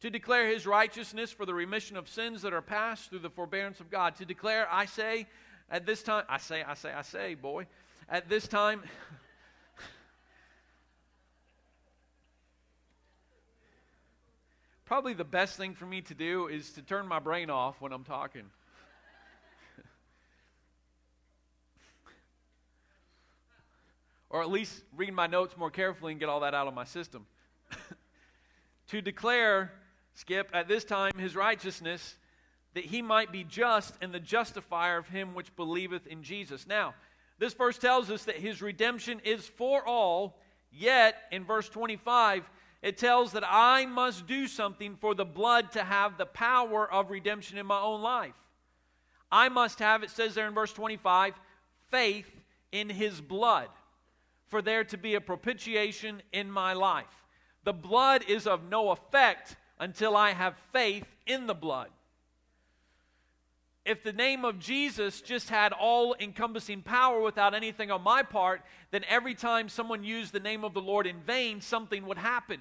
to 0.00 0.08
declare 0.08 0.48
his 0.48 0.66
righteousness 0.66 1.30
for 1.30 1.44
the 1.44 1.54
remission 1.54 1.98
of 1.98 2.08
sins 2.08 2.40
that 2.40 2.54
are 2.54 2.62
past 2.62 3.10
through 3.10 3.18
the 3.18 3.28
forbearance 3.28 3.80
of 3.80 3.90
God, 3.90 4.16
to 4.16 4.24
declare, 4.24 4.66
I 4.70 4.86
say, 4.86 5.26
at 5.70 5.84
this 5.84 6.02
time, 6.02 6.24
I 6.28 6.38
say, 6.38 6.62
I 6.62 6.74
say, 6.74 6.92
I 6.92 7.02
say, 7.02 7.34
boy, 7.34 7.66
at 8.08 8.28
this 8.28 8.46
time, 8.46 8.82
probably 14.84 15.14
the 15.14 15.24
best 15.24 15.56
thing 15.56 15.74
for 15.74 15.86
me 15.86 16.00
to 16.02 16.14
do 16.14 16.46
is 16.48 16.72
to 16.72 16.82
turn 16.82 17.08
my 17.08 17.18
brain 17.18 17.50
off 17.50 17.80
when 17.80 17.92
I'm 17.92 18.04
talking. 18.04 18.44
or 24.34 24.42
at 24.42 24.50
least 24.50 24.82
read 24.96 25.14
my 25.14 25.28
notes 25.28 25.56
more 25.56 25.70
carefully 25.70 26.12
and 26.12 26.18
get 26.18 26.28
all 26.28 26.40
that 26.40 26.54
out 26.54 26.66
of 26.66 26.74
my 26.74 26.84
system. 26.84 27.24
to 28.88 29.00
declare, 29.00 29.72
Skip, 30.14 30.50
at 30.52 30.66
this 30.66 30.84
time 30.84 31.12
his 31.16 31.36
righteousness, 31.36 32.16
that 32.74 32.84
he 32.84 33.00
might 33.00 33.30
be 33.30 33.44
just 33.44 33.94
and 34.00 34.12
the 34.12 34.18
justifier 34.18 34.98
of 34.98 35.08
him 35.08 35.34
which 35.34 35.54
believeth 35.54 36.06
in 36.08 36.24
Jesus. 36.24 36.66
Now, 36.66 36.94
this 37.38 37.54
verse 37.54 37.78
tells 37.78 38.10
us 38.10 38.24
that 38.24 38.36
his 38.36 38.62
redemption 38.62 39.20
is 39.24 39.46
for 39.46 39.86
all, 39.86 40.38
yet 40.70 41.16
in 41.32 41.44
verse 41.44 41.68
25, 41.68 42.48
it 42.82 42.98
tells 42.98 43.32
that 43.32 43.44
I 43.46 43.86
must 43.86 44.26
do 44.26 44.46
something 44.46 44.96
for 44.96 45.14
the 45.14 45.24
blood 45.24 45.72
to 45.72 45.82
have 45.82 46.16
the 46.16 46.26
power 46.26 46.90
of 46.90 47.10
redemption 47.10 47.58
in 47.58 47.66
my 47.66 47.80
own 47.80 48.02
life. 48.02 48.34
I 49.32 49.48
must 49.48 49.78
have, 49.78 50.02
it 50.02 50.10
says 50.10 50.34
there 50.34 50.46
in 50.46 50.54
verse 50.54 50.72
25, 50.72 51.34
faith 51.90 52.30
in 52.72 52.88
his 52.88 53.20
blood 53.20 53.68
for 54.54 54.62
there 54.62 54.84
to 54.84 54.96
be 54.96 55.16
a 55.16 55.20
propitiation 55.20 56.22
in 56.32 56.48
my 56.48 56.72
life. 56.72 57.24
The 57.64 57.72
blood 57.72 58.24
is 58.28 58.46
of 58.46 58.68
no 58.68 58.90
effect 58.90 59.56
until 59.80 60.16
I 60.16 60.30
have 60.30 60.54
faith 60.72 61.06
in 61.26 61.46
the 61.48 61.54
blood 61.54 61.88
if 63.84 64.02
the 64.02 64.12
name 64.12 64.44
of 64.44 64.58
Jesus 64.58 65.20
just 65.20 65.50
had 65.50 65.72
all 65.72 66.16
encompassing 66.18 66.80
power 66.80 67.20
without 67.20 67.54
anything 67.54 67.90
on 67.90 68.02
my 68.02 68.22
part, 68.22 68.62
then 68.90 69.04
every 69.08 69.34
time 69.34 69.68
someone 69.68 70.04
used 70.04 70.32
the 70.32 70.40
name 70.40 70.64
of 70.64 70.72
the 70.72 70.80
Lord 70.80 71.06
in 71.06 71.20
vain, 71.20 71.60
something 71.60 72.06
would 72.06 72.16
happen. 72.16 72.60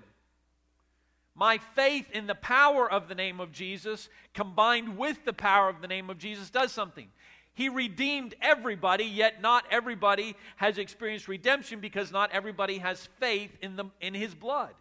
My 1.36 1.58
faith 1.76 2.12
in 2.12 2.28
the 2.28 2.36
power 2.36 2.90
of 2.92 3.08
the 3.08 3.16
name 3.16 3.40
of 3.40 3.52
Jesus, 3.52 4.10
combined 4.34 4.98
with 4.98 5.24
the 5.24 5.34
power 5.34 5.70
of 5.70 5.82
the 5.82 5.88
name 5.88 6.10
of 6.10 6.18
Jesus, 6.18 6.50
does 6.50 6.72
something. 6.72 7.08
He 7.54 7.70
redeemed 7.70 8.36
everybody, 8.42 9.06
yet 9.06 9.42
not 9.42 9.64
everybody 9.72 10.36
has 10.58 10.78
experienced 10.78 11.28
redemption 11.28 11.80
because 11.80 12.12
not 12.12 12.32
everybody 12.32 12.80
has 12.80 13.08
faith 13.20 13.52
in, 13.62 13.76
the, 13.78 13.86
in 14.02 14.14
his 14.14 14.36
blood. 14.36 14.74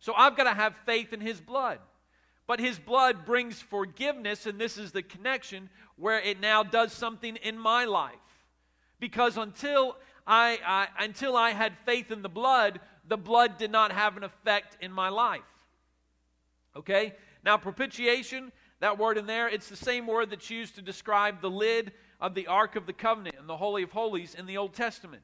So 0.00 0.12
I've 0.14 0.36
got 0.36 0.44
to 0.44 0.54
have 0.54 0.74
faith 0.84 1.12
in 1.12 1.20
his 1.20 1.40
blood. 1.40 1.78
But 2.52 2.60
his 2.60 2.78
blood 2.78 3.24
brings 3.24 3.62
forgiveness, 3.62 4.44
and 4.44 4.60
this 4.60 4.76
is 4.76 4.92
the 4.92 5.00
connection 5.00 5.70
where 5.96 6.20
it 6.20 6.38
now 6.38 6.62
does 6.62 6.92
something 6.92 7.36
in 7.36 7.58
my 7.58 7.86
life. 7.86 8.12
Because 9.00 9.38
until 9.38 9.96
I, 10.26 10.58
I, 10.62 10.88
until 11.02 11.34
I 11.34 11.52
had 11.52 11.72
faith 11.86 12.10
in 12.10 12.20
the 12.20 12.28
blood, 12.28 12.80
the 13.08 13.16
blood 13.16 13.56
did 13.56 13.70
not 13.70 13.90
have 13.90 14.18
an 14.18 14.22
effect 14.22 14.76
in 14.82 14.92
my 14.92 15.08
life. 15.08 15.40
Okay? 16.76 17.14
Now, 17.42 17.56
propitiation, 17.56 18.52
that 18.80 18.98
word 18.98 19.16
in 19.16 19.24
there, 19.24 19.48
it's 19.48 19.70
the 19.70 19.74
same 19.74 20.06
word 20.06 20.28
that's 20.28 20.50
used 20.50 20.74
to 20.74 20.82
describe 20.82 21.40
the 21.40 21.48
lid 21.48 21.92
of 22.20 22.34
the 22.34 22.48
Ark 22.48 22.76
of 22.76 22.84
the 22.84 22.92
Covenant 22.92 23.36
and 23.38 23.48
the 23.48 23.56
Holy 23.56 23.82
of 23.82 23.92
Holies 23.92 24.34
in 24.34 24.44
the 24.44 24.58
Old 24.58 24.74
Testament. 24.74 25.22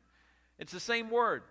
It's 0.58 0.72
the 0.72 0.80
same 0.80 1.10
word. 1.10 1.42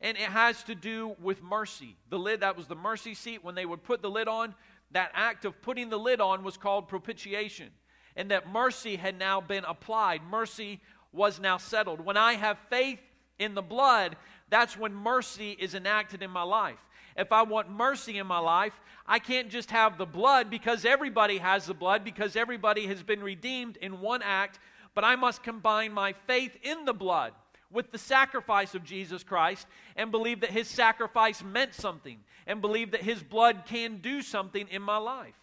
And 0.00 0.16
it 0.16 0.24
has 0.24 0.62
to 0.64 0.74
do 0.74 1.14
with 1.22 1.42
mercy. 1.42 1.96
The 2.10 2.18
lid, 2.18 2.40
that 2.40 2.56
was 2.56 2.66
the 2.66 2.74
mercy 2.74 3.14
seat. 3.14 3.42
When 3.42 3.54
they 3.54 3.64
would 3.64 3.82
put 3.82 4.02
the 4.02 4.10
lid 4.10 4.28
on, 4.28 4.54
that 4.92 5.10
act 5.14 5.44
of 5.44 5.60
putting 5.62 5.90
the 5.90 5.98
lid 5.98 6.20
on 6.20 6.44
was 6.44 6.56
called 6.56 6.88
propitiation. 6.88 7.70
And 8.16 8.30
that 8.30 8.50
mercy 8.50 8.96
had 8.96 9.18
now 9.18 9.40
been 9.40 9.64
applied. 9.64 10.22
Mercy 10.22 10.80
was 11.12 11.38
now 11.38 11.58
settled. 11.58 12.00
When 12.00 12.16
I 12.16 12.34
have 12.34 12.58
faith 12.70 13.00
in 13.38 13.54
the 13.54 13.62
blood, 13.62 14.16
that's 14.48 14.76
when 14.76 14.94
mercy 14.94 15.56
is 15.58 15.74
enacted 15.74 16.22
in 16.22 16.30
my 16.30 16.42
life 16.42 16.78
if 17.16 17.32
I 17.32 17.42
want 17.42 17.70
mercy 17.70 18.18
in 18.18 18.26
my 18.26 18.38
life, 18.38 18.78
I 19.06 19.18
can't 19.18 19.48
just 19.48 19.70
have 19.70 19.98
the 19.98 20.06
blood 20.06 20.50
because 20.50 20.84
everybody 20.84 21.38
has 21.38 21.66
the 21.66 21.74
blood, 21.74 22.04
because 22.04 22.36
everybody 22.36 22.86
has 22.86 23.02
been 23.02 23.22
redeemed 23.22 23.76
in 23.78 24.00
one 24.00 24.22
act, 24.22 24.58
but 24.94 25.04
I 25.04 25.16
must 25.16 25.42
combine 25.42 25.92
my 25.92 26.12
faith 26.26 26.56
in 26.62 26.84
the 26.84 26.92
blood 26.92 27.32
with 27.70 27.90
the 27.90 27.98
sacrifice 27.98 28.74
of 28.74 28.84
Jesus 28.84 29.22
Christ 29.22 29.66
and 29.96 30.10
believe 30.10 30.40
that 30.40 30.50
his 30.50 30.68
sacrifice 30.68 31.42
meant 31.42 31.74
something 31.74 32.18
and 32.46 32.60
believe 32.60 32.92
that 32.92 33.02
his 33.02 33.22
blood 33.22 33.64
can 33.66 33.98
do 33.98 34.22
something 34.22 34.68
in 34.68 34.82
my 34.82 34.98
life. 34.98 35.34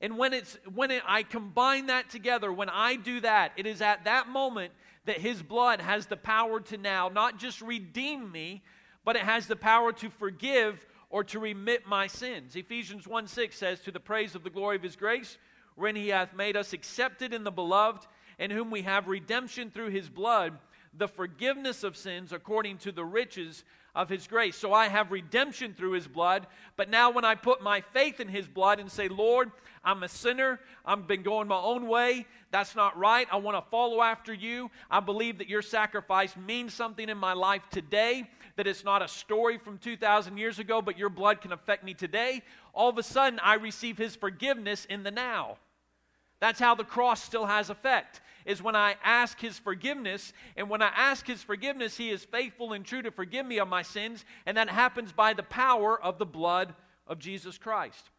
And 0.00 0.16
when 0.16 0.32
it's 0.32 0.56
when 0.72 0.90
it, 0.90 1.02
I 1.06 1.22
combine 1.22 1.86
that 1.86 2.08
together, 2.08 2.50
when 2.52 2.70
I 2.70 2.96
do 2.96 3.20
that, 3.20 3.52
it 3.56 3.66
is 3.66 3.82
at 3.82 4.04
that 4.04 4.28
moment 4.28 4.72
that 5.04 5.18
his 5.18 5.42
blood 5.42 5.80
has 5.80 6.06
the 6.06 6.16
power 6.16 6.60
to 6.60 6.78
now 6.78 7.08
not 7.08 7.38
just 7.38 7.60
redeem 7.60 8.32
me, 8.32 8.62
but 9.04 9.16
it 9.16 9.22
has 9.22 9.46
the 9.46 9.56
power 9.56 9.92
to 9.92 10.08
forgive 10.08 10.86
or 11.10 11.24
to 11.24 11.38
remit 11.38 11.86
my 11.86 12.06
sins. 12.06 12.56
Ephesians 12.56 13.06
1 13.06 13.26
6 13.26 13.56
says, 13.56 13.80
To 13.80 13.90
the 13.90 14.00
praise 14.00 14.34
of 14.34 14.44
the 14.44 14.50
glory 14.50 14.76
of 14.76 14.82
his 14.82 14.96
grace, 14.96 15.36
wherein 15.74 15.96
he 15.96 16.08
hath 16.08 16.34
made 16.34 16.56
us 16.56 16.72
accepted 16.72 17.34
in 17.34 17.44
the 17.44 17.50
beloved, 17.50 18.06
in 18.38 18.50
whom 18.50 18.70
we 18.70 18.82
have 18.82 19.08
redemption 19.08 19.70
through 19.70 19.90
his 19.90 20.08
blood, 20.08 20.58
the 20.94 21.08
forgiveness 21.08 21.84
of 21.84 21.96
sins 21.96 22.32
according 22.32 22.78
to 22.78 22.92
the 22.92 23.04
riches 23.04 23.64
of 23.94 24.08
his 24.08 24.26
grace. 24.26 24.56
So 24.56 24.72
I 24.72 24.88
have 24.88 25.12
redemption 25.12 25.74
through 25.74 25.92
his 25.92 26.06
blood, 26.06 26.46
but 26.76 26.90
now 26.90 27.10
when 27.10 27.24
I 27.24 27.34
put 27.34 27.62
my 27.62 27.80
faith 27.92 28.20
in 28.20 28.28
his 28.28 28.46
blood 28.46 28.80
and 28.80 28.90
say, 28.90 29.08
Lord, 29.08 29.50
I'm 29.84 30.02
a 30.02 30.08
sinner, 30.08 30.60
I've 30.84 31.06
been 31.06 31.22
going 31.22 31.48
my 31.48 31.60
own 31.60 31.88
way, 31.88 32.26
that's 32.50 32.76
not 32.76 32.98
right, 32.98 33.26
I 33.32 33.36
want 33.36 33.56
to 33.56 33.70
follow 33.70 34.02
after 34.02 34.34
you, 34.34 34.70
I 34.90 35.00
believe 35.00 35.38
that 35.38 35.48
your 35.48 35.62
sacrifice 35.62 36.36
means 36.36 36.74
something 36.74 37.08
in 37.08 37.18
my 37.18 37.32
life 37.32 37.62
today 37.70 38.28
that 38.56 38.66
it's 38.66 38.84
not 38.84 39.00
a 39.00 39.08
story 39.08 39.56
from 39.56 39.78
2,000 39.78 40.36
years 40.36 40.58
ago, 40.58 40.82
but 40.82 40.98
your 40.98 41.08
blood 41.08 41.40
can 41.40 41.50
affect 41.50 41.82
me 41.82 41.94
today, 41.94 42.42
all 42.74 42.90
of 42.90 42.98
a 42.98 43.02
sudden 43.02 43.38
I 43.38 43.54
receive 43.54 43.96
His 43.96 44.16
forgiveness 44.16 44.84
in 44.84 45.02
the 45.02 45.10
now. 45.10 45.56
That's 46.40 46.58
how 46.58 46.74
the 46.74 46.84
cross 46.84 47.22
still 47.22 47.46
has 47.46 47.70
effect. 47.70 48.20
Is 48.46 48.62
when 48.62 48.74
I 48.74 48.96
ask 49.04 49.38
his 49.38 49.58
forgiveness, 49.58 50.32
and 50.56 50.70
when 50.70 50.80
I 50.80 50.90
ask 50.96 51.26
his 51.26 51.42
forgiveness, 51.42 51.98
he 51.98 52.10
is 52.10 52.24
faithful 52.24 52.72
and 52.72 52.84
true 52.84 53.02
to 53.02 53.10
forgive 53.10 53.44
me 53.44 53.58
of 53.58 53.68
my 53.68 53.82
sins, 53.82 54.24
and 54.46 54.56
that 54.56 54.70
happens 54.70 55.12
by 55.12 55.34
the 55.34 55.42
power 55.42 56.00
of 56.02 56.18
the 56.18 56.26
blood 56.26 56.74
of 57.06 57.18
Jesus 57.18 57.58
Christ. 57.58 58.10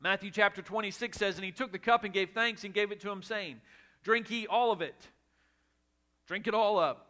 Matthew 0.00 0.30
chapter 0.30 0.62
26 0.62 1.18
says, 1.18 1.36
And 1.36 1.44
he 1.44 1.50
took 1.50 1.72
the 1.72 1.78
cup 1.78 2.04
and 2.04 2.14
gave 2.14 2.30
thanks 2.30 2.62
and 2.62 2.72
gave 2.72 2.92
it 2.92 3.00
to 3.00 3.10
him, 3.10 3.22
saying, 3.22 3.60
Drink 4.04 4.30
ye 4.30 4.46
all 4.46 4.70
of 4.70 4.80
it. 4.80 4.94
Drink 6.28 6.46
it 6.46 6.54
all 6.54 6.78
up. 6.78 7.06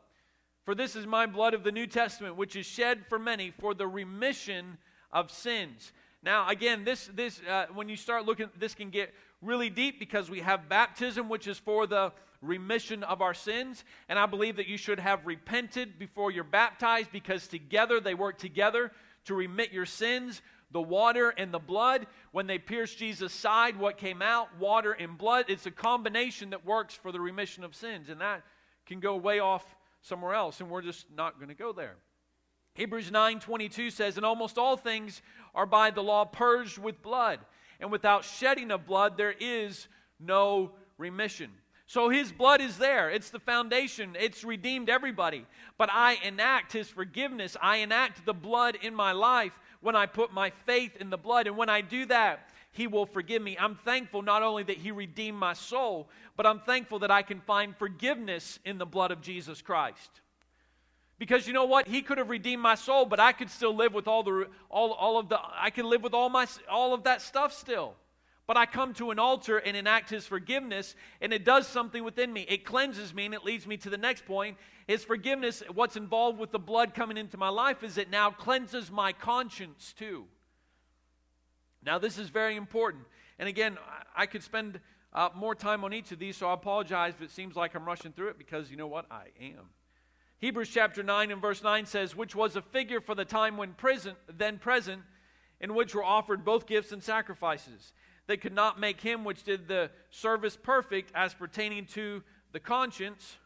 For 0.64 0.74
this 0.74 0.96
is 0.96 1.06
my 1.06 1.26
blood 1.26 1.54
of 1.54 1.64
the 1.64 1.72
New 1.72 1.86
Testament, 1.86 2.36
which 2.36 2.56
is 2.56 2.64
shed 2.64 3.06
for 3.08 3.18
many 3.18 3.50
for 3.50 3.74
the 3.74 3.86
remission 3.86 4.78
of 5.12 5.30
sins. 5.30 5.92
Now, 6.22 6.48
again, 6.48 6.84
this, 6.84 7.08
this 7.14 7.40
uh, 7.48 7.66
when 7.74 7.88
you 7.88 7.96
start 7.96 8.26
looking, 8.26 8.48
this 8.58 8.74
can 8.74 8.90
get 8.90 9.12
really 9.40 9.70
deep 9.70 9.98
because 9.98 10.30
we 10.30 10.40
have 10.40 10.68
baptism, 10.68 11.28
which 11.28 11.46
is 11.46 11.58
for 11.58 11.86
the 11.86 12.12
remission 12.40 13.02
of 13.02 13.22
our 13.22 13.34
sins. 13.34 13.84
And 14.08 14.18
I 14.18 14.26
believe 14.26 14.56
that 14.56 14.68
you 14.68 14.76
should 14.76 15.00
have 15.00 15.26
repented 15.26 15.98
before 15.98 16.30
you're 16.30 16.44
baptized 16.44 17.12
because 17.12 17.46
together 17.46 18.00
they 18.00 18.14
work 18.14 18.38
together 18.38 18.92
to 19.24 19.34
remit 19.34 19.72
your 19.72 19.86
sins. 19.86 20.42
The 20.70 20.82
water 20.82 21.30
and 21.30 21.52
the 21.52 21.58
blood, 21.58 22.06
when 22.32 22.46
they 22.46 22.58
pierced 22.58 22.98
Jesus' 22.98 23.32
side, 23.32 23.78
what 23.78 23.96
came 23.96 24.20
out? 24.20 24.48
Water 24.58 24.92
and 24.92 25.16
blood. 25.16 25.46
It's 25.48 25.66
a 25.66 25.70
combination 25.70 26.50
that 26.50 26.66
works 26.66 26.94
for 26.94 27.10
the 27.10 27.20
remission 27.20 27.64
of 27.64 27.74
sins. 27.74 28.10
And 28.10 28.20
that 28.20 28.42
can 28.86 29.00
go 29.00 29.16
way 29.16 29.38
off 29.38 29.64
somewhere 30.02 30.34
else, 30.34 30.60
and 30.60 30.70
we're 30.70 30.82
just 30.82 31.06
not 31.14 31.36
going 31.36 31.48
to 31.48 31.54
go 31.54 31.72
there. 31.72 31.96
Hebrews 32.74 33.10
9:22 33.10 33.90
says, 33.90 34.16
"And 34.16 34.24
almost 34.24 34.56
all 34.56 34.76
things 34.76 35.20
are 35.54 35.66
by 35.66 35.90
the 35.90 36.02
law 36.02 36.24
purged 36.24 36.78
with 36.78 37.02
blood, 37.02 37.44
and 37.80 37.90
without 37.90 38.24
shedding 38.24 38.70
of 38.70 38.86
blood 38.86 39.16
there 39.16 39.34
is 39.38 39.88
no 40.18 40.72
remission." 40.96 41.50
So 41.86 42.10
his 42.10 42.32
blood 42.32 42.60
is 42.60 42.76
there. 42.76 43.08
It's 43.08 43.30
the 43.30 43.38
foundation. 43.38 44.14
It's 44.18 44.44
redeemed 44.44 44.90
everybody. 44.90 45.46
But 45.78 45.88
I 45.90 46.18
enact 46.22 46.72
his 46.72 46.88
forgiveness. 46.88 47.56
I 47.62 47.76
enact 47.76 48.26
the 48.26 48.34
blood 48.34 48.76
in 48.82 48.94
my 48.94 49.12
life 49.12 49.58
when 49.80 49.96
I 49.96 50.04
put 50.04 50.30
my 50.30 50.50
faith 50.50 50.96
in 50.96 51.08
the 51.08 51.16
blood. 51.16 51.46
And 51.46 51.56
when 51.56 51.70
I 51.70 51.80
do 51.80 52.04
that, 52.06 52.50
he 52.72 52.86
will 52.86 53.06
forgive 53.06 53.42
me. 53.42 53.56
I'm 53.58 53.74
thankful 53.74 54.22
not 54.22 54.42
only 54.42 54.62
that 54.62 54.76
He 54.76 54.92
redeemed 54.92 55.38
my 55.38 55.52
soul, 55.52 56.08
but 56.36 56.46
I'm 56.46 56.60
thankful 56.60 57.00
that 57.00 57.10
I 57.10 57.22
can 57.22 57.40
find 57.40 57.76
forgiveness 57.76 58.60
in 58.64 58.78
the 58.78 58.86
blood 58.86 59.10
of 59.10 59.20
Jesus 59.20 59.62
Christ. 59.62 60.20
Because 61.18 61.46
you 61.46 61.52
know 61.52 61.64
what? 61.64 61.88
He 61.88 62.02
could 62.02 62.18
have 62.18 62.30
redeemed 62.30 62.62
my 62.62 62.76
soul, 62.76 63.04
but 63.04 63.18
I 63.18 63.32
could 63.32 63.50
still 63.50 63.74
live 63.74 63.92
with 63.92 64.06
all 64.06 64.22
the 64.22 64.48
all, 64.70 64.92
all 64.92 65.18
of 65.18 65.28
the 65.28 65.38
I 65.52 65.70
can 65.70 65.88
live 65.88 66.02
with 66.02 66.14
all 66.14 66.28
my 66.28 66.46
all 66.70 66.94
of 66.94 67.04
that 67.04 67.22
stuff 67.22 67.52
still. 67.52 67.94
But 68.46 68.56
I 68.56 68.64
come 68.64 68.94
to 68.94 69.10
an 69.10 69.18
altar 69.18 69.58
and 69.58 69.76
enact 69.76 70.08
his 70.08 70.26
forgiveness, 70.26 70.94
and 71.20 71.34
it 71.34 71.44
does 71.44 71.66
something 71.66 72.02
within 72.02 72.32
me. 72.32 72.46
It 72.48 72.64
cleanses 72.64 73.12
me, 73.12 73.26
and 73.26 73.34
it 73.34 73.44
leads 73.44 73.66
me 73.66 73.76
to 73.78 73.90
the 73.90 73.98
next 73.98 74.24
point. 74.24 74.56
His 74.86 75.04
forgiveness, 75.04 75.62
what's 75.74 75.96
involved 75.96 76.38
with 76.38 76.50
the 76.50 76.58
blood 76.58 76.94
coming 76.94 77.18
into 77.18 77.36
my 77.36 77.50
life, 77.50 77.82
is 77.82 77.98
it 77.98 78.10
now 78.10 78.30
cleanses 78.30 78.90
my 78.90 79.12
conscience 79.12 79.92
too. 79.98 80.24
Now, 81.84 81.98
this 81.98 82.16
is 82.16 82.30
very 82.30 82.56
important. 82.56 83.04
And 83.38 83.50
again, 83.50 83.76
I 84.16 84.24
could 84.24 84.42
spend 84.42 84.80
uh, 85.12 85.28
more 85.34 85.54
time 85.54 85.84
on 85.84 85.92
each 85.92 86.10
of 86.10 86.18
these, 86.18 86.38
so 86.38 86.48
I 86.48 86.54
apologize 86.54 87.14
if 87.14 87.22
it 87.22 87.30
seems 87.30 87.54
like 87.54 87.74
I'm 87.74 87.84
rushing 87.84 88.12
through 88.12 88.28
it 88.28 88.38
because 88.38 88.70
you 88.70 88.78
know 88.78 88.86
what? 88.86 89.04
I 89.10 89.26
am. 89.40 89.68
Hebrews 90.38 90.68
chapter 90.68 91.02
9 91.02 91.30
and 91.30 91.42
verse 91.42 91.62
9 91.62 91.86
says, 91.86 92.14
Which 92.14 92.34
was 92.34 92.56
a 92.56 92.62
figure 92.62 93.00
for 93.00 93.14
the 93.14 93.24
time 93.24 93.56
when 93.56 93.72
present, 93.72 94.16
then 94.36 94.58
present, 94.58 95.02
in 95.60 95.74
which 95.74 95.94
were 95.94 96.04
offered 96.04 96.44
both 96.44 96.66
gifts 96.66 96.92
and 96.92 97.02
sacrifices. 97.02 97.92
They 98.26 98.36
could 98.36 98.54
not 98.54 98.78
make 98.78 99.00
him 99.00 99.24
which 99.24 99.42
did 99.42 99.68
the 99.68 99.90
service 100.10 100.56
perfect 100.56 101.10
as 101.14 101.34
pertaining 101.34 101.86
to 101.86 102.22
the 102.52 102.60
conscience. 102.60 103.36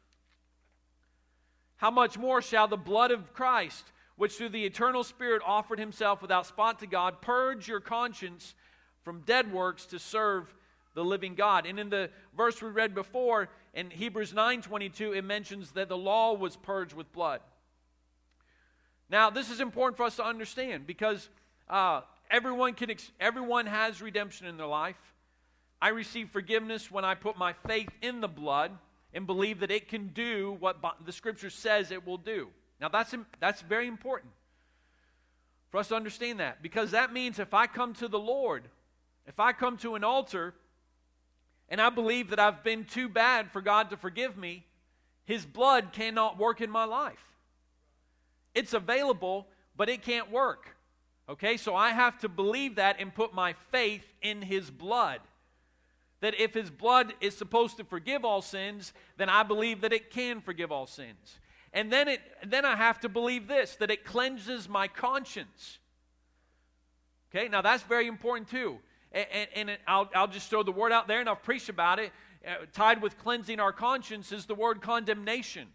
How 1.77 1.91
much 1.91 2.19
more 2.19 2.43
shall 2.43 2.69
the 2.69 2.77
blood 2.77 3.11
of 3.11 3.33
Christ? 3.33 3.93
which 4.17 4.35
through 4.35 4.51
the 4.51 4.65
eternal 4.65 5.03
Spirit 5.03 5.43
offered 5.45 5.79
himself 5.79 6.23
without 6.23 6.47
spot 6.47 6.79
to 6.81 6.87
God, 6.87 7.21
purge 7.21 7.67
your 7.67 7.81
conscience 7.81 8.55
from 9.03 9.23
dead 9.23 9.53
works 9.53 9.87
to 9.87 9.99
serve 9.99 10.55
the 10.95 11.05
living 11.05 11.35
God. 11.35 11.67
And 11.67 11.79
in 11.79 11.91
the 11.91 12.11
verse 12.37 12.61
we 12.61 12.71
read 12.71 12.95
before, 12.95 13.49
in 13.75 13.91
Hebrews 13.91 14.33
9:22, 14.33 15.17
it 15.17 15.23
mentions 15.23 15.73
that 15.73 15.89
the 15.89 15.97
law 15.97 16.35
was 16.35 16.57
purged 16.57 16.95
with 16.95 17.13
blood. 17.13 17.41
Now, 19.09 19.31
this 19.31 19.51
is 19.51 19.61
important 19.61 19.97
for 19.97 20.05
us 20.05 20.17
to 20.17 20.25
understand 20.25 20.87
because 20.87 21.29
uh, 21.69 22.03
everyone 22.31 22.75
can 22.75 22.91
ex- 22.91 23.13
everyone 23.21 23.67
has 23.67 24.01
redemption 24.03 24.47
in 24.47 24.57
their 24.57 24.67
life. 24.67 24.97
I 25.81 25.89
receive 25.89 26.31
forgiveness 26.31 26.91
when 26.91 27.05
I 27.05 27.15
put 27.15 27.37
my 27.37 27.55
faith 27.67 27.91
in 28.01 28.21
the 28.21 28.29
blood 28.29 28.71
and 29.13 29.27
believe 29.27 29.61
that 29.61 29.71
it 29.71 29.89
can 29.89 30.09
do 30.09 30.57
what 30.61 30.79
the 31.05 31.13
Scripture 31.13 31.51
says 31.51 31.91
it 31.91 32.07
will 32.07 32.19
do. 32.19 32.49
Now, 32.81 32.89
that's, 32.89 33.15
that's 33.41 33.61
very 33.61 33.87
important 33.87 34.33
for 35.71 35.79
us 35.79 35.89
to 35.89 35.97
understand 35.97 36.41
that 36.41 36.63
because 36.63 36.93
that 36.93 37.13
means 37.13 37.39
if 37.39 37.55
I 37.55 37.67
come 37.67 37.95
to 37.95 38.09
the 38.09 38.19
Lord, 38.19 38.65
if 39.27 39.41
I 39.41 39.53
come 39.53 39.77
to 39.79 39.95
an 39.95 40.05
altar 40.05 40.55
and 41.73 41.81
I 41.81 41.89
believe 41.89 42.31
that 42.31 42.39
I've 42.39 42.63
been 42.63 42.85
too 42.85 43.09
bad 43.09 43.51
for 43.51 43.63
God 43.63 43.89
to 43.91 43.97
forgive 43.97 44.37
me, 44.37 44.67
His 45.25 45.47
blood 45.47 45.89
cannot 45.93 46.39
work 46.39 46.61
in 46.61 46.71
my 46.71 46.85
life. 46.85 47.25
It's 48.55 48.75
available, 48.75 49.47
but 49.75 49.89
it 49.89 50.03
can't 50.03 50.31
work. 50.31 50.77
Okay, 51.31 51.57
so 51.57 51.75
I 51.75 51.93
have 51.93 52.19
to 52.19 52.29
believe 52.29 52.75
that 52.75 52.97
and 52.99 53.15
put 53.15 53.33
my 53.33 53.55
faith 53.71 54.05
in 54.21 54.43
his 54.43 54.71
blood. 54.71 55.21
That 56.21 56.39
if 56.39 56.53
his 56.53 56.69
blood 56.69 57.15
is 57.23 57.35
supposed 57.35 57.79
to 57.79 57.85
forgive 57.85 58.23
all 58.23 58.43
sins, 58.43 58.93
then 59.17 59.31
I 59.31 59.43
believe 59.43 59.81
that 59.81 59.95
it 59.95 60.11
can 60.11 60.43
forgive 60.43 60.71
all 60.71 60.87
sins. 60.87 61.39
And 61.73 61.91
then, 61.91 62.07
it, 62.07 62.21
then 62.45 62.67
I 62.67 62.77
have 62.77 63.01
to 63.01 63.09
believe 63.09 63.49
this 63.49 63.77
that 63.77 63.91
it 63.91 64.05
cleanses 64.05 64.69
my 64.69 64.89
conscience. 64.89 65.79
Okay, 67.35 67.49
now 67.49 67.63
that's 67.63 67.83
very 67.85 68.09
important 68.09 68.51
too. 68.51 68.79
And, 69.13 69.27
and, 69.55 69.71
and 69.71 69.79
I'll, 69.87 70.11
I'll 70.15 70.29
just 70.29 70.51
throw 70.51 70.63
the 70.63 70.73
word 70.73 70.91
out 70.91 71.07
there 71.07 71.21
and 71.21 71.29
I'll 71.29 71.37
preach 71.37 71.69
about 71.69 71.99
it. 71.99 72.13
Uh, 72.47 72.65
tied 72.73 73.01
with 73.01 73.17
cleansing 73.19 73.61
our 73.61 73.73
conscience 73.73 74.33
is 74.33 74.47
the 74.47 74.55
word 74.55 74.81
condemnation. 74.81 75.69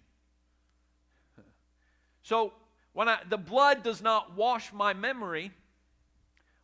So 2.23 2.51
when 2.93 3.07
I, 3.07 3.19
the 3.29 3.37
blood 3.37 3.83
does 3.83 4.01
not 4.01 4.35
wash 4.35 4.73
my 4.73 4.93
memory, 4.93 5.51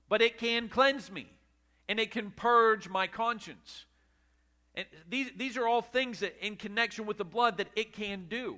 but 0.09 0.21
it 0.21 0.38
can 0.38 0.67
cleanse 0.67 1.09
me 1.12 1.27
and 1.88 1.99
it 1.99 2.12
can 2.12 2.31
purge 2.31 2.89
my 2.89 3.07
conscience. 3.07 3.86
And 4.75 4.86
these, 5.07 5.29
these 5.38 5.55
are 5.55 5.67
all 5.67 5.81
things 5.81 6.19
that 6.19 6.36
in 6.45 6.55
connection 6.55 7.05
with 7.05 7.17
the 7.17 7.25
blood 7.25 7.57
that 7.57 7.67
it 7.75 7.93
can 7.93 8.25
do. 8.27 8.57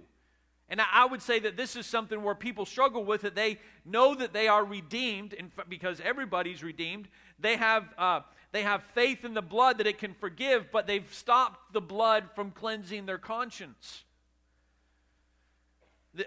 And 0.68 0.82
I 0.82 1.06
would 1.06 1.22
say 1.22 1.38
that 1.40 1.58
this 1.58 1.76
is 1.76 1.86
something 1.86 2.24
where 2.24 2.34
people 2.34 2.66
struggle 2.66 3.04
with 3.04 3.24
it. 3.24 3.36
They 3.36 3.60
know 3.86 4.16
that 4.16 4.34
they 4.34 4.48
are 4.48 4.66
redeemed, 4.66 5.36
because 5.70 6.02
everybody's 6.04 6.64
redeemed. 6.64 7.08
They 7.40 7.58
have, 7.58 7.84
uh, 7.98 8.22
they 8.52 8.64
have 8.64 8.84
faith 8.94 9.26
in 9.26 9.34
the 9.34 9.42
blood 9.42 9.80
that 9.80 9.88
it 9.88 9.98
can 9.98 10.14
forgive, 10.14 10.72
but 10.72 10.88
they've 10.88 11.14
stopped 11.14 11.74
the 11.74 11.82
blood 11.82 12.30
from 12.36 12.52
cleansing 12.52 13.06
their 13.06 13.18
conscience. 13.18 14.04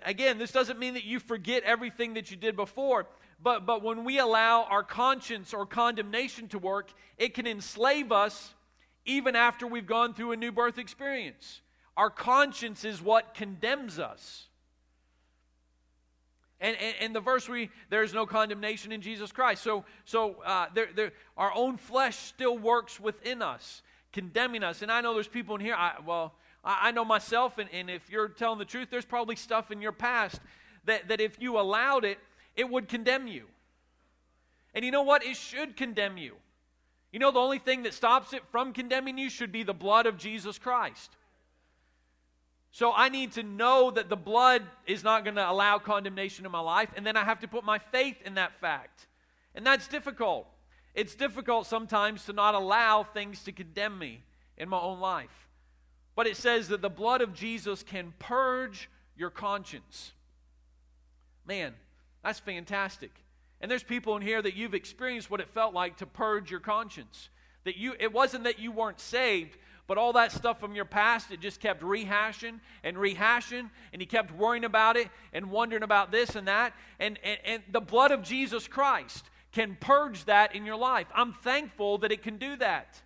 Again, 0.03 0.39
this 0.39 0.53
doesn't 0.53 0.79
mean 0.79 0.95
that 0.95 1.05
you 1.05 1.19
forget 1.19 1.63
everything 1.63 2.15
that 2.15 2.31
you 2.31 2.37
did 2.37 2.57
before, 2.57 3.07
but, 3.43 3.65
but 3.65 3.83
when 3.83 4.05
we 4.05 4.19
allow 4.19 4.65
our 4.65 4.83
conscience 4.83 5.55
or 5.55 5.65
condemnation 5.65 6.49
to 6.49 6.59
work, 6.59 6.93
it 7.17 7.35
can 7.35 7.47
enslave 7.47 8.13
us 8.13 8.55
even 9.07 9.35
after 9.35 9.67
we've 9.67 9.87
gone 9.87 10.13
through 10.13 10.33
a 10.33 10.37
new 10.37 10.53
birth 10.53 10.79
experience. 10.79 11.63
Our 11.97 12.11
conscience 12.11 12.85
is 12.85 13.01
what 13.01 13.35
condemns 13.35 13.99
us. 13.99 14.49
And, 16.61 16.77
and, 16.81 16.95
and, 17.01 17.15
the 17.15 17.21
verse 17.21 17.49
we 17.49 17.71
there 17.89 18.03
is 18.03 18.13
no 18.13 18.27
condemnation 18.27 18.91
in 18.91 19.01
Jesus 19.01 19.31
Christ. 19.31 19.63
So 19.63 19.85
so 20.05 20.43
uh, 20.45 20.67
there, 20.75 20.89
there, 20.95 21.13
our 21.37 21.53
own 21.55 21.77
flesh 21.77 22.17
still 22.17 22.59
works 22.59 22.99
within 22.99 23.43
us, 23.43 23.83
condemning 24.13 24.65
us. 24.65 24.83
And 24.83 24.91
I 24.91 25.01
know 25.01 25.15
there's 25.15 25.29
people 25.29 25.55
in 25.55 25.61
here. 25.61 25.77
I, 25.77 25.95
well, 26.05 26.35
I, 26.65 26.89
I 26.89 26.91
know 26.91 27.05
myself, 27.05 27.59
and, 27.59 27.69
and 27.73 27.89
if 27.89 28.11
you're 28.11 28.29
telling 28.29 28.59
the 28.59 28.65
truth, 28.65 28.89
there's 28.91 29.05
probably 29.05 29.37
stuff 29.37 29.71
in 29.71 29.81
your 29.81 29.93
past 29.93 30.41
that, 30.87 31.09
that 31.09 31.21
if 31.21 31.41
you 31.41 31.61
allowed 31.61 32.05
it, 32.05 32.19
it 32.57 32.69
would 32.69 32.89
condemn 32.89 33.29
you. 33.29 33.45
And 34.75 34.85
you 34.85 34.91
know 34.91 35.03
what? 35.03 35.25
It 35.25 35.37
should 35.37 35.77
condemn 35.77 36.19
you. 36.19 36.35
You 37.13 37.19
know, 37.19 37.31
the 37.31 37.39
only 37.39 37.59
thing 37.59 37.85
that 37.85 37.95
stops 37.95 38.33
it 38.33 38.43
from 38.51 38.73
condemning 38.73 39.17
you 39.17 39.31
should 39.31 39.53
be 39.53 39.63
the 39.63 39.73
blood 39.73 40.07
of 40.07 40.19
Jesus 40.19 40.59
Christ. 40.59 41.17
So 42.71 42.93
I 42.95 43.09
need 43.09 43.33
to 43.33 43.43
know 43.43 43.91
that 43.91 44.09
the 44.09 44.17
blood 44.17 44.63
is 44.87 45.03
not 45.03 45.25
going 45.25 45.37
to 45.37 45.51
allow 45.51 45.79
condemnation 45.79 46.45
in 46.45 46.53
my 46.53 46.61
life, 46.61 46.91
and 46.97 47.07
then 47.07 47.17
I 47.17 47.25
have 47.25 47.41
to 47.41 47.49
put 47.49 47.65
my 47.65 47.79
faith 47.79 48.17
in 48.25 48.35
that 48.35 48.61
fact. 48.61 49.07
And 49.55 49.67
that's 49.67 49.89
difficult. 49.89 50.47
It's 50.95 51.15
difficult 51.15 51.67
sometimes 51.67 52.25
to 52.27 52.33
not 52.33 52.55
allow 52.55 53.05
things 53.05 53.43
to 53.45 53.53
condemn 53.53 53.99
me 53.99 54.23
in 54.57 54.69
my 54.69 54.79
own 54.79 55.01
life. 55.01 55.49
But 56.15 56.27
it 56.27 56.37
says 56.37 56.69
that 56.69 56.83
the 56.83 56.91
blood 56.91 57.21
of 57.21 57.33
Jesus 57.33 57.83
can 57.83 58.13
purge 58.19 58.91
your 59.17 59.31
conscience. 59.31 60.13
Man, 61.47 61.75
that's 62.23 62.41
fantastic. 62.41 63.13
And 63.61 63.71
there's 63.71 63.83
people 63.83 64.17
in 64.17 64.23
here 64.23 64.43
that 64.43 64.55
you've 64.55 64.75
experienced 64.75 65.31
what 65.31 65.41
it 65.41 65.49
felt 65.49 65.75
like 65.75 65.97
to 65.99 66.07
purge 66.07 66.51
your 66.51 66.61
conscience. 66.61 67.29
That 67.65 67.77
you 67.77 67.95
it 67.99 68.13
wasn't 68.13 68.45
that 68.45 68.59
you 68.59 68.71
weren't 68.73 69.01
saved, 69.01 69.57
but 69.89 69.99
all 69.99 70.13
that 70.13 70.31
stuff 70.31 70.61
from 70.61 70.77
your 70.77 70.85
past, 70.85 71.33
it 71.33 71.41
just 71.41 71.61
kept 71.61 71.83
rehashing 71.83 72.61
and 72.85 72.97
rehashing, 72.97 73.71
and 73.93 74.01
you 74.01 74.07
kept 74.07 74.31
worrying 74.33 74.65
about 74.65 74.97
it 74.97 75.09
and 75.33 75.51
wondering 75.51 75.83
about 75.83 76.13
this 76.13 76.37
and 76.37 76.47
that. 76.47 76.75
And, 77.01 77.19
and, 77.25 77.39
and 77.45 77.63
the 77.73 77.81
blood 77.81 78.13
of 78.13 78.23
Jesus 78.23 78.69
Christ 78.69 79.25
can 79.51 79.79
purge 79.81 80.27
that 80.27 80.55
in 80.55 80.67
your 80.67 80.77
life. 80.77 81.07
I'm 81.15 81.33
thankful 81.33 81.99
that 81.99 82.13
it 82.13 82.23
can 82.23 82.37
do 82.37 82.55
that. 82.57 83.01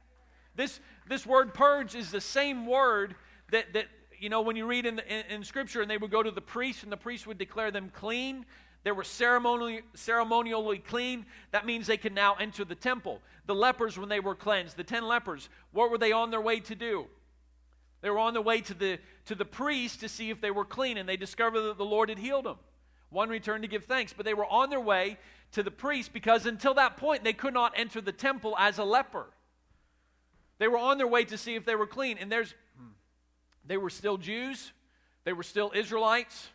This, 0.56 0.80
this 1.08 1.24
word 1.24 1.54
purge 1.54 1.94
is 1.94 2.10
the 2.10 2.20
same 2.20 2.66
word 2.66 3.14
that, 3.52 3.72
that 3.74 3.86
you 4.18 4.28
know, 4.28 4.40
when 4.40 4.56
you 4.56 4.66
read 4.66 4.84
in, 4.84 4.98
in, 4.98 5.24
in 5.30 5.44
Scripture 5.44 5.82
and 5.82 5.90
they 5.90 5.98
would 5.98 6.10
go 6.10 6.22
to 6.22 6.32
the 6.32 6.40
priest 6.40 6.82
and 6.82 6.90
the 6.90 6.96
priest 6.96 7.28
would 7.28 7.38
declare 7.38 7.70
them 7.70 7.90
clean, 7.94 8.44
they 8.84 8.92
were 8.92 9.04
ceremonially, 9.04 9.82
ceremonially 9.94 10.78
clean. 10.78 11.26
That 11.52 11.66
means 11.66 11.86
they 11.86 11.96
can 11.96 12.14
now 12.14 12.34
enter 12.34 12.64
the 12.64 12.74
temple. 12.74 13.20
The 13.46 13.54
lepers, 13.54 13.96
when 13.96 14.08
they 14.08 14.20
were 14.20 14.34
cleansed, 14.34 14.76
the 14.76 14.84
ten 14.84 15.06
lepers, 15.06 15.48
what 15.72 15.90
were 15.90 15.98
they 15.98 16.12
on 16.12 16.30
their 16.30 16.40
way 16.40 16.60
to 16.60 16.74
do? 16.74 17.06
They 18.00 18.10
were 18.10 18.18
on 18.18 18.32
their 18.32 18.42
way 18.42 18.60
to 18.62 18.74
the, 18.74 18.98
to 19.26 19.36
the 19.36 19.44
priest 19.44 20.00
to 20.00 20.08
see 20.08 20.30
if 20.30 20.40
they 20.40 20.50
were 20.50 20.64
clean, 20.64 20.96
and 20.98 21.08
they 21.08 21.16
discovered 21.16 21.60
that 21.60 21.78
the 21.78 21.84
Lord 21.84 22.08
had 22.08 22.18
healed 22.18 22.44
them. 22.44 22.56
One 23.10 23.28
returned 23.28 23.62
to 23.62 23.68
give 23.68 23.84
thanks, 23.84 24.12
but 24.12 24.26
they 24.26 24.34
were 24.34 24.46
on 24.46 24.70
their 24.70 24.80
way 24.80 25.18
to 25.52 25.62
the 25.62 25.70
priest 25.70 26.12
because 26.12 26.46
until 26.46 26.74
that 26.74 26.96
point 26.96 27.22
they 27.22 27.34
could 27.34 27.54
not 27.54 27.74
enter 27.76 28.00
the 28.00 28.12
temple 28.12 28.56
as 28.58 28.78
a 28.78 28.84
leper. 28.84 29.26
They 30.58 30.66
were 30.66 30.78
on 30.78 30.98
their 30.98 31.06
way 31.06 31.24
to 31.24 31.38
see 31.38 31.54
if 31.54 31.64
they 31.64 31.74
were 31.74 31.86
clean, 31.86 32.16
and 32.18 32.32
there's 32.32 32.54
hmm, 32.76 32.92
they 33.66 33.76
were 33.76 33.90
still 33.90 34.16
Jews, 34.16 34.72
they 35.24 35.32
were 35.32 35.42
still 35.42 35.70
Israelites, 35.74 36.48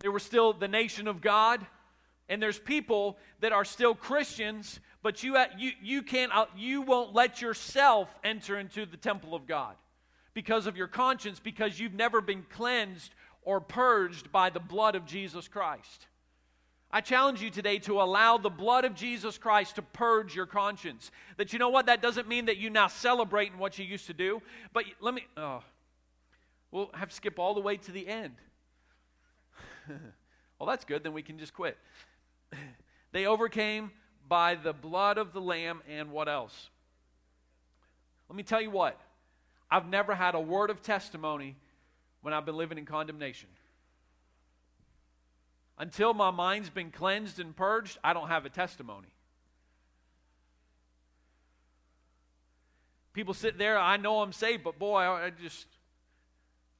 they 0.00 0.08
were 0.08 0.18
still 0.18 0.52
the 0.52 0.68
nation 0.68 1.08
of 1.08 1.20
God. 1.20 1.66
And 2.28 2.42
there's 2.42 2.58
people 2.58 3.16
that 3.40 3.52
are 3.52 3.64
still 3.64 3.94
Christians, 3.94 4.80
but 5.02 5.22
you, 5.22 5.36
you, 5.56 5.72
you, 5.82 6.02
can't, 6.02 6.30
you 6.56 6.82
won't 6.82 7.14
let 7.14 7.40
yourself 7.40 8.08
enter 8.22 8.58
into 8.58 8.84
the 8.84 8.98
temple 8.98 9.34
of 9.34 9.46
God 9.46 9.74
because 10.34 10.66
of 10.66 10.76
your 10.76 10.88
conscience, 10.88 11.40
because 11.40 11.80
you've 11.80 11.94
never 11.94 12.20
been 12.20 12.44
cleansed 12.50 13.14
or 13.42 13.60
purged 13.60 14.30
by 14.30 14.50
the 14.50 14.60
blood 14.60 14.94
of 14.94 15.06
Jesus 15.06 15.48
Christ. 15.48 16.06
I 16.90 17.00
challenge 17.00 17.42
you 17.42 17.50
today 17.50 17.78
to 17.80 18.00
allow 18.00 18.38
the 18.38 18.50
blood 18.50 18.84
of 18.84 18.94
Jesus 18.94 19.36
Christ 19.36 19.76
to 19.76 19.82
purge 19.82 20.34
your 20.34 20.46
conscience. 20.46 21.10
That 21.36 21.52
you 21.52 21.58
know 21.58 21.68
what? 21.68 21.86
That 21.86 22.00
doesn't 22.00 22.28
mean 22.28 22.46
that 22.46 22.56
you 22.56 22.70
now 22.70 22.88
celebrate 22.88 23.52
in 23.52 23.58
what 23.58 23.78
you 23.78 23.84
used 23.84 24.06
to 24.06 24.14
do. 24.14 24.40
But 24.72 24.84
let 25.00 25.12
me, 25.14 25.26
oh, 25.36 25.62
we'll 26.70 26.90
have 26.94 27.08
to 27.10 27.14
skip 27.14 27.38
all 27.38 27.54
the 27.54 27.60
way 27.60 27.76
to 27.76 27.92
the 27.92 28.06
end. 28.06 28.34
well, 30.58 30.68
that's 30.68 30.84
good. 30.84 31.02
Then 31.02 31.12
we 31.12 31.22
can 31.22 31.38
just 31.38 31.54
quit. 31.54 31.76
they 33.12 33.26
overcame 33.26 33.90
by 34.28 34.54
the 34.54 34.72
blood 34.72 35.18
of 35.18 35.32
the 35.32 35.40
Lamb 35.40 35.80
and 35.88 36.10
what 36.10 36.28
else? 36.28 36.70
Let 38.28 38.36
me 38.36 38.42
tell 38.42 38.60
you 38.60 38.70
what. 38.70 39.00
I've 39.70 39.88
never 39.88 40.14
had 40.14 40.34
a 40.34 40.40
word 40.40 40.70
of 40.70 40.82
testimony 40.82 41.56
when 42.22 42.34
I've 42.34 42.46
been 42.46 42.56
living 42.56 42.78
in 42.78 42.84
condemnation. 42.84 43.48
Until 45.78 46.12
my 46.12 46.30
mind's 46.30 46.70
been 46.70 46.90
cleansed 46.90 47.38
and 47.38 47.54
purged, 47.54 47.98
I 48.02 48.12
don't 48.12 48.28
have 48.28 48.44
a 48.44 48.50
testimony. 48.50 49.08
People 53.12 53.34
sit 53.34 53.58
there, 53.58 53.78
I 53.78 53.96
know 53.96 54.20
I'm 54.22 54.32
saved, 54.32 54.64
but 54.64 54.78
boy, 54.78 54.98
I 54.98 55.30
just, 55.30 55.66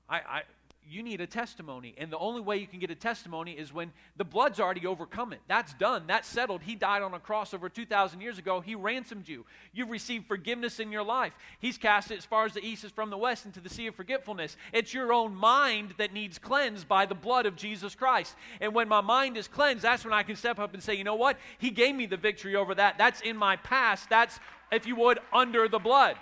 I, 0.08 0.16
I, 0.16 0.42
you 0.90 1.02
need 1.02 1.20
a 1.20 1.26
testimony. 1.26 1.94
And 1.98 2.10
the 2.10 2.18
only 2.18 2.40
way 2.40 2.56
you 2.56 2.66
can 2.66 2.78
get 2.78 2.90
a 2.90 2.94
testimony 2.94 3.52
is 3.52 3.72
when 3.72 3.92
the 4.16 4.24
blood's 4.24 4.58
already 4.58 4.86
overcome 4.86 5.32
it. 5.32 5.40
That's 5.46 5.74
done. 5.74 6.04
That's 6.06 6.26
settled. 6.26 6.62
He 6.62 6.74
died 6.74 7.02
on 7.02 7.14
a 7.14 7.18
cross 7.18 7.52
over 7.52 7.68
2,000 7.68 8.20
years 8.20 8.38
ago. 8.38 8.60
He 8.60 8.74
ransomed 8.74 9.28
you. 9.28 9.44
You've 9.72 9.90
received 9.90 10.26
forgiveness 10.26 10.80
in 10.80 10.90
your 10.90 11.02
life. 11.02 11.32
He's 11.58 11.78
cast 11.78 12.10
it 12.10 12.18
as 12.18 12.24
far 12.24 12.46
as 12.46 12.54
the 12.54 12.64
east 12.64 12.84
is 12.84 12.90
from 12.90 13.10
the 13.10 13.18
west 13.18 13.46
into 13.46 13.60
the 13.60 13.68
sea 13.68 13.86
of 13.86 13.94
forgetfulness. 13.94 14.56
It's 14.72 14.94
your 14.94 15.12
own 15.12 15.34
mind 15.34 15.94
that 15.98 16.12
needs 16.12 16.38
cleansed 16.38 16.88
by 16.88 17.06
the 17.06 17.14
blood 17.14 17.46
of 17.46 17.56
Jesus 17.56 17.94
Christ. 17.94 18.34
And 18.60 18.74
when 18.74 18.88
my 18.88 19.00
mind 19.00 19.36
is 19.36 19.48
cleansed, 19.48 19.84
that's 19.84 20.04
when 20.04 20.14
I 20.14 20.22
can 20.22 20.36
step 20.36 20.58
up 20.58 20.74
and 20.74 20.82
say, 20.82 20.94
you 20.94 21.04
know 21.04 21.16
what? 21.16 21.38
He 21.58 21.70
gave 21.70 21.94
me 21.94 22.06
the 22.06 22.16
victory 22.16 22.56
over 22.56 22.74
that. 22.74 22.98
That's 22.98 23.20
in 23.20 23.36
my 23.36 23.56
past. 23.56 24.08
That's, 24.08 24.38
if 24.72 24.86
you 24.86 24.96
would, 24.96 25.18
under 25.32 25.68
the 25.68 25.78
blood. 25.78 26.16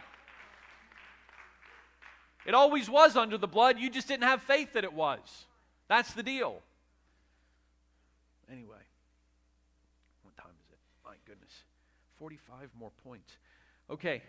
It 2.46 2.54
always 2.54 2.88
was 2.88 3.16
under 3.16 3.36
the 3.36 3.48
blood. 3.48 3.78
You 3.78 3.90
just 3.90 4.06
didn't 4.06 4.22
have 4.22 4.40
faith 4.40 4.74
that 4.74 4.84
it 4.84 4.92
was. 4.92 5.18
That's 5.88 6.12
the 6.14 6.22
deal. 6.22 6.62
Anyway, 8.50 8.78
what 10.22 10.36
time 10.36 10.54
is 10.64 10.70
it? 10.70 10.78
My 11.04 11.14
goodness. 11.26 11.50
45 12.18 12.70
more 12.78 12.92
points. 13.04 13.36
Okay. 13.90 14.22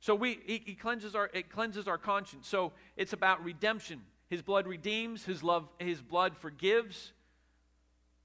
So 0.00 0.14
we 0.14 0.40
he, 0.44 0.62
he 0.64 0.74
cleanses 0.74 1.14
our 1.14 1.30
it 1.32 1.50
cleanses 1.50 1.88
our 1.88 1.98
conscience. 1.98 2.46
So 2.46 2.72
it's 2.96 3.14
about 3.14 3.42
redemption. 3.42 4.02
His 4.28 4.42
blood 4.42 4.66
redeems, 4.66 5.24
his 5.24 5.42
love 5.42 5.68
his 5.78 6.02
blood 6.02 6.36
forgives. 6.36 7.12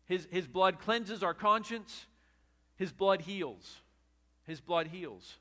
His 0.06 0.28
his 0.32 0.48
blood 0.48 0.80
cleanses 0.80 1.24
our 1.24 1.34
conscience. 1.34 2.08
His 2.76 2.92
blood 2.92 3.22
heals. 3.22 3.78
His 4.46 4.60
blood 4.60 4.88
heals. 4.88 5.38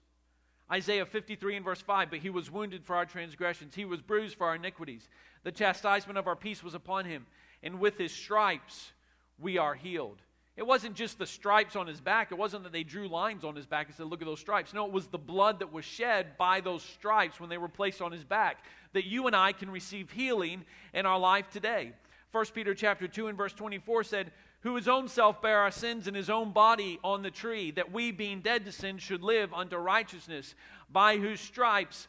Isaiah 0.71 1.07
53 1.07 1.57
and 1.57 1.65
verse 1.65 1.81
5 1.81 2.11
But 2.11 2.21
he 2.21 2.31
was 2.31 2.51
wounded 2.51 2.85
for 2.85 2.97
our 2.97 3.07
transgressions, 3.07 3.75
he 3.75 3.85
was 3.85 4.01
bruised 4.01 4.37
for 4.37 4.47
our 4.47 4.57
iniquities. 4.57 5.09
The 5.43 5.53
chastisement 5.53 6.19
of 6.19 6.27
our 6.27 6.37
peace 6.37 6.63
was 6.63 6.75
upon 6.75 7.05
him, 7.05 7.27
and 7.63 7.81
with 7.81 7.99
his 7.99 8.13
stripes 8.13 8.93
we 9.39 9.59
are 9.59 9.75
healed. 9.75 10.23
It 10.57 10.65
wasn't 10.65 10.95
just 10.95 11.19
the 11.19 11.27
stripes 11.27 11.75
on 11.75 11.89
his 11.89 12.01
back. 12.01 12.31
It 12.31 12.39
wasn't 12.39 12.63
that 12.63 12.73
they 12.73 12.85
drew 12.85 13.09
lines 13.09 13.43
on 13.43 13.57
his 13.57 13.67
back 13.67 13.89
and 13.89 13.97
said, 13.97 14.07
Look 14.07 14.23
at 14.23 14.27
those 14.27 14.41
stripes. 14.41 14.73
No, 14.73 14.87
it 14.87 14.93
was 14.93 15.09
the 15.09 15.19
blood 15.19 15.59
that 15.59 15.73
was 15.73 15.85
shed 15.85 16.39
by 16.39 16.61
those 16.61 16.83
stripes 16.83 17.41
when 17.41 17.51
they 17.51 17.59
were 17.59 17.69
placed 17.69 18.01
on 18.01 18.13
his 18.13 18.25
back 18.25 18.65
that 18.93 19.05
you 19.05 19.27
and 19.27 19.35
I 19.35 19.53
can 19.53 19.71
receive 19.71 20.13
healing 20.13 20.65
in 20.93 21.07
our 21.07 21.19
life 21.19 21.51
today. 21.51 21.93
1 22.31 22.47
Peter 22.55 22.75
chapter 22.75 23.09
2 23.09 23.27
and 23.27 23.37
verse 23.37 23.53
24 23.53 24.05
said, 24.05 24.33
Who 24.65 24.77
his 24.77 24.89
own 24.89 25.09
self 25.09 25.41
bare 25.43 25.61
our 25.61 25.71
sins 25.71 26.09
in 26.09 26.15
his 26.15 26.31
own 26.31 26.53
body 26.53 26.99
on 27.05 27.23
the 27.23 27.31
tree, 27.31 27.71
that 27.73 27.93
we, 27.93 28.11
being 28.11 28.41
dead 28.41 28.65
to 28.65 28.73
sin, 28.73 28.97
should 28.97 29.23
live 29.23 29.53
unto 29.53 29.77
righteousness, 29.77 30.55
by 30.91 31.19
whose 31.19 31.41
stripes 31.41 32.09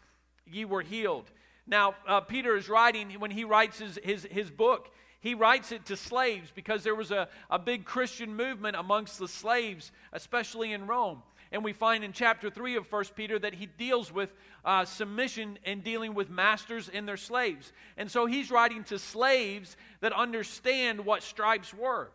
ye 0.50 0.64
were 0.64 0.82
healed. 0.82 1.30
Now, 1.68 1.96
uh, 2.08 2.22
Peter 2.22 2.56
is 2.56 2.70
writing, 2.70 3.12
when 3.20 3.32
he 3.32 3.44
writes 3.44 3.80
his, 3.80 4.00
his, 4.02 4.28
his 4.32 4.50
book, 4.50 4.90
he 5.20 5.34
writes 5.34 5.74
it 5.74 5.86
to 5.88 5.98
slaves 5.98 6.50
because 6.56 6.84
there 6.84 6.96
was 6.96 7.12
a, 7.12 7.28
a 7.50 7.60
big 7.60 7.84
Christian 7.84 8.34
movement 8.34 8.78
amongst 8.78 9.20
the 9.20 9.28
slaves, 9.28 9.92
especially 10.14 10.72
in 10.72 10.88
Rome. 10.88 11.24
And 11.52 11.62
we 11.62 11.74
find 11.74 12.06
in 12.06 12.14
chapter 12.14 12.50
3 12.50 12.78
of 12.78 12.90
1 12.90 13.06
Peter 13.16 13.38
that 13.40 13.56
he 13.56 13.66
deals 13.66 14.14
with 14.14 14.30
uh, 14.64 14.86
submission 14.86 15.60
and 15.66 15.84
dealing 15.84 16.14
with 16.14 16.30
masters 16.30 16.88
and 16.88 17.06
their 17.06 17.18
slaves. 17.18 17.74
And 17.98 18.10
so 18.10 18.28
he's 18.28 18.50
writing 18.50 18.86
to 18.86 18.98
slaves 18.98 19.76
that 20.00 20.14
understand 20.14 21.06
what 21.06 21.22
stripes 21.22 21.74
were. 21.74 22.12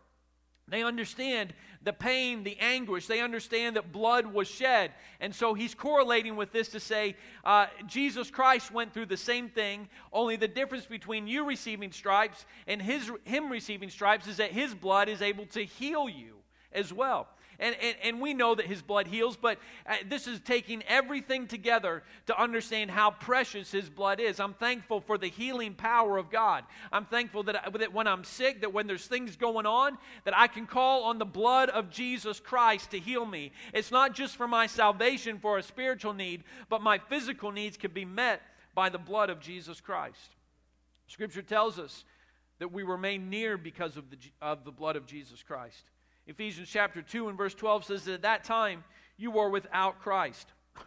They 0.71 0.83
understand 0.83 1.53
the 1.83 1.93
pain, 1.93 2.45
the 2.45 2.57
anguish. 2.61 3.07
They 3.07 3.21
understand 3.21 3.77
that 3.77 3.93
blood 3.93 4.27
was 4.27 4.49
shed. 4.49 4.93
And 5.21 5.35
so 5.35 5.53
he's 5.53 5.75
correlating 5.75 6.37
with 6.37 6.53
this 6.53 6.69
to 6.69 6.81
say 6.81 7.17
uh, 7.45 7.67
Jesus 7.87 8.31
Christ 8.31 8.71
went 8.71 8.95
through 8.95 9.07
the 9.07 9.17
same 9.17 9.49
thing, 9.49 9.89
only 10.13 10.37
the 10.37 10.49
difference 10.49 10.87
between 10.87 11.27
you 11.27 11.45
receiving 11.45 11.91
stripes 11.91 12.47
and 12.67 12.81
his, 12.81 13.11
him 13.25 13.51
receiving 13.51 13.91
stripes 13.91 14.27
is 14.27 14.37
that 14.37 14.53
his 14.53 14.75
blood 14.75 15.09
is 15.09 15.21
able 15.21 15.47
to 15.47 15.65
heal 15.65 16.09
you 16.09 16.37
as 16.73 16.93
well. 16.93 17.29
And, 17.61 17.77
and, 17.83 17.95
and 18.03 18.21
we 18.21 18.33
know 18.33 18.55
that 18.55 18.65
his 18.65 18.81
blood 18.81 19.07
heals, 19.07 19.37
but 19.37 19.59
uh, 19.87 19.97
this 20.09 20.27
is 20.27 20.41
taking 20.41 20.83
everything 20.89 21.47
together 21.47 22.03
to 22.27 22.41
understand 22.41 22.91
how 22.91 23.11
precious 23.11 23.71
his 23.71 23.91
blood 23.91 24.19
is. 24.19 24.41
I'm 24.41 24.55
thankful 24.55 25.03
for 25.03 25.19
the 25.19 25.29
healing 25.29 25.75
power 25.75 26.17
of 26.17 26.31
God. 26.31 26.65
I'm 26.91 27.05
thankful 27.05 27.43
that, 27.45 27.67
uh, 27.67 27.71
that 27.79 27.93
when 27.93 28.07
I'm 28.07 28.25
sick, 28.25 28.63
that 28.63 28.73
when 28.73 28.87
there's 28.87 29.07
things 29.07 29.37
going 29.37 29.67
on, 29.67 29.99
that 30.25 30.37
I 30.37 30.47
can 30.47 30.67
call 30.67 31.05
on 31.05 31.19
the 31.19 31.27
blood 31.27 31.69
of 31.69 31.91
Jesus 31.91 32.41
Christ 32.41 32.93
to 32.93 32.99
heal 32.99 33.27
me. 33.27 33.53
It's 33.75 33.91
not 33.91 34.15
just 34.15 34.37
for 34.37 34.49
my 34.49 34.67
salvation, 34.67 35.39
for 35.39 35.59
a 35.59 35.63
spiritual 35.63 36.15
need, 36.15 36.45
but 36.71 36.81
my 36.81 36.97
physical 36.97 37.53
needs 37.53 37.77
can 37.77 37.93
be 37.93 38.07
met 38.07 38.41
by 38.75 38.89
the 38.89 38.99
blood 38.99 39.29
of 39.29 39.39
Jesus 39.39 39.83
Christ. 39.83 40.35
Scripture 41.09 41.43
tells 41.43 41.79
us 41.79 42.05
that 42.59 42.73
we 42.73 42.85
remain 42.85 43.29
near 43.29 43.59
because 43.59 43.99
of 43.99 44.09
the, 44.09 44.17
of 44.41 44.65
the 44.65 44.73
blood 44.73 44.97
of 44.97 45.05
Jesus 45.05 45.43
Christ. 45.43 45.85
Ephesians 46.27 46.69
chapter 46.71 47.03
2 47.03 47.29
and 47.29 47.39
verse 47.39 47.55
12 47.55 47.85
says 47.85 48.05
that 48.05 48.15
at 48.15 48.23
that 48.23 48.45
time 48.45 48.85
you 49.17 49.31
were 49.31 49.51
without 49.51 50.01
Christ, 50.01 50.53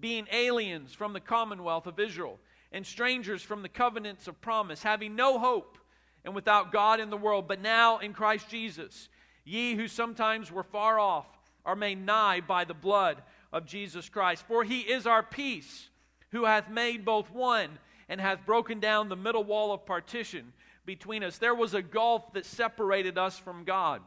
being 0.00 0.26
aliens 0.32 0.92
from 0.92 1.12
the 1.12 1.20
commonwealth 1.20 1.86
of 1.86 2.00
Israel 2.00 2.38
and 2.72 2.86
strangers 2.86 3.42
from 3.42 3.62
the 3.62 3.68
covenants 3.68 4.28
of 4.28 4.40
promise, 4.40 4.82
having 4.82 5.14
no 5.14 5.38
hope 5.38 5.78
and 6.24 6.34
without 6.34 6.72
God 6.72 7.00
in 7.00 7.10
the 7.10 7.16
world. 7.16 7.46
But 7.48 7.62
now 7.62 7.98
in 7.98 8.12
Christ 8.12 8.48
Jesus, 8.48 9.08
ye 9.44 9.74
who 9.74 9.88
sometimes 9.88 10.50
were 10.50 10.64
far 10.64 10.98
off 10.98 11.26
are 11.64 11.76
made 11.76 12.04
nigh 12.04 12.40
by 12.40 12.64
the 12.64 12.74
blood 12.74 13.22
of 13.52 13.66
Jesus 13.66 14.08
Christ. 14.08 14.44
For 14.46 14.64
he 14.64 14.80
is 14.80 15.06
our 15.06 15.22
peace, 15.22 15.88
who 16.30 16.44
hath 16.44 16.68
made 16.68 17.04
both 17.04 17.30
one 17.30 17.78
and 18.08 18.20
hath 18.20 18.44
broken 18.44 18.80
down 18.80 19.08
the 19.08 19.16
middle 19.16 19.44
wall 19.44 19.72
of 19.72 19.86
partition 19.86 20.52
between 20.84 21.22
us. 21.22 21.38
There 21.38 21.54
was 21.54 21.74
a 21.74 21.82
gulf 21.82 22.32
that 22.34 22.46
separated 22.46 23.16
us 23.16 23.38
from 23.38 23.64
God 23.64 24.02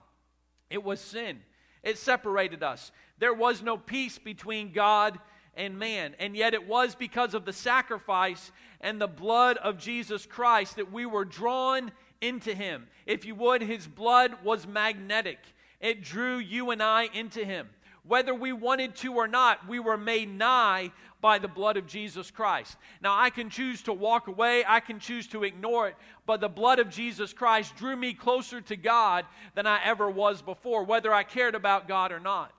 it 0.70 0.84
was 0.84 1.00
sin. 1.00 1.40
It 1.84 1.98
separated 1.98 2.64
us. 2.64 2.92
There 3.20 3.34
was 3.34 3.62
no 3.62 3.78
peace 3.78 4.18
between 4.18 4.72
God 4.72 5.20
and 5.56 5.78
man. 5.78 6.16
And 6.20 6.36
yet 6.36 6.54
it 6.54 6.68
was 6.68 6.96
because 6.96 7.34
of 7.34 7.46
the 7.46 7.54
sacrifice 7.54 8.52
and 8.82 9.00
the 9.00 9.08
blood 9.08 9.58
of 9.58 9.78
Jesus 9.78 10.26
Christ 10.26 10.78
that 10.78 10.92
we 10.92 11.06
were 11.06 11.26
drawn 11.26 11.92
into 12.22 12.54
him. 12.54 12.88
If 13.06 13.26
you 13.26 13.36
would, 13.36 13.62
his 13.62 13.88
blood 13.88 14.36
was 14.44 14.68
magnetic, 14.68 15.40
it 15.80 16.04
drew 16.04 16.38
you 16.38 16.72
and 16.72 16.84
I 16.84 17.10
into 17.14 17.46
him. 17.46 17.70
Whether 18.10 18.34
we 18.34 18.54
wanted 18.54 18.96
to 18.98 19.14
or 19.14 19.28
not, 19.28 19.68
we 19.68 19.80
were 19.80 19.96
made 19.96 20.36
nigh 20.36 20.92
by 21.22 21.38
the 21.38 21.48
blood 21.48 21.78
of 21.78 21.86
Jesus 21.86 22.32
Christ. 22.32 22.76
Now, 23.04 23.16
I 23.16 23.30
can 23.30 23.52
choose 23.52 23.84
to 23.84 23.94
walk 23.94 24.28
away, 24.28 24.64
I 24.68 24.80
can 24.80 25.00
choose 25.00 25.28
to 25.28 25.44
ignore 25.44 25.90
it, 25.90 25.96
but 26.26 26.42
the 26.42 26.50
blood 26.50 26.80
of 26.80 26.90
Jesus 26.90 27.34
Christ 27.34 27.76
drew 27.76 27.96
me 27.96 28.16
closer 28.16 28.62
to 28.62 28.76
God 28.76 29.28
than 29.54 29.68
I 29.68 29.80
ever 29.84 30.10
was 30.10 30.42
before, 30.42 30.84
whether 30.86 31.14
I 31.14 31.22
cared 31.22 31.54
about 31.54 31.88
God 31.88 32.12
or 32.12 32.20
not. 32.20 32.52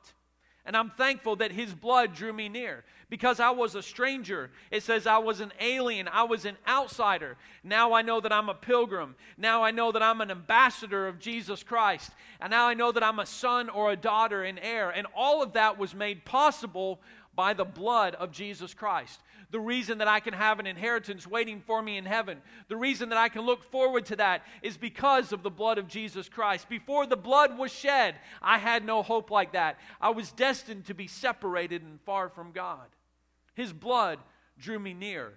And 0.64 0.76
I'm 0.76 0.90
thankful 0.90 1.34
that 1.36 1.50
His 1.50 1.74
blood 1.74 2.14
drew 2.14 2.32
me 2.32 2.48
near 2.48 2.84
because 3.10 3.40
I 3.40 3.50
was 3.50 3.74
a 3.74 3.82
stranger. 3.82 4.50
It 4.70 4.84
says 4.84 5.06
I 5.06 5.18
was 5.18 5.40
an 5.40 5.52
alien, 5.60 6.08
I 6.08 6.22
was 6.22 6.46
an 6.46 6.56
outsider. 6.66 7.36
Now 7.62 7.92
I 7.92 8.02
know 8.02 8.20
that 8.20 8.32
I'm 8.32 8.48
a 8.48 8.54
pilgrim. 8.54 9.16
Now 9.36 9.62
I 9.62 9.72
know 9.72 9.92
that 9.92 10.02
I'm 10.02 10.20
an 10.20 10.30
ambassador 10.30 11.08
of 11.08 11.18
Jesus 11.18 11.62
Christ. 11.62 12.12
And 12.40 12.52
now 12.52 12.68
I 12.68 12.74
know 12.74 12.92
that 12.92 13.02
I'm 13.02 13.18
a 13.18 13.26
son 13.26 13.68
or 13.68 13.90
a 13.90 13.96
daughter 13.96 14.44
and 14.44 14.58
heir. 14.62 14.90
And 14.90 15.06
all 15.14 15.42
of 15.42 15.52
that 15.54 15.76
was 15.76 15.94
made 15.94 16.24
possible 16.24 17.00
by 17.34 17.52
the 17.52 17.64
blood 17.64 18.14
of 18.14 18.30
Jesus 18.30 18.72
Christ. 18.72 19.20
The 19.50 19.58
reason 19.58 19.98
that 19.98 20.06
I 20.06 20.20
can 20.20 20.32
have 20.32 20.60
an 20.60 20.66
inheritance 20.66 21.26
waiting 21.26 21.60
for 21.66 21.82
me 21.82 21.96
in 21.96 22.04
heaven, 22.04 22.38
the 22.68 22.76
reason 22.76 23.08
that 23.08 23.18
I 23.18 23.28
can 23.28 23.42
look 23.42 23.64
forward 23.64 24.06
to 24.06 24.16
that 24.16 24.42
is 24.62 24.76
because 24.76 25.32
of 25.32 25.42
the 25.42 25.50
blood 25.50 25.78
of 25.78 25.88
Jesus 25.88 26.28
Christ. 26.28 26.68
Before 26.68 27.04
the 27.04 27.16
blood 27.16 27.58
was 27.58 27.72
shed, 27.72 28.14
I 28.40 28.58
had 28.58 28.84
no 28.84 29.02
hope 29.02 29.32
like 29.32 29.52
that. 29.52 29.78
I 30.00 30.10
was 30.10 30.30
destined 30.30 30.86
to 30.86 30.94
be 30.94 31.08
separated 31.08 31.82
and 31.82 32.00
far 32.02 32.28
from 32.28 32.52
God. 32.52 32.86
His 33.60 33.74
blood 33.74 34.18
drew 34.58 34.78
me 34.78 34.94
near. 34.94 35.34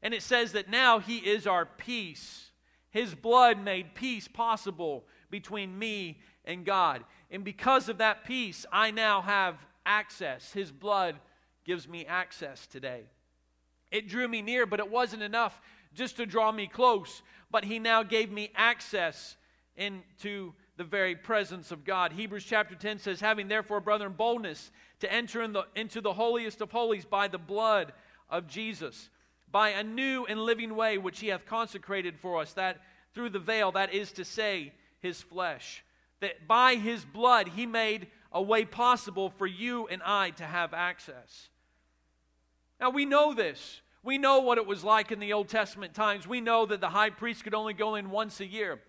And 0.00 0.14
it 0.14 0.22
says 0.22 0.52
that 0.52 0.70
now 0.70 1.00
He 1.00 1.18
is 1.18 1.46
our 1.46 1.66
peace. 1.66 2.50
His 2.88 3.14
blood 3.14 3.62
made 3.62 3.94
peace 3.94 4.26
possible 4.26 5.04
between 5.28 5.78
me 5.78 6.18
and 6.46 6.64
God. 6.64 7.04
And 7.30 7.44
because 7.44 7.90
of 7.90 7.98
that 7.98 8.24
peace, 8.24 8.64
I 8.72 8.90
now 8.90 9.20
have 9.20 9.58
access. 9.84 10.50
His 10.50 10.72
blood 10.72 11.16
gives 11.66 11.86
me 11.86 12.06
access 12.06 12.66
today. 12.66 13.02
It 13.90 14.08
drew 14.08 14.28
me 14.28 14.40
near, 14.40 14.64
but 14.64 14.80
it 14.80 14.90
wasn't 14.90 15.22
enough 15.22 15.60
just 15.92 16.16
to 16.16 16.24
draw 16.24 16.50
me 16.50 16.68
close, 16.68 17.20
but 17.50 17.66
He 17.66 17.78
now 17.78 18.02
gave 18.02 18.32
me 18.32 18.50
access 18.56 19.36
into 19.76 20.54
the 20.78 20.84
very 20.84 21.16
presence 21.16 21.70
of 21.70 21.84
God. 21.84 22.12
Hebrews 22.12 22.44
chapter 22.44 22.74
10 22.74 22.98
says, 22.98 23.20
Having 23.20 23.48
therefore, 23.48 23.82
brethren, 23.82 24.14
boldness 24.16 24.70
to 25.00 25.12
enter 25.12 25.42
in 25.42 25.52
the, 25.52 25.64
into 25.74 26.00
the 26.00 26.12
holiest 26.12 26.60
of 26.60 26.70
holies 26.70 27.04
by 27.04 27.28
the 27.28 27.38
blood 27.38 27.92
of 28.28 28.46
Jesus, 28.46 29.10
by 29.50 29.70
a 29.70 29.82
new 29.82 30.26
and 30.26 30.40
living 30.40 30.74
way 30.76 30.98
which 30.98 31.20
He 31.20 31.28
hath 31.28 31.46
consecrated 31.46 32.18
for 32.20 32.40
us, 32.40 32.52
that 32.54 32.80
through 33.14 33.30
the 33.30 33.38
veil, 33.38 33.72
that 33.72 33.92
is 33.92 34.12
to 34.12 34.24
say, 34.24 34.72
His 35.00 35.22
flesh. 35.22 35.84
That 36.20 36.46
by 36.46 36.74
His 36.74 37.04
blood 37.04 37.48
He 37.48 37.66
made 37.66 38.08
a 38.32 38.42
way 38.42 38.64
possible 38.64 39.30
for 39.30 39.46
you 39.46 39.86
and 39.88 40.02
I 40.04 40.30
to 40.30 40.44
have 40.44 40.74
access. 40.74 41.48
Now, 42.80 42.90
we 42.90 43.04
know 43.04 43.34
this. 43.34 43.80
We 44.02 44.18
know 44.18 44.40
what 44.40 44.58
it 44.58 44.66
was 44.66 44.84
like 44.84 45.10
in 45.10 45.18
the 45.18 45.32
Old 45.32 45.48
Testament 45.48 45.94
times. 45.94 46.26
We 46.26 46.40
know 46.40 46.66
that 46.66 46.80
the 46.80 46.90
high 46.90 47.10
priest 47.10 47.44
could 47.44 47.54
only 47.54 47.74
go 47.74 47.96
in 47.96 48.10
once 48.10 48.40
a 48.40 48.46
year. 48.46 48.80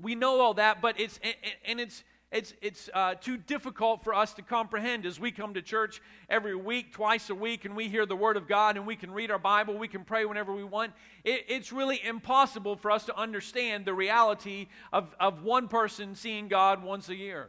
We 0.00 0.14
know 0.14 0.40
all 0.40 0.54
that, 0.54 0.80
but 0.80 0.98
it's, 0.98 1.20
and 1.64 1.80
it's, 1.80 2.02
it's, 2.30 2.52
it's 2.60 2.90
uh, 2.92 3.14
too 3.14 3.38
difficult 3.38 4.04
for 4.04 4.12
us 4.12 4.34
to 4.34 4.42
comprehend 4.42 5.06
as 5.06 5.18
we 5.18 5.30
come 5.30 5.54
to 5.54 5.62
church 5.62 6.02
every 6.28 6.54
week, 6.54 6.92
twice 6.92 7.30
a 7.30 7.34
week, 7.34 7.64
and 7.64 7.74
we 7.74 7.88
hear 7.88 8.04
the 8.04 8.16
Word 8.16 8.36
of 8.36 8.46
God 8.46 8.76
and 8.76 8.86
we 8.86 8.96
can 8.96 9.10
read 9.10 9.30
our 9.30 9.38
Bible, 9.38 9.78
we 9.78 9.88
can 9.88 10.04
pray 10.04 10.26
whenever 10.26 10.54
we 10.54 10.64
want. 10.64 10.92
It, 11.24 11.46
it's 11.48 11.72
really 11.72 11.98
impossible 12.04 12.76
for 12.76 12.90
us 12.90 13.06
to 13.06 13.16
understand 13.16 13.86
the 13.86 13.94
reality 13.94 14.68
of, 14.92 15.14
of 15.18 15.42
one 15.42 15.68
person 15.68 16.14
seeing 16.14 16.48
God 16.48 16.82
once 16.84 17.08
a 17.08 17.16
year. 17.16 17.48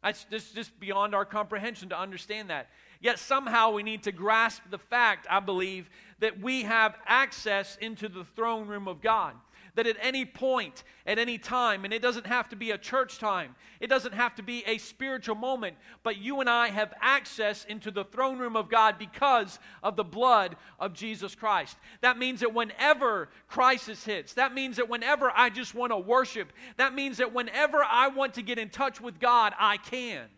That's 0.00 0.26
just, 0.30 0.54
just 0.54 0.78
beyond 0.78 1.14
our 1.14 1.24
comprehension 1.24 1.88
to 1.88 1.98
understand 1.98 2.50
that. 2.50 2.68
Yet 3.00 3.18
somehow 3.18 3.72
we 3.72 3.82
need 3.82 4.04
to 4.04 4.12
grasp 4.12 4.62
the 4.70 4.78
fact, 4.78 5.26
I 5.28 5.40
believe, 5.40 5.90
that 6.20 6.40
we 6.40 6.62
have 6.62 6.94
access 7.04 7.76
into 7.80 8.08
the 8.08 8.24
throne 8.24 8.68
room 8.68 8.86
of 8.86 9.00
God 9.00 9.34
that 9.74 9.86
at 9.86 9.96
any 10.00 10.24
point, 10.24 10.84
at 11.06 11.18
any 11.18 11.38
time, 11.38 11.84
and 11.84 11.92
it 11.92 12.02
doesn't 12.02 12.26
have 12.26 12.48
to 12.50 12.56
be 12.56 12.70
a 12.70 12.78
church 12.78 13.18
time, 13.18 13.54
it 13.80 13.88
doesn't 13.88 14.14
have 14.14 14.34
to 14.34 14.42
be 14.42 14.62
a 14.66 14.78
spiritual 14.78 15.34
moment, 15.34 15.76
but 16.02 16.18
you 16.18 16.40
and 16.40 16.48
I 16.48 16.68
have 16.68 16.92
access 17.00 17.64
into 17.64 17.90
the 17.90 18.04
throne 18.04 18.38
room 18.38 18.56
of 18.56 18.68
God 18.68 18.98
because 18.98 19.58
of 19.82 19.96
the 19.96 20.04
blood 20.04 20.56
of 20.78 20.92
Jesus 20.92 21.34
Christ. 21.34 21.76
That 22.00 22.18
means 22.18 22.40
that 22.40 22.54
whenever 22.54 23.28
crisis 23.48 24.04
hits, 24.04 24.34
that 24.34 24.54
means 24.54 24.76
that 24.76 24.88
whenever 24.88 25.32
I 25.34 25.50
just 25.50 25.74
want 25.74 25.92
to 25.92 25.98
worship, 25.98 26.52
that 26.76 26.94
means 26.94 27.18
that 27.18 27.32
whenever 27.32 27.82
I 27.82 28.08
want 28.08 28.34
to 28.34 28.42
get 28.42 28.58
in 28.58 28.68
touch 28.68 29.00
with 29.00 29.18
God, 29.18 29.54
I 29.58 29.78
can. 29.78 30.28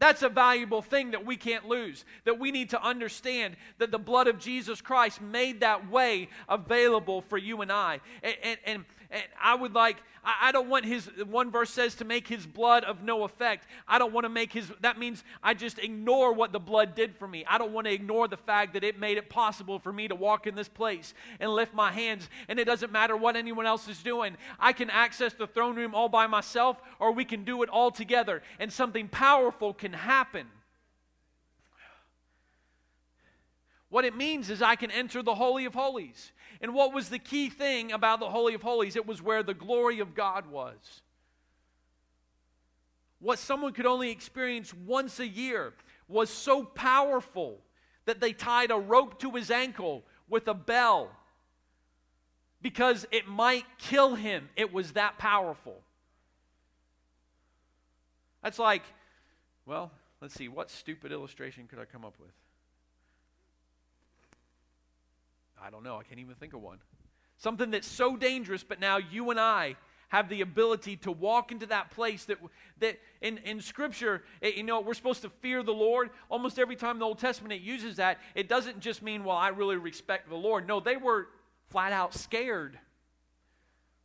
That's 0.00 0.22
a 0.22 0.30
valuable 0.30 0.80
thing 0.80 1.10
that 1.10 1.26
we 1.26 1.36
can't 1.36 1.68
lose. 1.68 2.06
That 2.24 2.38
we 2.38 2.50
need 2.50 2.70
to 2.70 2.82
understand 2.82 3.56
that 3.78 3.90
the 3.90 3.98
blood 3.98 4.28
of 4.28 4.38
Jesus 4.38 4.80
Christ 4.80 5.20
made 5.20 5.60
that 5.60 5.90
way 5.90 6.30
available 6.48 7.20
for 7.20 7.36
you 7.36 7.60
and 7.60 7.70
I. 7.70 8.00
And, 8.22 8.34
and, 8.42 8.58
and, 8.64 8.84
And 9.10 9.22
I 9.42 9.54
would 9.54 9.74
like, 9.74 9.96
I, 10.22 10.52
don't 10.52 10.68
want 10.68 10.84
his, 10.84 11.10
one 11.28 11.50
verse 11.50 11.70
says 11.70 11.94
to 11.96 12.04
make 12.04 12.28
his 12.28 12.46
blood 12.46 12.84
of 12.84 13.02
no 13.02 13.24
effect. 13.24 13.66
I 13.88 13.98
don't 13.98 14.12
want 14.12 14.24
to 14.24 14.28
make 14.28 14.52
his, 14.52 14.70
that 14.82 14.98
means 14.98 15.24
I 15.42 15.54
just 15.54 15.78
ignore 15.78 16.32
what 16.32 16.52
the 16.52 16.60
blood 16.60 16.94
did 16.94 17.16
for 17.16 17.26
me. 17.26 17.44
I 17.48 17.58
don't 17.58 17.72
want 17.72 17.86
to 17.86 17.92
ignore 17.92 18.28
the 18.28 18.36
fact 18.36 18.74
that 18.74 18.84
it 18.84 19.00
made 19.00 19.18
it 19.18 19.28
possible 19.30 19.78
for 19.78 19.92
me 19.92 20.08
to 20.08 20.14
walk 20.14 20.46
in 20.46 20.54
this 20.54 20.68
place 20.68 21.14
and 21.40 21.50
lift 21.50 21.74
my 21.74 21.90
hands. 21.90 22.28
And 22.48 22.58
it 22.60 22.66
doesn't 22.66 22.92
matter 22.92 23.16
what 23.16 23.34
anyone 23.34 23.66
else 23.66 23.88
is 23.88 24.02
doing. 24.02 24.36
I 24.58 24.72
can 24.72 24.90
access 24.90 25.32
the 25.32 25.46
throne 25.46 25.74
room 25.74 25.94
all 25.94 26.08
by 26.08 26.26
myself, 26.26 26.76
or 26.98 27.12
we 27.12 27.24
can 27.24 27.44
do 27.44 27.62
it 27.62 27.68
all 27.68 27.90
together, 27.90 28.42
and 28.58 28.72
something 28.72 29.08
powerful 29.08 29.72
can 29.72 29.92
happen. 29.92 30.46
What 33.90 34.04
it 34.04 34.16
means 34.16 34.48
is 34.50 34.62
I 34.62 34.76
can 34.76 34.90
enter 34.90 35.22
the 35.22 35.34
Holy 35.34 35.64
of 35.64 35.74
Holies. 35.74 36.32
And 36.60 36.72
what 36.74 36.94
was 36.94 37.08
the 37.08 37.18
key 37.18 37.50
thing 37.50 37.92
about 37.92 38.20
the 38.20 38.30
Holy 38.30 38.54
of 38.54 38.62
Holies? 38.62 38.96
It 38.96 39.06
was 39.06 39.20
where 39.20 39.42
the 39.42 39.54
glory 39.54 39.98
of 39.98 40.14
God 40.14 40.46
was. 40.46 41.02
What 43.18 43.38
someone 43.38 43.72
could 43.72 43.86
only 43.86 44.10
experience 44.10 44.72
once 44.72 45.18
a 45.20 45.26
year 45.26 45.74
was 46.08 46.30
so 46.30 46.64
powerful 46.64 47.58
that 48.06 48.20
they 48.20 48.32
tied 48.32 48.70
a 48.70 48.76
rope 48.76 49.18
to 49.20 49.32
his 49.32 49.50
ankle 49.50 50.04
with 50.28 50.48
a 50.48 50.54
bell 50.54 51.10
because 52.62 53.06
it 53.10 53.26
might 53.26 53.64
kill 53.78 54.14
him. 54.14 54.48
It 54.56 54.72
was 54.72 54.92
that 54.92 55.18
powerful. 55.18 55.80
That's 58.42 58.58
like, 58.58 58.82
well, 59.66 59.90
let's 60.20 60.34
see, 60.34 60.48
what 60.48 60.70
stupid 60.70 61.12
illustration 61.12 61.66
could 61.66 61.78
I 61.78 61.84
come 61.84 62.04
up 62.04 62.14
with? 62.18 62.32
I 65.62 65.70
don't 65.70 65.82
know. 65.82 65.96
I 65.96 66.02
can't 66.02 66.20
even 66.20 66.34
think 66.34 66.54
of 66.54 66.62
one. 66.62 66.78
Something 67.36 67.70
that's 67.70 67.88
so 67.88 68.16
dangerous, 68.16 68.62
but 68.62 68.80
now 68.80 68.98
you 68.98 69.30
and 69.30 69.40
I 69.40 69.76
have 70.10 70.28
the 70.28 70.40
ability 70.40 70.96
to 70.96 71.12
walk 71.12 71.52
into 71.52 71.66
that 71.66 71.90
place 71.92 72.24
that, 72.24 72.38
that 72.80 72.98
in, 73.20 73.38
in 73.38 73.60
Scripture, 73.60 74.22
it, 74.40 74.56
you 74.56 74.64
know, 74.64 74.80
we're 74.80 74.94
supposed 74.94 75.22
to 75.22 75.30
fear 75.40 75.62
the 75.62 75.72
Lord. 75.72 76.10
Almost 76.28 76.58
every 76.58 76.74
time 76.76 76.98
the 76.98 77.04
Old 77.04 77.18
Testament 77.18 77.52
it 77.52 77.60
uses 77.60 77.96
that, 77.96 78.18
it 78.34 78.48
doesn't 78.48 78.80
just 78.80 79.02
mean, 79.02 79.24
well, 79.24 79.36
I 79.36 79.48
really 79.48 79.76
respect 79.76 80.28
the 80.28 80.36
Lord. 80.36 80.66
No, 80.66 80.80
they 80.80 80.96
were 80.96 81.28
flat 81.68 81.92
out 81.92 82.12
scared. 82.12 82.78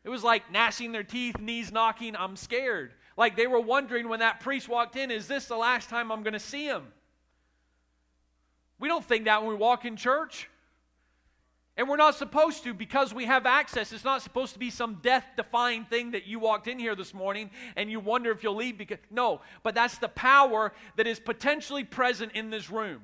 It 0.03 0.09
was 0.09 0.23
like 0.23 0.51
gnashing 0.51 0.91
their 0.91 1.03
teeth, 1.03 1.39
knees 1.39 1.71
knocking, 1.71 2.15
I'm 2.15 2.35
scared. 2.35 2.91
Like 3.17 3.35
they 3.35 3.47
were 3.47 3.59
wondering 3.59 4.07
when 4.07 4.19
that 4.19 4.39
priest 4.39 4.69
walked 4.69 4.95
in, 4.95 5.09
is 5.09 5.27
this 5.27 5.45
the 5.47 5.57
last 5.57 5.89
time 5.89 6.11
I'm 6.11 6.21
going 6.21 6.33
to 6.33 6.39
see 6.39 6.67
him? 6.67 6.83
We 8.77 8.87
don't 8.87 9.03
think 9.03 9.25
that 9.25 9.41
when 9.41 9.49
we 9.49 9.55
walk 9.55 9.85
in 9.85 9.95
church. 9.95 10.49
And 11.77 11.89
we're 11.89 11.97
not 11.97 12.15
supposed 12.15 12.63
to 12.63 12.73
because 12.73 13.13
we 13.13 13.25
have 13.25 13.45
access. 13.45 13.91
It's 13.91 14.05
not 14.05 14.21
supposed 14.21 14.53
to 14.53 14.59
be 14.59 14.69
some 14.69 14.99
death 15.01 15.25
defying 15.35 15.83
thing 15.83 16.11
that 16.11 16.25
you 16.25 16.39
walked 16.39 16.67
in 16.67 16.79
here 16.79 16.95
this 16.95 17.13
morning 17.13 17.49
and 17.75 17.91
you 17.91 17.99
wonder 17.99 18.31
if 18.31 18.43
you'll 18.43 18.55
leave 18.55 18.77
because 18.77 18.99
no, 19.11 19.41
but 19.61 19.75
that's 19.75 19.97
the 19.97 20.07
power 20.07 20.71
that 20.95 21.05
is 21.05 21.19
potentially 21.19 21.83
present 21.83 22.31
in 22.31 22.49
this 22.49 22.69
room 22.69 23.01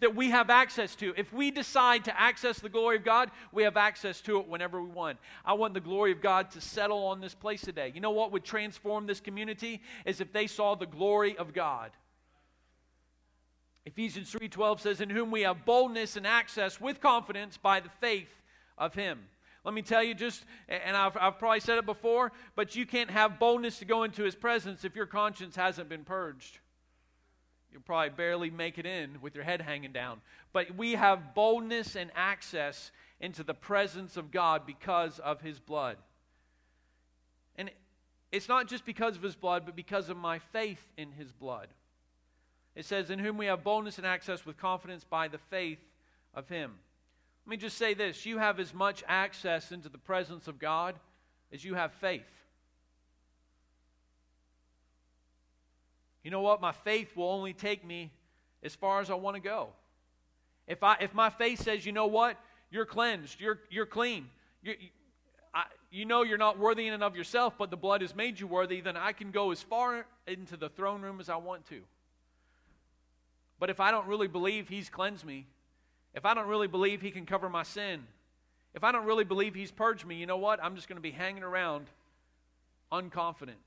that 0.00 0.14
we 0.14 0.30
have 0.30 0.48
access 0.48 0.94
to. 0.96 1.12
If 1.16 1.32
we 1.32 1.50
decide 1.50 2.04
to 2.04 2.20
access 2.20 2.60
the 2.60 2.68
glory 2.68 2.96
of 2.96 3.04
God, 3.04 3.30
we 3.52 3.64
have 3.64 3.76
access 3.76 4.20
to 4.22 4.38
it 4.38 4.48
whenever 4.48 4.80
we 4.80 4.90
want. 4.90 5.18
I 5.44 5.54
want 5.54 5.74
the 5.74 5.80
glory 5.80 6.12
of 6.12 6.20
God 6.20 6.52
to 6.52 6.60
settle 6.60 7.06
on 7.06 7.20
this 7.20 7.34
place 7.34 7.62
today. 7.62 7.90
You 7.94 8.00
know 8.00 8.12
what 8.12 8.32
would 8.32 8.44
transform 8.44 9.06
this 9.06 9.20
community 9.20 9.82
is 10.04 10.20
if 10.20 10.32
they 10.32 10.46
saw 10.46 10.74
the 10.76 10.86
glory 10.86 11.36
of 11.36 11.52
God. 11.52 11.90
Ephesians 13.88 14.30
3:12 14.30 14.80
says 14.80 15.00
in 15.00 15.08
whom 15.08 15.30
we 15.30 15.40
have 15.40 15.64
boldness 15.64 16.14
and 16.14 16.26
access 16.26 16.78
with 16.78 17.00
confidence 17.00 17.56
by 17.56 17.80
the 17.80 17.88
faith 17.88 18.42
of 18.76 18.92
him. 18.92 19.30
Let 19.64 19.72
me 19.72 19.80
tell 19.80 20.02
you 20.02 20.12
just 20.12 20.44
and 20.68 20.94
I've, 20.94 21.16
I've 21.16 21.38
probably 21.38 21.60
said 21.60 21.78
it 21.78 21.86
before, 21.86 22.32
but 22.54 22.76
you 22.76 22.84
can't 22.84 23.10
have 23.10 23.38
boldness 23.38 23.78
to 23.78 23.86
go 23.86 24.02
into 24.02 24.24
his 24.24 24.34
presence 24.34 24.84
if 24.84 24.94
your 24.94 25.06
conscience 25.06 25.56
hasn't 25.56 25.88
been 25.88 26.04
purged. 26.04 26.58
You'll 27.72 27.80
probably 27.80 28.10
barely 28.10 28.50
make 28.50 28.76
it 28.76 28.84
in 28.84 29.22
with 29.22 29.34
your 29.34 29.44
head 29.44 29.62
hanging 29.62 29.92
down. 29.92 30.20
But 30.52 30.76
we 30.76 30.92
have 30.92 31.34
boldness 31.34 31.96
and 31.96 32.10
access 32.14 32.90
into 33.20 33.42
the 33.42 33.54
presence 33.54 34.18
of 34.18 34.30
God 34.30 34.66
because 34.66 35.18
of 35.18 35.40
his 35.40 35.58
blood. 35.60 35.96
And 37.56 37.70
it's 38.32 38.48
not 38.48 38.68
just 38.68 38.84
because 38.84 39.16
of 39.16 39.22
his 39.22 39.34
blood, 39.34 39.64
but 39.64 39.74
because 39.74 40.10
of 40.10 40.18
my 40.18 40.38
faith 40.38 40.92
in 40.98 41.12
his 41.12 41.32
blood. 41.32 41.68
It 42.78 42.84
says, 42.84 43.10
In 43.10 43.18
whom 43.18 43.36
we 43.36 43.46
have 43.46 43.64
boldness 43.64 43.98
and 43.98 44.06
access 44.06 44.46
with 44.46 44.56
confidence 44.56 45.02
by 45.02 45.26
the 45.26 45.38
faith 45.38 45.80
of 46.32 46.48
Him. 46.48 46.70
Let 47.44 47.50
me 47.50 47.56
just 47.56 47.76
say 47.76 47.92
this 47.92 48.24
you 48.24 48.38
have 48.38 48.60
as 48.60 48.72
much 48.72 49.02
access 49.08 49.72
into 49.72 49.88
the 49.88 49.98
presence 49.98 50.46
of 50.46 50.60
God 50.60 50.94
as 51.52 51.64
you 51.64 51.74
have 51.74 51.92
faith. 51.94 52.22
You 56.22 56.30
know 56.30 56.40
what? 56.40 56.60
My 56.60 56.70
faith 56.70 57.16
will 57.16 57.28
only 57.28 57.52
take 57.52 57.84
me 57.84 58.12
as 58.62 58.76
far 58.76 59.00
as 59.00 59.10
I 59.10 59.14
want 59.14 59.34
to 59.34 59.42
go. 59.42 59.70
If, 60.68 60.84
I, 60.84 60.98
if 61.00 61.12
my 61.12 61.30
faith 61.30 61.60
says, 61.60 61.84
you 61.84 61.90
know 61.90 62.06
what? 62.06 62.36
You're 62.70 62.86
cleansed, 62.86 63.40
you're, 63.40 63.58
you're 63.70 63.86
clean, 63.86 64.28
you're, 64.62 64.76
I, 65.52 65.64
you 65.90 66.04
know 66.04 66.22
you're 66.22 66.38
not 66.38 66.60
worthy 66.60 66.86
in 66.86 66.94
and 66.94 67.02
of 67.02 67.16
yourself, 67.16 67.54
but 67.58 67.70
the 67.70 67.76
blood 67.76 68.02
has 68.02 68.14
made 68.14 68.38
you 68.38 68.46
worthy, 68.46 68.80
then 68.80 68.96
I 68.96 69.12
can 69.12 69.32
go 69.32 69.50
as 69.50 69.62
far 69.62 70.06
into 70.28 70.56
the 70.56 70.68
throne 70.68 71.02
room 71.02 71.18
as 71.18 71.28
I 71.28 71.36
want 71.36 71.66
to. 71.70 71.80
But 73.58 73.70
if 73.70 73.80
I 73.80 73.90
don't 73.90 74.06
really 74.06 74.28
believe 74.28 74.68
He's 74.68 74.88
cleansed 74.88 75.24
me, 75.24 75.46
if 76.14 76.24
I 76.24 76.34
don't 76.34 76.48
really 76.48 76.68
believe 76.68 77.00
He 77.00 77.10
can 77.10 77.26
cover 77.26 77.48
my 77.48 77.62
sin, 77.62 78.06
if 78.74 78.84
I 78.84 78.92
don't 78.92 79.06
really 79.06 79.24
believe 79.24 79.54
He's 79.54 79.70
purged 79.70 80.06
me, 80.06 80.16
you 80.16 80.26
know 80.26 80.36
what? 80.36 80.62
I'm 80.62 80.76
just 80.76 80.88
going 80.88 80.96
to 80.96 81.02
be 81.02 81.10
hanging 81.10 81.42
around 81.42 81.86
unconfident. 82.92 83.58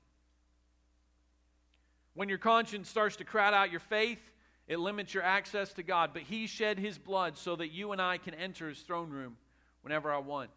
When 2.14 2.28
your 2.28 2.38
conscience 2.38 2.88
starts 2.88 3.16
to 3.16 3.24
crowd 3.24 3.54
out 3.54 3.70
your 3.70 3.80
faith, 3.80 4.20
it 4.68 4.78
limits 4.78 5.14
your 5.14 5.22
access 5.22 5.72
to 5.74 5.82
God. 5.82 6.10
But 6.12 6.22
He 6.22 6.46
shed 6.46 6.78
His 6.78 6.98
blood 6.98 7.36
so 7.36 7.56
that 7.56 7.72
you 7.72 7.92
and 7.92 8.00
I 8.00 8.18
can 8.18 8.34
enter 8.34 8.68
His 8.68 8.80
throne 8.80 9.10
room 9.10 9.36
whenever 9.82 10.12
I 10.12 10.18
want. 10.18 10.50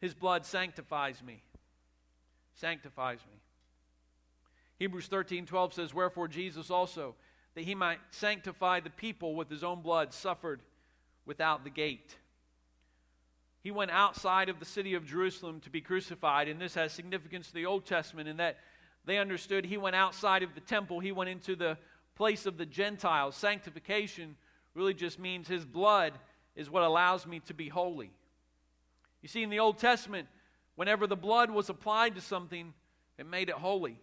His 0.00 0.14
blood 0.14 0.44
sanctifies 0.44 1.22
me. 1.22 1.42
Sanctifies 2.54 3.20
me. 3.30 3.38
Hebrews 4.78 5.06
13 5.06 5.46
12 5.46 5.74
says, 5.74 5.94
Wherefore 5.94 6.28
Jesus 6.28 6.70
also 6.70 7.14
that 7.54 7.64
he 7.64 7.74
might 7.74 7.98
sanctify 8.10 8.80
the 8.80 8.90
people 8.90 9.34
with 9.34 9.50
his 9.50 9.62
own 9.62 9.82
blood, 9.82 10.12
suffered 10.12 10.60
without 11.26 11.64
the 11.64 11.70
gate. 11.70 12.16
He 13.62 13.70
went 13.70 13.90
outside 13.90 14.48
of 14.48 14.58
the 14.58 14.64
city 14.64 14.94
of 14.94 15.06
Jerusalem 15.06 15.60
to 15.60 15.70
be 15.70 15.80
crucified, 15.80 16.48
and 16.48 16.60
this 16.60 16.74
has 16.74 16.92
significance 16.92 17.48
to 17.48 17.54
the 17.54 17.66
Old 17.66 17.86
Testament 17.86 18.28
in 18.28 18.38
that 18.38 18.58
they 19.04 19.18
understood 19.18 19.64
he 19.64 19.76
went 19.76 19.96
outside 19.96 20.42
of 20.42 20.54
the 20.54 20.60
temple, 20.60 21.00
he 21.00 21.12
went 21.12 21.30
into 21.30 21.54
the 21.54 21.76
place 22.14 22.46
of 22.46 22.56
the 22.56 22.66
Gentiles. 22.66 23.36
Sanctification 23.36 24.36
really 24.74 24.94
just 24.94 25.18
means 25.18 25.48
his 25.48 25.64
blood 25.64 26.12
is 26.56 26.70
what 26.70 26.82
allows 26.82 27.26
me 27.26 27.40
to 27.40 27.54
be 27.54 27.68
holy. 27.68 28.10
You 29.22 29.28
see, 29.28 29.42
in 29.42 29.50
the 29.50 29.60
Old 29.60 29.78
Testament, 29.78 30.28
whenever 30.74 31.06
the 31.06 31.16
blood 31.16 31.50
was 31.50 31.68
applied 31.68 32.14
to 32.16 32.20
something, 32.20 32.74
it 33.18 33.26
made 33.26 33.48
it 33.48 33.54
holy. 33.54 33.98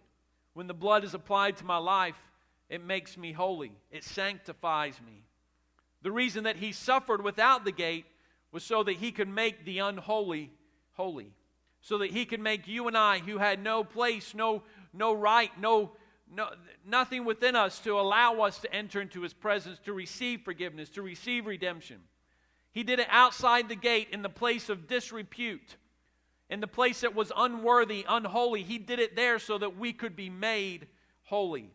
When 0.54 0.66
the 0.66 0.74
blood 0.74 1.04
is 1.04 1.14
applied 1.14 1.56
to 1.58 1.64
my 1.64 1.76
life, 1.76 2.16
it 2.70 2.82
makes 2.82 3.18
me 3.18 3.32
holy, 3.32 3.72
it 3.90 4.04
sanctifies 4.04 4.98
me. 5.04 5.24
The 6.02 6.12
reason 6.12 6.44
that 6.44 6.56
he 6.56 6.72
suffered 6.72 7.22
without 7.22 7.64
the 7.64 7.72
gate 7.72 8.06
was 8.52 8.64
so 8.64 8.82
that 8.84 8.96
he 8.96 9.12
could 9.12 9.28
make 9.28 9.64
the 9.64 9.80
unholy 9.80 10.50
holy. 10.92 11.32
So 11.82 11.98
that 11.98 12.10
he 12.10 12.24
could 12.24 12.40
make 12.40 12.68
you 12.68 12.88
and 12.88 12.96
I, 12.96 13.18
who 13.18 13.38
had 13.38 13.62
no 13.62 13.84
place, 13.84 14.34
no, 14.34 14.62
no 14.92 15.12
right, 15.12 15.50
no, 15.58 15.92
no, 16.34 16.50
nothing 16.86 17.24
within 17.24 17.56
us 17.56 17.78
to 17.80 17.98
allow 17.98 18.40
us 18.42 18.58
to 18.60 18.74
enter 18.74 19.00
into 19.00 19.22
his 19.22 19.32
presence, 19.32 19.78
to 19.84 19.92
receive 19.92 20.42
forgiveness, 20.42 20.90
to 20.90 21.02
receive 21.02 21.46
redemption. 21.46 22.00
He 22.72 22.84
did 22.84 23.00
it 23.00 23.08
outside 23.10 23.68
the 23.68 23.76
gate 23.76 24.08
in 24.12 24.22
the 24.22 24.28
place 24.28 24.68
of 24.68 24.86
disrepute, 24.86 25.76
in 26.48 26.60
the 26.60 26.66
place 26.66 27.00
that 27.00 27.14
was 27.14 27.32
unworthy, 27.36 28.04
unholy. 28.08 28.62
He 28.62 28.78
did 28.78 29.00
it 29.00 29.16
there 29.16 29.38
so 29.38 29.58
that 29.58 29.76
we 29.76 29.92
could 29.92 30.14
be 30.14 30.30
made 30.30 30.86
holy. 31.24 31.70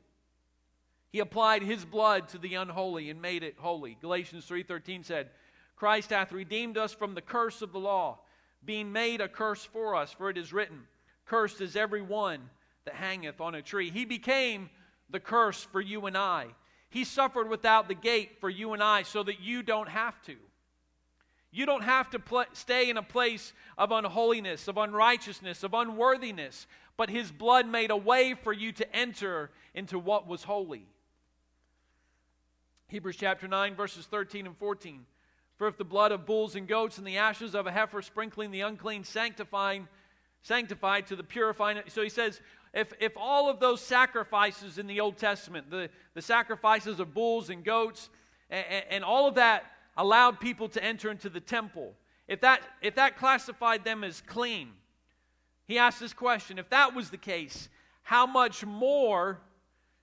He 1.15 1.21
applied 1.21 1.61
his 1.61 1.85
blood 1.85 2.27
to 2.27 2.37
the 2.37 2.55
unholy 2.55 3.09
and 3.09 3.21
made 3.21 3.41
it 3.41 3.55
holy. 3.57 3.97
Galatians 4.01 4.45
3:13 4.45 5.01
said, 5.01 5.31
"Christ 5.77 6.09
hath 6.09 6.33
redeemed 6.33 6.77
us 6.77 6.93
from 6.93 7.15
the 7.15 7.21
curse 7.21 7.61
of 7.61 7.71
the 7.71 7.79
law, 7.79 8.19
being 8.65 8.91
made 8.91 9.21
a 9.21 9.29
curse 9.29 9.63
for 9.63 9.95
us, 9.95 10.11
for 10.11 10.29
it 10.29 10.37
is 10.37 10.51
written, 10.51 10.89
cursed 11.23 11.61
is 11.61 11.77
every 11.77 12.01
one 12.01 12.49
that 12.83 12.95
hangeth 12.95 13.39
on 13.39 13.55
a 13.55 13.61
tree." 13.61 13.89
He 13.91 14.03
became 14.03 14.69
the 15.09 15.21
curse 15.21 15.63
for 15.63 15.79
you 15.79 16.05
and 16.05 16.17
I. 16.17 16.53
He 16.89 17.05
suffered 17.05 17.47
without 17.47 17.87
the 17.87 17.95
gate 17.95 18.41
for 18.41 18.49
you 18.49 18.73
and 18.73 18.83
I 18.83 19.03
so 19.03 19.23
that 19.23 19.39
you 19.39 19.63
don't 19.63 19.87
have 19.87 20.21
to. 20.23 20.35
You 21.49 21.65
don't 21.65 21.83
have 21.83 22.09
to 22.09 22.19
pl- 22.19 22.43
stay 22.51 22.89
in 22.89 22.97
a 22.97 23.01
place 23.01 23.53
of 23.77 23.93
unholiness, 23.93 24.67
of 24.67 24.75
unrighteousness, 24.75 25.63
of 25.63 25.73
unworthiness, 25.73 26.67
but 26.97 27.09
His 27.09 27.31
blood 27.31 27.67
made 27.67 27.89
a 27.89 27.95
way 27.95 28.33
for 28.33 28.51
you 28.51 28.73
to 28.73 28.93
enter 28.93 29.49
into 29.73 29.97
what 29.97 30.27
was 30.27 30.43
holy. 30.43 30.89
Hebrews 32.87 33.17
chapter 33.17 33.47
9, 33.47 33.75
verses 33.75 34.05
13 34.05 34.45
and 34.45 34.57
14. 34.57 35.05
For 35.57 35.67
if 35.67 35.77
the 35.77 35.83
blood 35.83 36.11
of 36.11 36.25
bulls 36.25 36.55
and 36.55 36.67
goats 36.67 36.97
and 36.97 37.07
the 37.07 37.17
ashes 37.17 37.55
of 37.55 37.65
a 37.65 37.71
heifer 37.71 38.01
sprinkling 38.01 38.51
the 38.51 38.61
unclean, 38.61 39.03
sanctifying 39.03 39.87
sanctified 40.45 41.07
to 41.07 41.15
the 41.15 41.23
purifying. 41.23 41.79
So 41.87 42.03
he 42.03 42.09
says, 42.09 42.39
if, 42.71 42.93
if 42.99 43.13
all 43.17 43.49
of 43.49 43.59
those 43.59 43.81
sacrifices 43.81 44.77
in 44.77 44.85
the 44.85 44.99
Old 44.99 45.17
Testament, 45.17 45.71
the, 45.71 45.89
the 46.13 46.21
sacrifices 46.21 46.99
of 46.99 47.15
bulls 47.15 47.49
and 47.49 47.63
goats, 47.63 48.09
and, 48.51 48.83
and 48.91 49.03
all 49.03 49.27
of 49.27 49.35
that 49.35 49.63
allowed 49.97 50.39
people 50.39 50.69
to 50.69 50.83
enter 50.83 51.09
into 51.09 51.29
the 51.29 51.39
temple, 51.39 51.93
if 52.27 52.41
that, 52.41 52.61
if 52.81 52.93
that 52.95 53.17
classified 53.17 53.83
them 53.83 54.03
as 54.03 54.21
clean, 54.21 54.69
he 55.67 55.79
asked 55.79 55.99
this 55.99 56.13
question 56.13 56.59
if 56.59 56.69
that 56.69 56.93
was 56.93 57.09
the 57.09 57.17
case, 57.17 57.67
how 58.03 58.27
much 58.27 58.63
more 58.63 59.39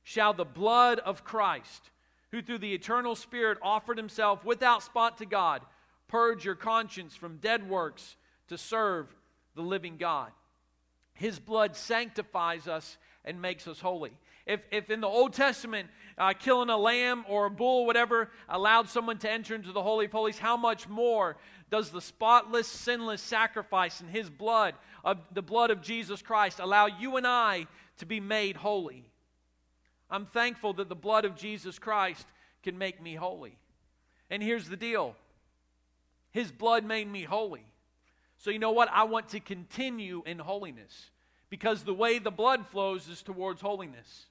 shall 0.02 0.32
the 0.32 0.44
blood 0.44 0.98
of 0.98 1.22
Christ, 1.22 1.90
who 2.32 2.42
through 2.42 2.58
the 2.58 2.74
eternal 2.74 3.14
Spirit 3.14 3.58
offered 3.62 3.98
himself 3.98 4.44
without 4.44 4.82
spot 4.82 5.18
to 5.18 5.26
God, 5.26 5.62
purge 6.08 6.44
your 6.44 6.54
conscience 6.56 7.14
from 7.14 7.36
dead 7.36 7.68
works 7.68 8.16
to 8.48 8.58
serve 8.58 9.14
the 9.54 9.62
living 9.62 9.98
God? 9.98 10.32
His 11.14 11.38
blood 11.38 11.76
sanctifies 11.76 12.66
us 12.66 12.96
and 13.24 13.40
makes 13.40 13.68
us 13.68 13.80
holy. 13.80 14.12
If, 14.46 14.60
if 14.72 14.90
in 14.90 15.00
the 15.00 15.06
Old 15.06 15.34
Testament, 15.34 15.88
uh, 16.18 16.32
killing 16.32 16.68
a 16.68 16.76
lamb 16.76 17.24
or 17.28 17.46
a 17.46 17.50
bull 17.50 17.86
whatever 17.86 18.30
allowed 18.48 18.88
someone 18.88 19.18
to 19.18 19.30
enter 19.30 19.54
into 19.54 19.70
the 19.70 19.82
Holy 19.82 20.06
of 20.06 20.12
Holies, 20.12 20.38
how 20.38 20.56
much 20.56 20.88
more 20.88 21.36
does 21.70 21.90
the 21.90 22.00
spotless, 22.00 22.66
sinless 22.66 23.22
sacrifice 23.22 24.00
in 24.00 24.08
His 24.08 24.28
blood, 24.28 24.74
of 25.04 25.18
the 25.32 25.42
blood 25.42 25.70
of 25.70 25.80
Jesus 25.80 26.22
Christ, 26.22 26.58
allow 26.58 26.86
you 26.86 27.16
and 27.16 27.26
I 27.26 27.66
to 27.98 28.06
be 28.06 28.18
made 28.18 28.56
holy? 28.56 29.11
I'm 30.12 30.26
thankful 30.26 30.74
that 30.74 30.90
the 30.90 30.94
blood 30.94 31.24
of 31.24 31.34
Jesus 31.34 31.78
Christ 31.78 32.26
can 32.62 32.76
make 32.76 33.02
me 33.02 33.14
holy. 33.14 33.56
And 34.30 34.42
here's 34.42 34.68
the 34.68 34.76
deal 34.76 35.16
His 36.30 36.52
blood 36.52 36.84
made 36.84 37.10
me 37.10 37.24
holy. 37.24 37.64
So, 38.36 38.50
you 38.50 38.58
know 38.58 38.72
what? 38.72 38.88
I 38.92 39.04
want 39.04 39.30
to 39.30 39.40
continue 39.40 40.22
in 40.26 40.38
holiness 40.38 41.10
because 41.48 41.84
the 41.84 41.94
way 41.94 42.18
the 42.18 42.30
blood 42.30 42.66
flows 42.66 43.08
is 43.08 43.22
towards 43.22 43.60
holiness. 43.60 44.26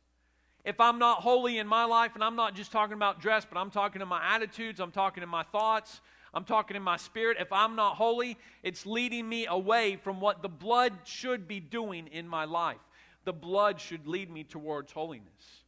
If 0.64 0.80
I'm 0.80 1.00
not 1.00 1.22
holy 1.22 1.58
in 1.58 1.66
my 1.66 1.86
life, 1.86 2.12
and 2.14 2.24
I'm 2.24 2.36
not 2.36 2.56
just 2.56 2.72
talking 2.72 2.94
about 2.94 3.20
dress, 3.20 3.48
but 3.50 3.58
I'm 3.58 3.72
talking 3.72 4.02
in 4.02 4.08
my 4.08 4.22
attitudes, 4.36 4.80
I'm 4.80 4.92
talking 4.92 5.24
in 5.24 5.30
my 5.30 5.44
thoughts, 5.44 6.02
I'm 6.34 6.44
talking 6.44 6.78
in 6.78 6.84
my 6.84 6.98
spirit. 6.98 7.38
If 7.40 7.52
I'm 7.52 7.76
not 7.76 7.96
holy, 7.96 8.38
it's 8.62 8.86
leading 8.86 9.28
me 9.28 9.48
away 9.48 9.96
from 9.96 10.22
what 10.22 10.44
the 10.44 10.50
blood 10.50 10.94
should 11.06 11.48
be 11.48 11.60
doing 11.60 12.08
in 12.08 12.28
my 12.28 12.46
life. 12.46 12.78
The 13.26 13.34
blood 13.34 13.80
should 13.80 14.08
lead 14.08 14.30
me 14.30 14.44
towards 14.44 14.92
holiness. 14.92 15.61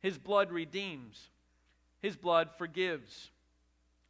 His 0.00 0.18
blood 0.18 0.50
redeems, 0.50 1.28
His 2.00 2.16
blood 2.16 2.50
forgives. 2.58 3.30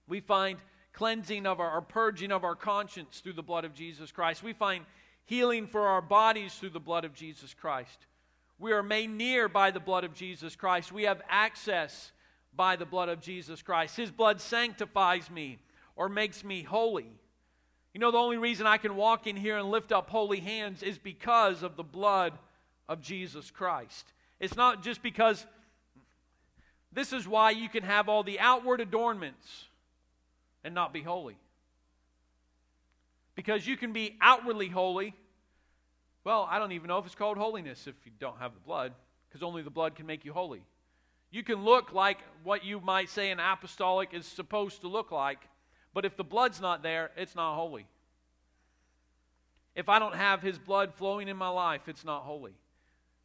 We 0.08 0.20
find 0.20 0.58
cleansing 0.92 1.46
of 1.46 1.60
our, 1.60 1.78
or 1.78 1.82
purging 1.82 2.32
of 2.32 2.44
our 2.44 2.56
conscience 2.56 3.20
through 3.20 3.34
the 3.34 3.42
blood 3.42 3.64
of 3.64 3.74
Jesus 3.74 4.10
Christ. 4.10 4.42
We 4.42 4.52
find 4.52 4.84
healing 5.24 5.66
for 5.66 5.86
our 5.86 6.02
bodies 6.02 6.54
through 6.54 6.70
the 6.70 6.80
blood 6.80 7.04
of 7.04 7.14
Jesus 7.14 7.54
Christ. 7.54 8.06
We 8.58 8.72
are 8.72 8.82
made 8.82 9.10
near 9.10 9.48
by 9.48 9.70
the 9.70 9.80
blood 9.80 10.04
of 10.04 10.14
Jesus 10.14 10.56
Christ. 10.56 10.92
We 10.92 11.04
have 11.04 11.22
access 11.28 12.12
by 12.54 12.76
the 12.76 12.84
blood 12.84 13.08
of 13.08 13.20
Jesus 13.20 13.62
Christ. 13.62 13.96
His 13.96 14.10
blood 14.10 14.40
sanctifies 14.40 15.30
me 15.30 15.58
or 15.96 16.08
makes 16.08 16.44
me 16.44 16.62
holy. 16.62 17.06
You 17.94 18.00
know, 18.00 18.10
the 18.10 18.18
only 18.18 18.36
reason 18.36 18.66
I 18.66 18.76
can 18.76 18.96
walk 18.96 19.26
in 19.26 19.36
here 19.36 19.56
and 19.56 19.70
lift 19.70 19.92
up 19.92 20.10
holy 20.10 20.40
hands 20.40 20.82
is 20.82 20.98
because 20.98 21.62
of 21.62 21.76
the 21.76 21.84
blood 21.84 22.34
of 22.88 23.00
Jesus 23.00 23.50
Christ. 23.50 24.12
It's 24.38 24.56
not 24.56 24.82
just 24.82 25.02
because 25.02 25.46
this 26.92 27.12
is 27.12 27.26
why 27.26 27.50
you 27.50 27.68
can 27.68 27.82
have 27.82 28.08
all 28.08 28.22
the 28.22 28.40
outward 28.40 28.80
adornments 28.80 29.66
and 30.64 30.74
not 30.74 30.92
be 30.92 31.02
holy. 31.02 31.36
Because 33.34 33.66
you 33.66 33.76
can 33.76 33.92
be 33.92 34.16
outwardly 34.20 34.68
holy 34.68 35.14
well, 36.24 36.46
I 36.50 36.58
don't 36.58 36.72
even 36.72 36.88
know 36.88 36.98
if 36.98 37.06
it's 37.06 37.14
called 37.14 37.38
holiness 37.38 37.86
if 37.86 37.94
you 38.04 38.12
don't 38.18 38.38
have 38.38 38.52
the 38.52 38.60
blood, 38.60 38.92
because 39.28 39.42
only 39.42 39.62
the 39.62 39.70
blood 39.70 39.94
can 39.94 40.06
make 40.06 40.24
you 40.24 40.32
holy. 40.32 40.62
You 41.30 41.42
can 41.42 41.64
look 41.64 41.92
like 41.92 42.18
what 42.42 42.64
you 42.64 42.80
might 42.80 43.08
say 43.08 43.30
an 43.30 43.40
apostolic 43.40 44.12
is 44.12 44.26
supposed 44.26 44.82
to 44.82 44.88
look 44.88 45.10
like, 45.10 45.38
but 45.94 46.04
if 46.04 46.16
the 46.16 46.24
blood's 46.24 46.60
not 46.60 46.82
there, 46.82 47.10
it's 47.16 47.34
not 47.34 47.54
holy. 47.54 47.86
If 49.74 49.88
I 49.88 49.98
don't 49.98 50.14
have 50.14 50.42
his 50.42 50.58
blood 50.58 50.92
flowing 50.94 51.28
in 51.28 51.36
my 51.36 51.48
life, 51.48 51.88
it's 51.88 52.04
not 52.04 52.22
holy. 52.22 52.54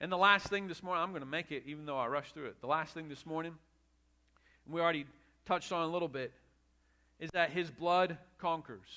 And 0.06 0.12
the 0.12 0.18
last 0.18 0.50
thing 0.50 0.68
this 0.68 0.84
morning, 0.84 1.02
I'm 1.02 1.10
going 1.10 1.24
to 1.24 1.28
make 1.28 1.52
it 1.52 1.64
even 1.66 1.88
though 1.88 1.98
I 1.98 2.06
rushed 2.06 2.36
through 2.36 2.46
it. 2.46 2.62
The 2.62 2.68
last 2.68 2.94
thing 2.94 3.10
this 3.10 3.26
morning, 3.26 3.56
we 4.70 4.80
already 4.80 5.08
touched 5.48 5.72
on 5.72 5.82
a 5.82 5.92
little 5.92 6.08
bit, 6.08 6.32
is 7.20 7.32
that 7.34 7.50
his 7.50 7.72
blood 7.72 8.16
conquers. 8.38 8.88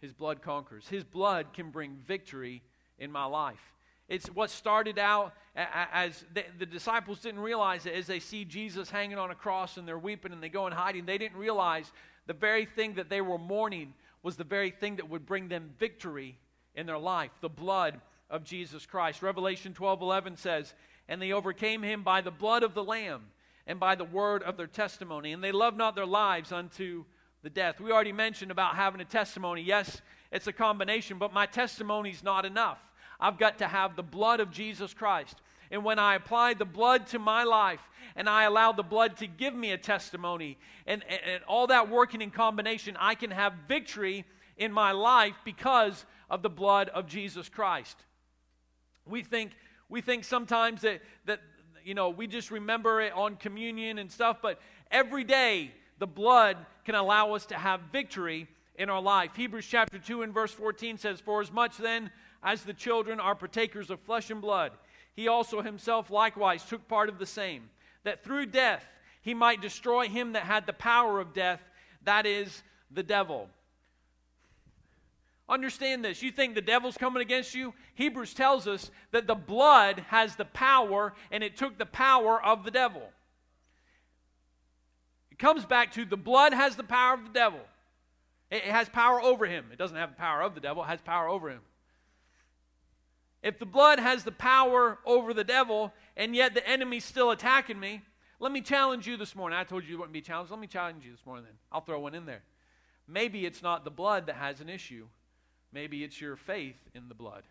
His 0.00 0.14
blood 0.14 0.40
conquers. 0.40 0.88
His 0.88 1.04
blood 1.04 1.52
can 1.52 1.70
bring 1.70 1.98
victory 2.06 2.62
in 2.98 3.12
my 3.12 3.26
life. 3.26 3.60
It's 4.08 4.28
what 4.28 4.48
started 4.48 4.98
out 4.98 5.34
as 5.54 6.24
the, 6.32 6.44
the, 6.60 6.64
disciples 6.64 7.20
didn't 7.20 7.40
realize 7.40 7.84
it 7.84 7.92
as 7.92 8.06
they 8.06 8.20
see 8.20 8.46
Jesus 8.46 8.88
hanging 8.88 9.18
on 9.18 9.30
a 9.30 9.34
cross 9.34 9.76
and 9.76 9.86
they're 9.86 9.98
weeping 9.98 10.32
and 10.32 10.42
they 10.42 10.48
go 10.48 10.66
in 10.66 10.72
hiding. 10.72 11.04
They 11.04 11.18
didn't 11.18 11.36
realize 11.36 11.92
the 12.26 12.32
very 12.32 12.64
thing 12.64 12.94
that 12.94 13.10
they 13.10 13.20
were 13.20 13.36
mourning 13.36 13.92
was 14.22 14.36
the 14.36 14.44
very 14.44 14.70
thing 14.70 14.96
that 14.96 15.10
would 15.10 15.26
bring 15.26 15.48
them 15.48 15.74
victory 15.78 16.38
in 16.74 16.86
their 16.86 16.96
life 16.96 17.32
the 17.42 17.50
blood 17.50 18.00
of 18.30 18.44
Jesus 18.44 18.86
Christ. 18.86 19.22
Revelation 19.22 19.74
12 19.74 20.02
11 20.02 20.36
says, 20.36 20.74
And 21.08 21.20
they 21.20 21.32
overcame 21.32 21.82
him 21.82 22.02
by 22.02 22.20
the 22.20 22.30
blood 22.30 22.62
of 22.62 22.74
the 22.74 22.84
Lamb 22.84 23.22
and 23.66 23.80
by 23.80 23.94
the 23.94 24.04
word 24.04 24.42
of 24.42 24.56
their 24.56 24.66
testimony. 24.66 25.32
And 25.32 25.42
they 25.42 25.52
loved 25.52 25.76
not 25.76 25.94
their 25.94 26.06
lives 26.06 26.52
unto 26.52 27.04
the 27.42 27.50
death. 27.50 27.80
We 27.80 27.92
already 27.92 28.12
mentioned 28.12 28.50
about 28.50 28.76
having 28.76 29.00
a 29.00 29.04
testimony. 29.04 29.62
Yes, 29.62 30.00
it's 30.32 30.46
a 30.46 30.52
combination, 30.52 31.18
but 31.18 31.32
my 31.32 31.46
testimony 31.46 32.10
is 32.10 32.22
not 32.22 32.44
enough. 32.44 32.78
I've 33.20 33.38
got 33.38 33.58
to 33.58 33.68
have 33.68 33.96
the 33.96 34.02
blood 34.02 34.40
of 34.40 34.50
Jesus 34.50 34.92
Christ. 34.92 35.40
And 35.70 35.84
when 35.84 35.98
I 35.98 36.14
apply 36.14 36.54
the 36.54 36.64
blood 36.64 37.06
to 37.08 37.18
my 37.18 37.44
life 37.44 37.80
and 38.14 38.28
I 38.28 38.44
allow 38.44 38.72
the 38.72 38.82
blood 38.82 39.16
to 39.18 39.26
give 39.26 39.54
me 39.54 39.72
a 39.72 39.78
testimony 39.78 40.58
and, 40.86 41.02
and, 41.08 41.20
and, 41.26 41.44
all 41.44 41.66
that 41.68 41.90
working 41.90 42.22
in 42.22 42.30
combination, 42.30 42.96
I 43.00 43.14
can 43.14 43.30
have 43.30 43.52
victory 43.66 44.24
in 44.56 44.70
my 44.70 44.92
life 44.92 45.34
because 45.44 46.04
of 46.30 46.42
the 46.42 46.50
blood 46.50 46.88
of 46.90 47.06
Jesus 47.06 47.48
Christ. 47.48 47.96
We 49.06 49.22
think, 49.22 49.52
we 49.88 50.00
think 50.00 50.24
sometimes 50.24 50.82
that, 50.82 51.00
that, 51.26 51.40
you 51.84 51.94
know, 51.94 52.10
we 52.10 52.26
just 52.26 52.50
remember 52.50 53.00
it 53.00 53.12
on 53.12 53.36
communion 53.36 53.98
and 53.98 54.10
stuff, 54.10 54.38
but 54.42 54.60
every 54.90 55.24
day 55.24 55.72
the 55.98 56.06
blood 56.06 56.56
can 56.84 56.94
allow 56.94 57.34
us 57.34 57.46
to 57.46 57.54
have 57.54 57.80
victory 57.92 58.48
in 58.78 58.90
our 58.90 59.00
life. 59.00 59.34
Hebrews 59.34 59.66
chapter 59.66 59.98
2 59.98 60.22
and 60.22 60.34
verse 60.34 60.52
14 60.52 60.98
says, 60.98 61.20
For 61.20 61.40
as 61.40 61.52
much 61.52 61.76
then 61.76 62.10
as 62.42 62.62
the 62.62 62.74
children 62.74 63.20
are 63.20 63.34
partakers 63.34 63.90
of 63.90 64.00
flesh 64.00 64.30
and 64.30 64.40
blood, 64.40 64.72
he 65.14 65.28
also 65.28 65.62
himself 65.62 66.10
likewise 66.10 66.64
took 66.64 66.86
part 66.88 67.08
of 67.08 67.18
the 67.18 67.26
same, 67.26 67.70
that 68.04 68.22
through 68.22 68.46
death 68.46 68.84
he 69.22 69.34
might 69.34 69.60
destroy 69.62 70.08
him 70.08 70.32
that 70.32 70.42
had 70.42 70.66
the 70.66 70.72
power 70.72 71.18
of 71.18 71.32
death, 71.32 71.60
that 72.04 72.26
is, 72.26 72.62
the 72.90 73.02
devil. 73.02 73.48
Understand 75.48 76.04
this. 76.04 76.22
You 76.22 76.32
think 76.32 76.54
the 76.54 76.60
devil's 76.60 76.96
coming 76.96 77.22
against 77.22 77.54
you? 77.54 77.72
Hebrews 77.94 78.34
tells 78.34 78.66
us 78.66 78.90
that 79.12 79.26
the 79.26 79.34
blood 79.34 80.04
has 80.08 80.34
the 80.34 80.44
power, 80.44 81.14
and 81.30 81.44
it 81.44 81.56
took 81.56 81.78
the 81.78 81.86
power 81.86 82.44
of 82.44 82.64
the 82.64 82.70
devil. 82.70 83.02
It 85.30 85.38
comes 85.38 85.64
back 85.64 85.92
to 85.92 86.04
the 86.04 86.16
blood 86.16 86.52
has 86.52 86.76
the 86.76 86.82
power 86.82 87.14
of 87.14 87.24
the 87.24 87.32
devil. 87.32 87.60
It 88.50 88.62
has 88.62 88.88
power 88.88 89.20
over 89.20 89.46
him. 89.46 89.66
It 89.72 89.78
doesn't 89.78 89.96
have 89.96 90.10
the 90.10 90.16
power 90.16 90.42
of 90.42 90.54
the 90.54 90.60
devil, 90.60 90.82
it 90.82 90.86
has 90.86 91.00
power 91.00 91.28
over 91.28 91.50
him. 91.50 91.60
If 93.42 93.60
the 93.60 93.66
blood 93.66 94.00
has 94.00 94.24
the 94.24 94.32
power 94.32 94.98
over 95.06 95.32
the 95.32 95.44
devil, 95.44 95.92
and 96.16 96.34
yet 96.34 96.54
the 96.54 96.68
enemy's 96.68 97.04
still 97.04 97.30
attacking 97.30 97.78
me, 97.78 98.02
let 98.40 98.50
me 98.50 98.60
challenge 98.60 99.06
you 99.06 99.16
this 99.16 99.36
morning. 99.36 99.56
I 99.56 99.62
told 99.64 99.84
you 99.84 99.90
you 99.90 99.98
wouldn't 99.98 100.12
be 100.12 100.20
challenged. 100.20 100.50
Let 100.50 100.58
me 100.58 100.66
challenge 100.66 101.04
you 101.04 101.12
this 101.12 101.24
morning 101.24 101.44
then. 101.44 101.54
I'll 101.70 101.80
throw 101.80 102.00
one 102.00 102.14
in 102.14 102.26
there. 102.26 102.42
Maybe 103.06 103.46
it's 103.46 103.62
not 103.62 103.84
the 103.84 103.90
blood 103.90 104.26
that 104.26 104.34
has 104.34 104.60
an 104.60 104.68
issue. 104.68 105.06
Maybe 105.76 106.02
it's 106.02 106.22
your 106.22 106.36
faith 106.36 106.78
in 106.94 107.10
the 107.10 107.14
blood. 107.14 107.42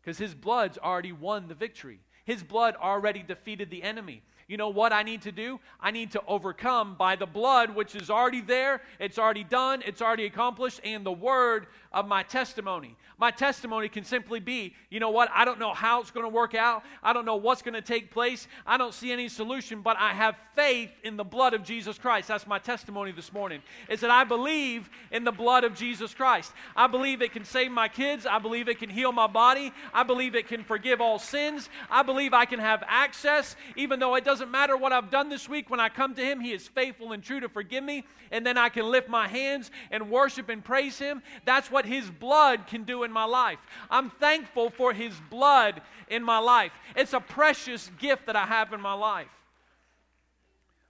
Because 0.00 0.18
his 0.18 0.36
blood's 0.36 0.78
already 0.78 1.10
won 1.10 1.48
the 1.48 1.54
victory. 1.56 1.98
His 2.24 2.44
blood 2.44 2.76
already 2.76 3.24
defeated 3.24 3.70
the 3.70 3.82
enemy. 3.82 4.22
You 4.48 4.56
know 4.56 4.68
what 4.68 4.92
I 4.92 5.02
need 5.02 5.22
to 5.22 5.32
do? 5.32 5.58
I 5.80 5.90
need 5.90 6.12
to 6.12 6.22
overcome 6.28 6.94
by 6.94 7.16
the 7.16 7.26
blood, 7.26 7.74
which 7.74 7.96
is 7.96 8.10
already 8.10 8.40
there, 8.40 8.80
it's 9.00 9.18
already 9.18 9.42
done, 9.42 9.82
it's 9.84 10.00
already 10.00 10.26
accomplished, 10.26 10.80
and 10.84 11.04
the 11.04 11.12
word 11.12 11.66
of 11.92 12.06
my 12.06 12.22
testimony. 12.22 12.94
My 13.18 13.30
testimony 13.30 13.88
can 13.88 14.04
simply 14.04 14.38
be, 14.38 14.74
you 14.90 15.00
know 15.00 15.08
what? 15.08 15.30
I 15.34 15.46
don't 15.46 15.58
know 15.58 15.72
how 15.72 16.02
it's 16.02 16.10
going 16.10 16.24
to 16.24 16.30
work 16.32 16.54
out. 16.54 16.84
I 17.02 17.14
don't 17.14 17.24
know 17.24 17.36
what's 17.36 17.62
going 17.62 17.74
to 17.74 17.80
take 17.80 18.10
place. 18.10 18.46
I 18.66 18.76
don't 18.76 18.92
see 18.92 19.10
any 19.10 19.28
solution, 19.28 19.80
but 19.80 19.96
I 19.98 20.12
have 20.12 20.36
faith 20.54 20.90
in 21.02 21.16
the 21.16 21.24
blood 21.24 21.54
of 21.54 21.62
Jesus 21.62 21.98
Christ. 21.98 22.28
That's 22.28 22.46
my 22.46 22.58
testimony 22.58 23.12
this 23.12 23.32
morning. 23.32 23.62
Is 23.88 24.00
that 24.00 24.10
I 24.10 24.24
believe 24.24 24.90
in 25.10 25.24
the 25.24 25.32
blood 25.32 25.64
of 25.64 25.74
Jesus 25.74 26.12
Christ. 26.12 26.52
I 26.76 26.86
believe 26.86 27.22
it 27.22 27.32
can 27.32 27.46
save 27.46 27.70
my 27.70 27.88
kids. 27.88 28.26
I 28.26 28.38
believe 28.38 28.68
it 28.68 28.78
can 28.78 28.90
heal 28.90 29.12
my 29.12 29.26
body. 29.26 29.72
I 29.94 30.02
believe 30.02 30.34
it 30.34 30.46
can 30.46 30.62
forgive 30.62 31.00
all 31.00 31.18
sins. 31.18 31.70
I 31.90 32.02
believe 32.02 32.34
I 32.34 32.44
can 32.44 32.60
have 32.60 32.84
access, 32.86 33.56
even 33.76 33.98
though 33.98 34.14
it 34.16 34.24
doesn't 34.36 34.50
matter 34.50 34.76
what 34.76 34.92
I've 34.92 35.10
done 35.10 35.30
this 35.30 35.48
week. 35.48 35.70
When 35.70 35.80
I 35.80 35.88
come 35.88 36.14
to 36.14 36.20
Him, 36.20 36.40
He 36.40 36.52
is 36.52 36.68
faithful 36.68 37.12
and 37.12 37.22
true 37.22 37.40
to 37.40 37.48
forgive 37.48 37.82
me, 37.82 38.04
and 38.30 38.44
then 38.44 38.58
I 38.58 38.68
can 38.68 38.90
lift 38.90 39.08
my 39.08 39.26
hands 39.26 39.70
and 39.90 40.10
worship 40.10 40.50
and 40.50 40.62
praise 40.62 40.98
Him. 40.98 41.22
That's 41.46 41.70
what 41.70 41.86
His 41.86 42.10
blood 42.10 42.66
can 42.66 42.84
do 42.84 43.02
in 43.04 43.10
my 43.10 43.24
life. 43.24 43.58
I'm 43.88 44.10
thankful 44.10 44.68
for 44.68 44.92
His 44.92 45.14
blood 45.30 45.80
in 46.08 46.22
my 46.22 46.36
life. 46.36 46.72
It's 46.94 47.14
a 47.14 47.20
precious 47.20 47.90
gift 47.98 48.26
that 48.26 48.36
I 48.36 48.44
have 48.44 48.74
in 48.74 48.80
my 48.82 48.92
life. 48.92 49.30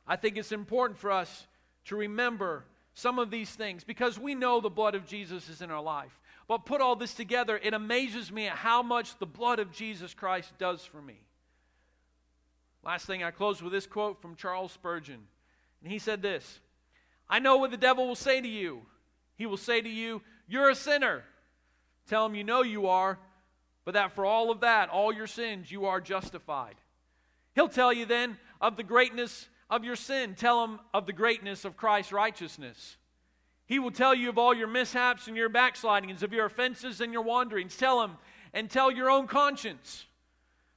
I 0.08 0.16
think 0.16 0.36
it's 0.36 0.50
important 0.50 0.98
for 0.98 1.12
us 1.12 1.46
to 1.84 1.94
remember 1.94 2.64
some 2.94 3.20
of 3.20 3.30
these 3.30 3.50
things 3.50 3.84
because 3.84 4.18
we 4.18 4.34
know 4.34 4.60
the 4.60 4.70
blood 4.70 4.96
of 4.96 5.06
Jesus 5.06 5.48
is 5.48 5.62
in 5.62 5.70
our 5.70 5.82
life. 5.82 6.18
But 6.48 6.66
put 6.66 6.80
all 6.80 6.96
this 6.96 7.14
together, 7.14 7.60
it 7.62 7.74
amazes 7.74 8.32
me 8.32 8.48
at 8.48 8.56
how 8.56 8.82
much 8.82 9.16
the 9.20 9.26
blood 9.26 9.60
of 9.60 9.70
Jesus 9.70 10.14
Christ 10.14 10.52
does 10.58 10.84
for 10.84 11.00
me. 11.00 11.20
Last 12.86 13.06
thing, 13.06 13.24
I 13.24 13.32
close 13.32 13.60
with 13.60 13.72
this 13.72 13.84
quote 13.84 14.22
from 14.22 14.36
Charles 14.36 14.70
Spurgeon. 14.70 15.18
And 15.82 15.90
he 15.90 15.98
said 15.98 16.22
this 16.22 16.60
I 17.28 17.40
know 17.40 17.56
what 17.56 17.72
the 17.72 17.76
devil 17.76 18.06
will 18.06 18.14
say 18.14 18.40
to 18.40 18.48
you. 18.48 18.82
He 19.34 19.44
will 19.44 19.56
say 19.56 19.80
to 19.80 19.88
you, 19.88 20.22
You're 20.46 20.70
a 20.70 20.74
sinner. 20.76 21.24
Tell 22.08 22.24
him 22.24 22.36
you 22.36 22.44
know 22.44 22.62
you 22.62 22.86
are, 22.86 23.18
but 23.84 23.94
that 23.94 24.12
for 24.12 24.24
all 24.24 24.52
of 24.52 24.60
that, 24.60 24.88
all 24.88 25.12
your 25.12 25.26
sins, 25.26 25.72
you 25.72 25.86
are 25.86 26.00
justified. 26.00 26.76
He'll 27.56 27.68
tell 27.68 27.92
you 27.92 28.06
then 28.06 28.38
of 28.60 28.76
the 28.76 28.84
greatness 28.84 29.48
of 29.68 29.82
your 29.82 29.96
sin. 29.96 30.36
Tell 30.36 30.62
him 30.62 30.78
of 30.94 31.06
the 31.06 31.12
greatness 31.12 31.64
of 31.64 31.76
Christ's 31.76 32.12
righteousness. 32.12 32.96
He 33.66 33.80
will 33.80 33.90
tell 33.90 34.14
you 34.14 34.28
of 34.28 34.38
all 34.38 34.54
your 34.54 34.68
mishaps 34.68 35.26
and 35.26 35.36
your 35.36 35.48
backslidings, 35.48 36.22
of 36.22 36.32
your 36.32 36.46
offenses 36.46 37.00
and 37.00 37.12
your 37.12 37.22
wanderings. 37.22 37.76
Tell 37.76 38.04
him 38.04 38.12
and 38.54 38.70
tell 38.70 38.92
your 38.92 39.10
own 39.10 39.26
conscience 39.26 40.06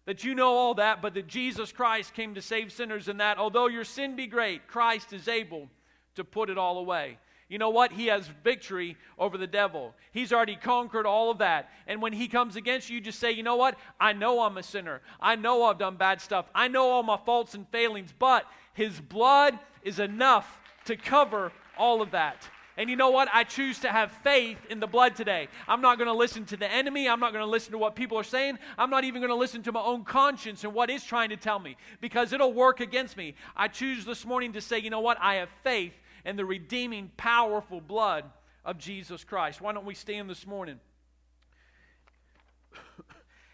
that 0.10 0.24
you 0.24 0.34
know 0.34 0.56
all 0.56 0.74
that, 0.74 1.04
but 1.04 1.14
that 1.14 1.28
Jesus 1.28 1.72
Christ 1.72 2.16
came 2.16 2.34
to 2.34 2.42
save 2.42 2.72
sinners, 2.72 3.10
and 3.10 3.20
that 3.20 3.38
although 3.38 3.68
your 3.68 3.84
sin 3.84 4.16
be 4.16 4.26
great, 4.26 4.68
Christ 4.68 5.14
is 5.14 5.28
able 5.28 5.70
to 6.16 6.24
put 6.24 6.50
it 6.50 6.58
all 6.58 6.80
away. 6.80 7.20
You 7.48 7.60
know 7.60 7.70
what? 7.70 7.92
He 7.92 8.08
has 8.08 8.28
victory 8.44 8.98
over 9.20 9.38
the 9.38 9.46
devil. 9.46 9.94
He's 10.12 10.34
already 10.34 10.56
conquered 10.56 11.06
all 11.06 11.30
of 11.30 11.38
that. 11.38 11.70
And 11.86 12.02
when 12.02 12.12
he 12.12 12.28
comes 12.28 12.56
against 12.56 12.90
you, 12.90 12.96
you 12.96 13.02
just 13.02 13.20
say, 13.20 13.32
you 13.34 13.44
know 13.44 13.56
what? 13.56 13.78
I 14.00 14.14
know 14.14 14.42
I'm 14.42 14.58
a 14.58 14.64
sinner. 14.64 15.02
I 15.22 15.36
know 15.36 15.66
I've 15.66 15.78
done 15.78 15.96
bad 15.96 16.22
stuff. 16.22 16.48
I 16.56 16.70
know 16.70 16.90
all 16.90 17.04
my 17.04 17.20
faults 17.24 17.54
and 17.54 17.68
failings, 17.70 18.12
but 18.18 18.46
his 18.74 19.00
blood 19.00 19.60
is 19.84 20.00
enough 20.00 20.60
to 20.86 20.96
cover 20.96 21.52
all 21.78 22.02
of 22.02 22.10
that. 22.12 22.50
And 22.80 22.90
you 22.90 22.96
know 22.96 23.10
what? 23.10 23.28
I 23.34 23.44
choose 23.44 23.80
to 23.80 23.90
have 23.90 24.10
faith 24.10 24.58
in 24.70 24.80
the 24.80 24.88
blood 24.88 25.14
today. 25.14 25.50
I'm 25.68 25.82
not 25.82 25.98
going 25.98 26.08
to 26.08 26.14
listen 26.14 26.46
to 26.46 26.56
the 26.56 26.72
enemy. 26.72 27.10
I'm 27.10 27.20
not 27.20 27.34
going 27.34 27.44
to 27.44 27.52
listen 27.52 27.74
to 27.74 27.78
what 27.78 27.94
people 27.94 28.18
are 28.18 28.24
saying. 28.24 28.58
I'm 28.78 28.90
not 28.90 29.04
even 29.04 29.20
going 29.20 29.34
to 29.34 29.36
listen 29.36 29.62
to 29.64 29.74
my 29.74 29.82
own 29.82 30.06
conscience 30.06 30.64
and 30.64 30.74
what 30.74 30.90
it's 30.90 31.04
trying 31.04 31.28
to 31.32 31.36
tell 31.36 31.60
me 31.60 31.76
because 32.00 32.32
it'll 32.32 32.54
work 32.54 32.80
against 32.80 33.18
me. 33.18 33.36
I 33.54 33.68
choose 33.68 34.06
this 34.06 34.26
morning 34.26 34.54
to 34.54 34.62
say, 34.62 34.80
you 34.80 34.90
know 34.90 35.02
what? 35.02 35.18
I 35.20 35.36
have 35.36 35.50
faith 35.62 35.92
in 36.24 36.38
the 36.38 36.46
redeeming, 36.46 37.12
powerful 37.18 37.82
blood 37.82 38.24
of 38.64 38.78
Jesus 38.78 39.26
Christ. 39.26 39.60
Why 39.60 39.74
don't 39.74 39.86
we 39.86 39.94
stand 39.94 40.30
this 40.30 40.48
morning? 40.48 40.80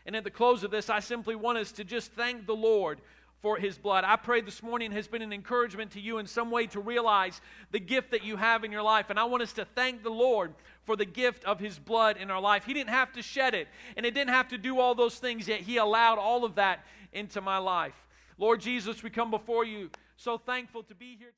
and 0.05 0.15
at 0.15 0.23
the 0.23 0.29
close 0.29 0.63
of 0.63 0.69
this, 0.69 0.87
I 0.87 0.99
simply 0.99 1.33
want 1.33 1.57
us 1.57 1.71
to 1.71 1.83
just 1.83 2.11
thank 2.11 2.45
the 2.45 2.55
Lord 2.55 3.01
for 3.45 3.57
his 3.57 3.77
blood. 3.77 4.03
I 4.03 4.15
pray 4.15 4.41
this 4.41 4.63
morning 4.63 4.91
has 4.93 5.07
been 5.07 5.21
an 5.21 5.31
encouragement 5.31 5.91
to 5.91 6.01
you 6.01 6.17
in 6.17 6.25
some 6.25 6.49
way 6.49 6.65
to 6.65 6.79
realize 6.79 7.41
the 7.69 7.79
gift 7.79 8.09
that 8.09 8.23
you 8.23 8.37
have 8.37 8.63
in 8.63 8.71
your 8.71 8.81
life. 8.81 9.11
And 9.11 9.19
I 9.19 9.25
want 9.25 9.43
us 9.43 9.53
to 9.53 9.65
thank 9.65 10.01
the 10.01 10.09
Lord 10.09 10.55
for 10.83 10.95
the 10.95 11.05
gift 11.05 11.45
of 11.45 11.59
his 11.59 11.77
blood 11.77 12.17
in 12.17 12.31
our 12.31 12.41
life. 12.41 12.65
He 12.65 12.73
didn't 12.73 12.89
have 12.89 13.13
to 13.13 13.21
shed 13.21 13.53
it, 13.53 13.67
and 13.95 14.03
it 14.03 14.15
didn't 14.15 14.31
have 14.31 14.47
to 14.47 14.57
do 14.57 14.79
all 14.79 14.95
those 14.95 15.19
things, 15.19 15.47
yet 15.47 15.59
he 15.59 15.77
allowed 15.77 16.17
all 16.17 16.43
of 16.43 16.55
that 16.55 16.87
into 17.13 17.39
my 17.39 17.59
life. 17.59 17.93
Lord 18.39 18.61
Jesus, 18.61 19.03
we 19.03 19.11
come 19.11 19.29
before 19.29 19.63
you 19.63 19.91
so 20.17 20.39
thankful 20.39 20.81
to 20.81 20.95
be 20.95 21.15
here. 21.15 21.33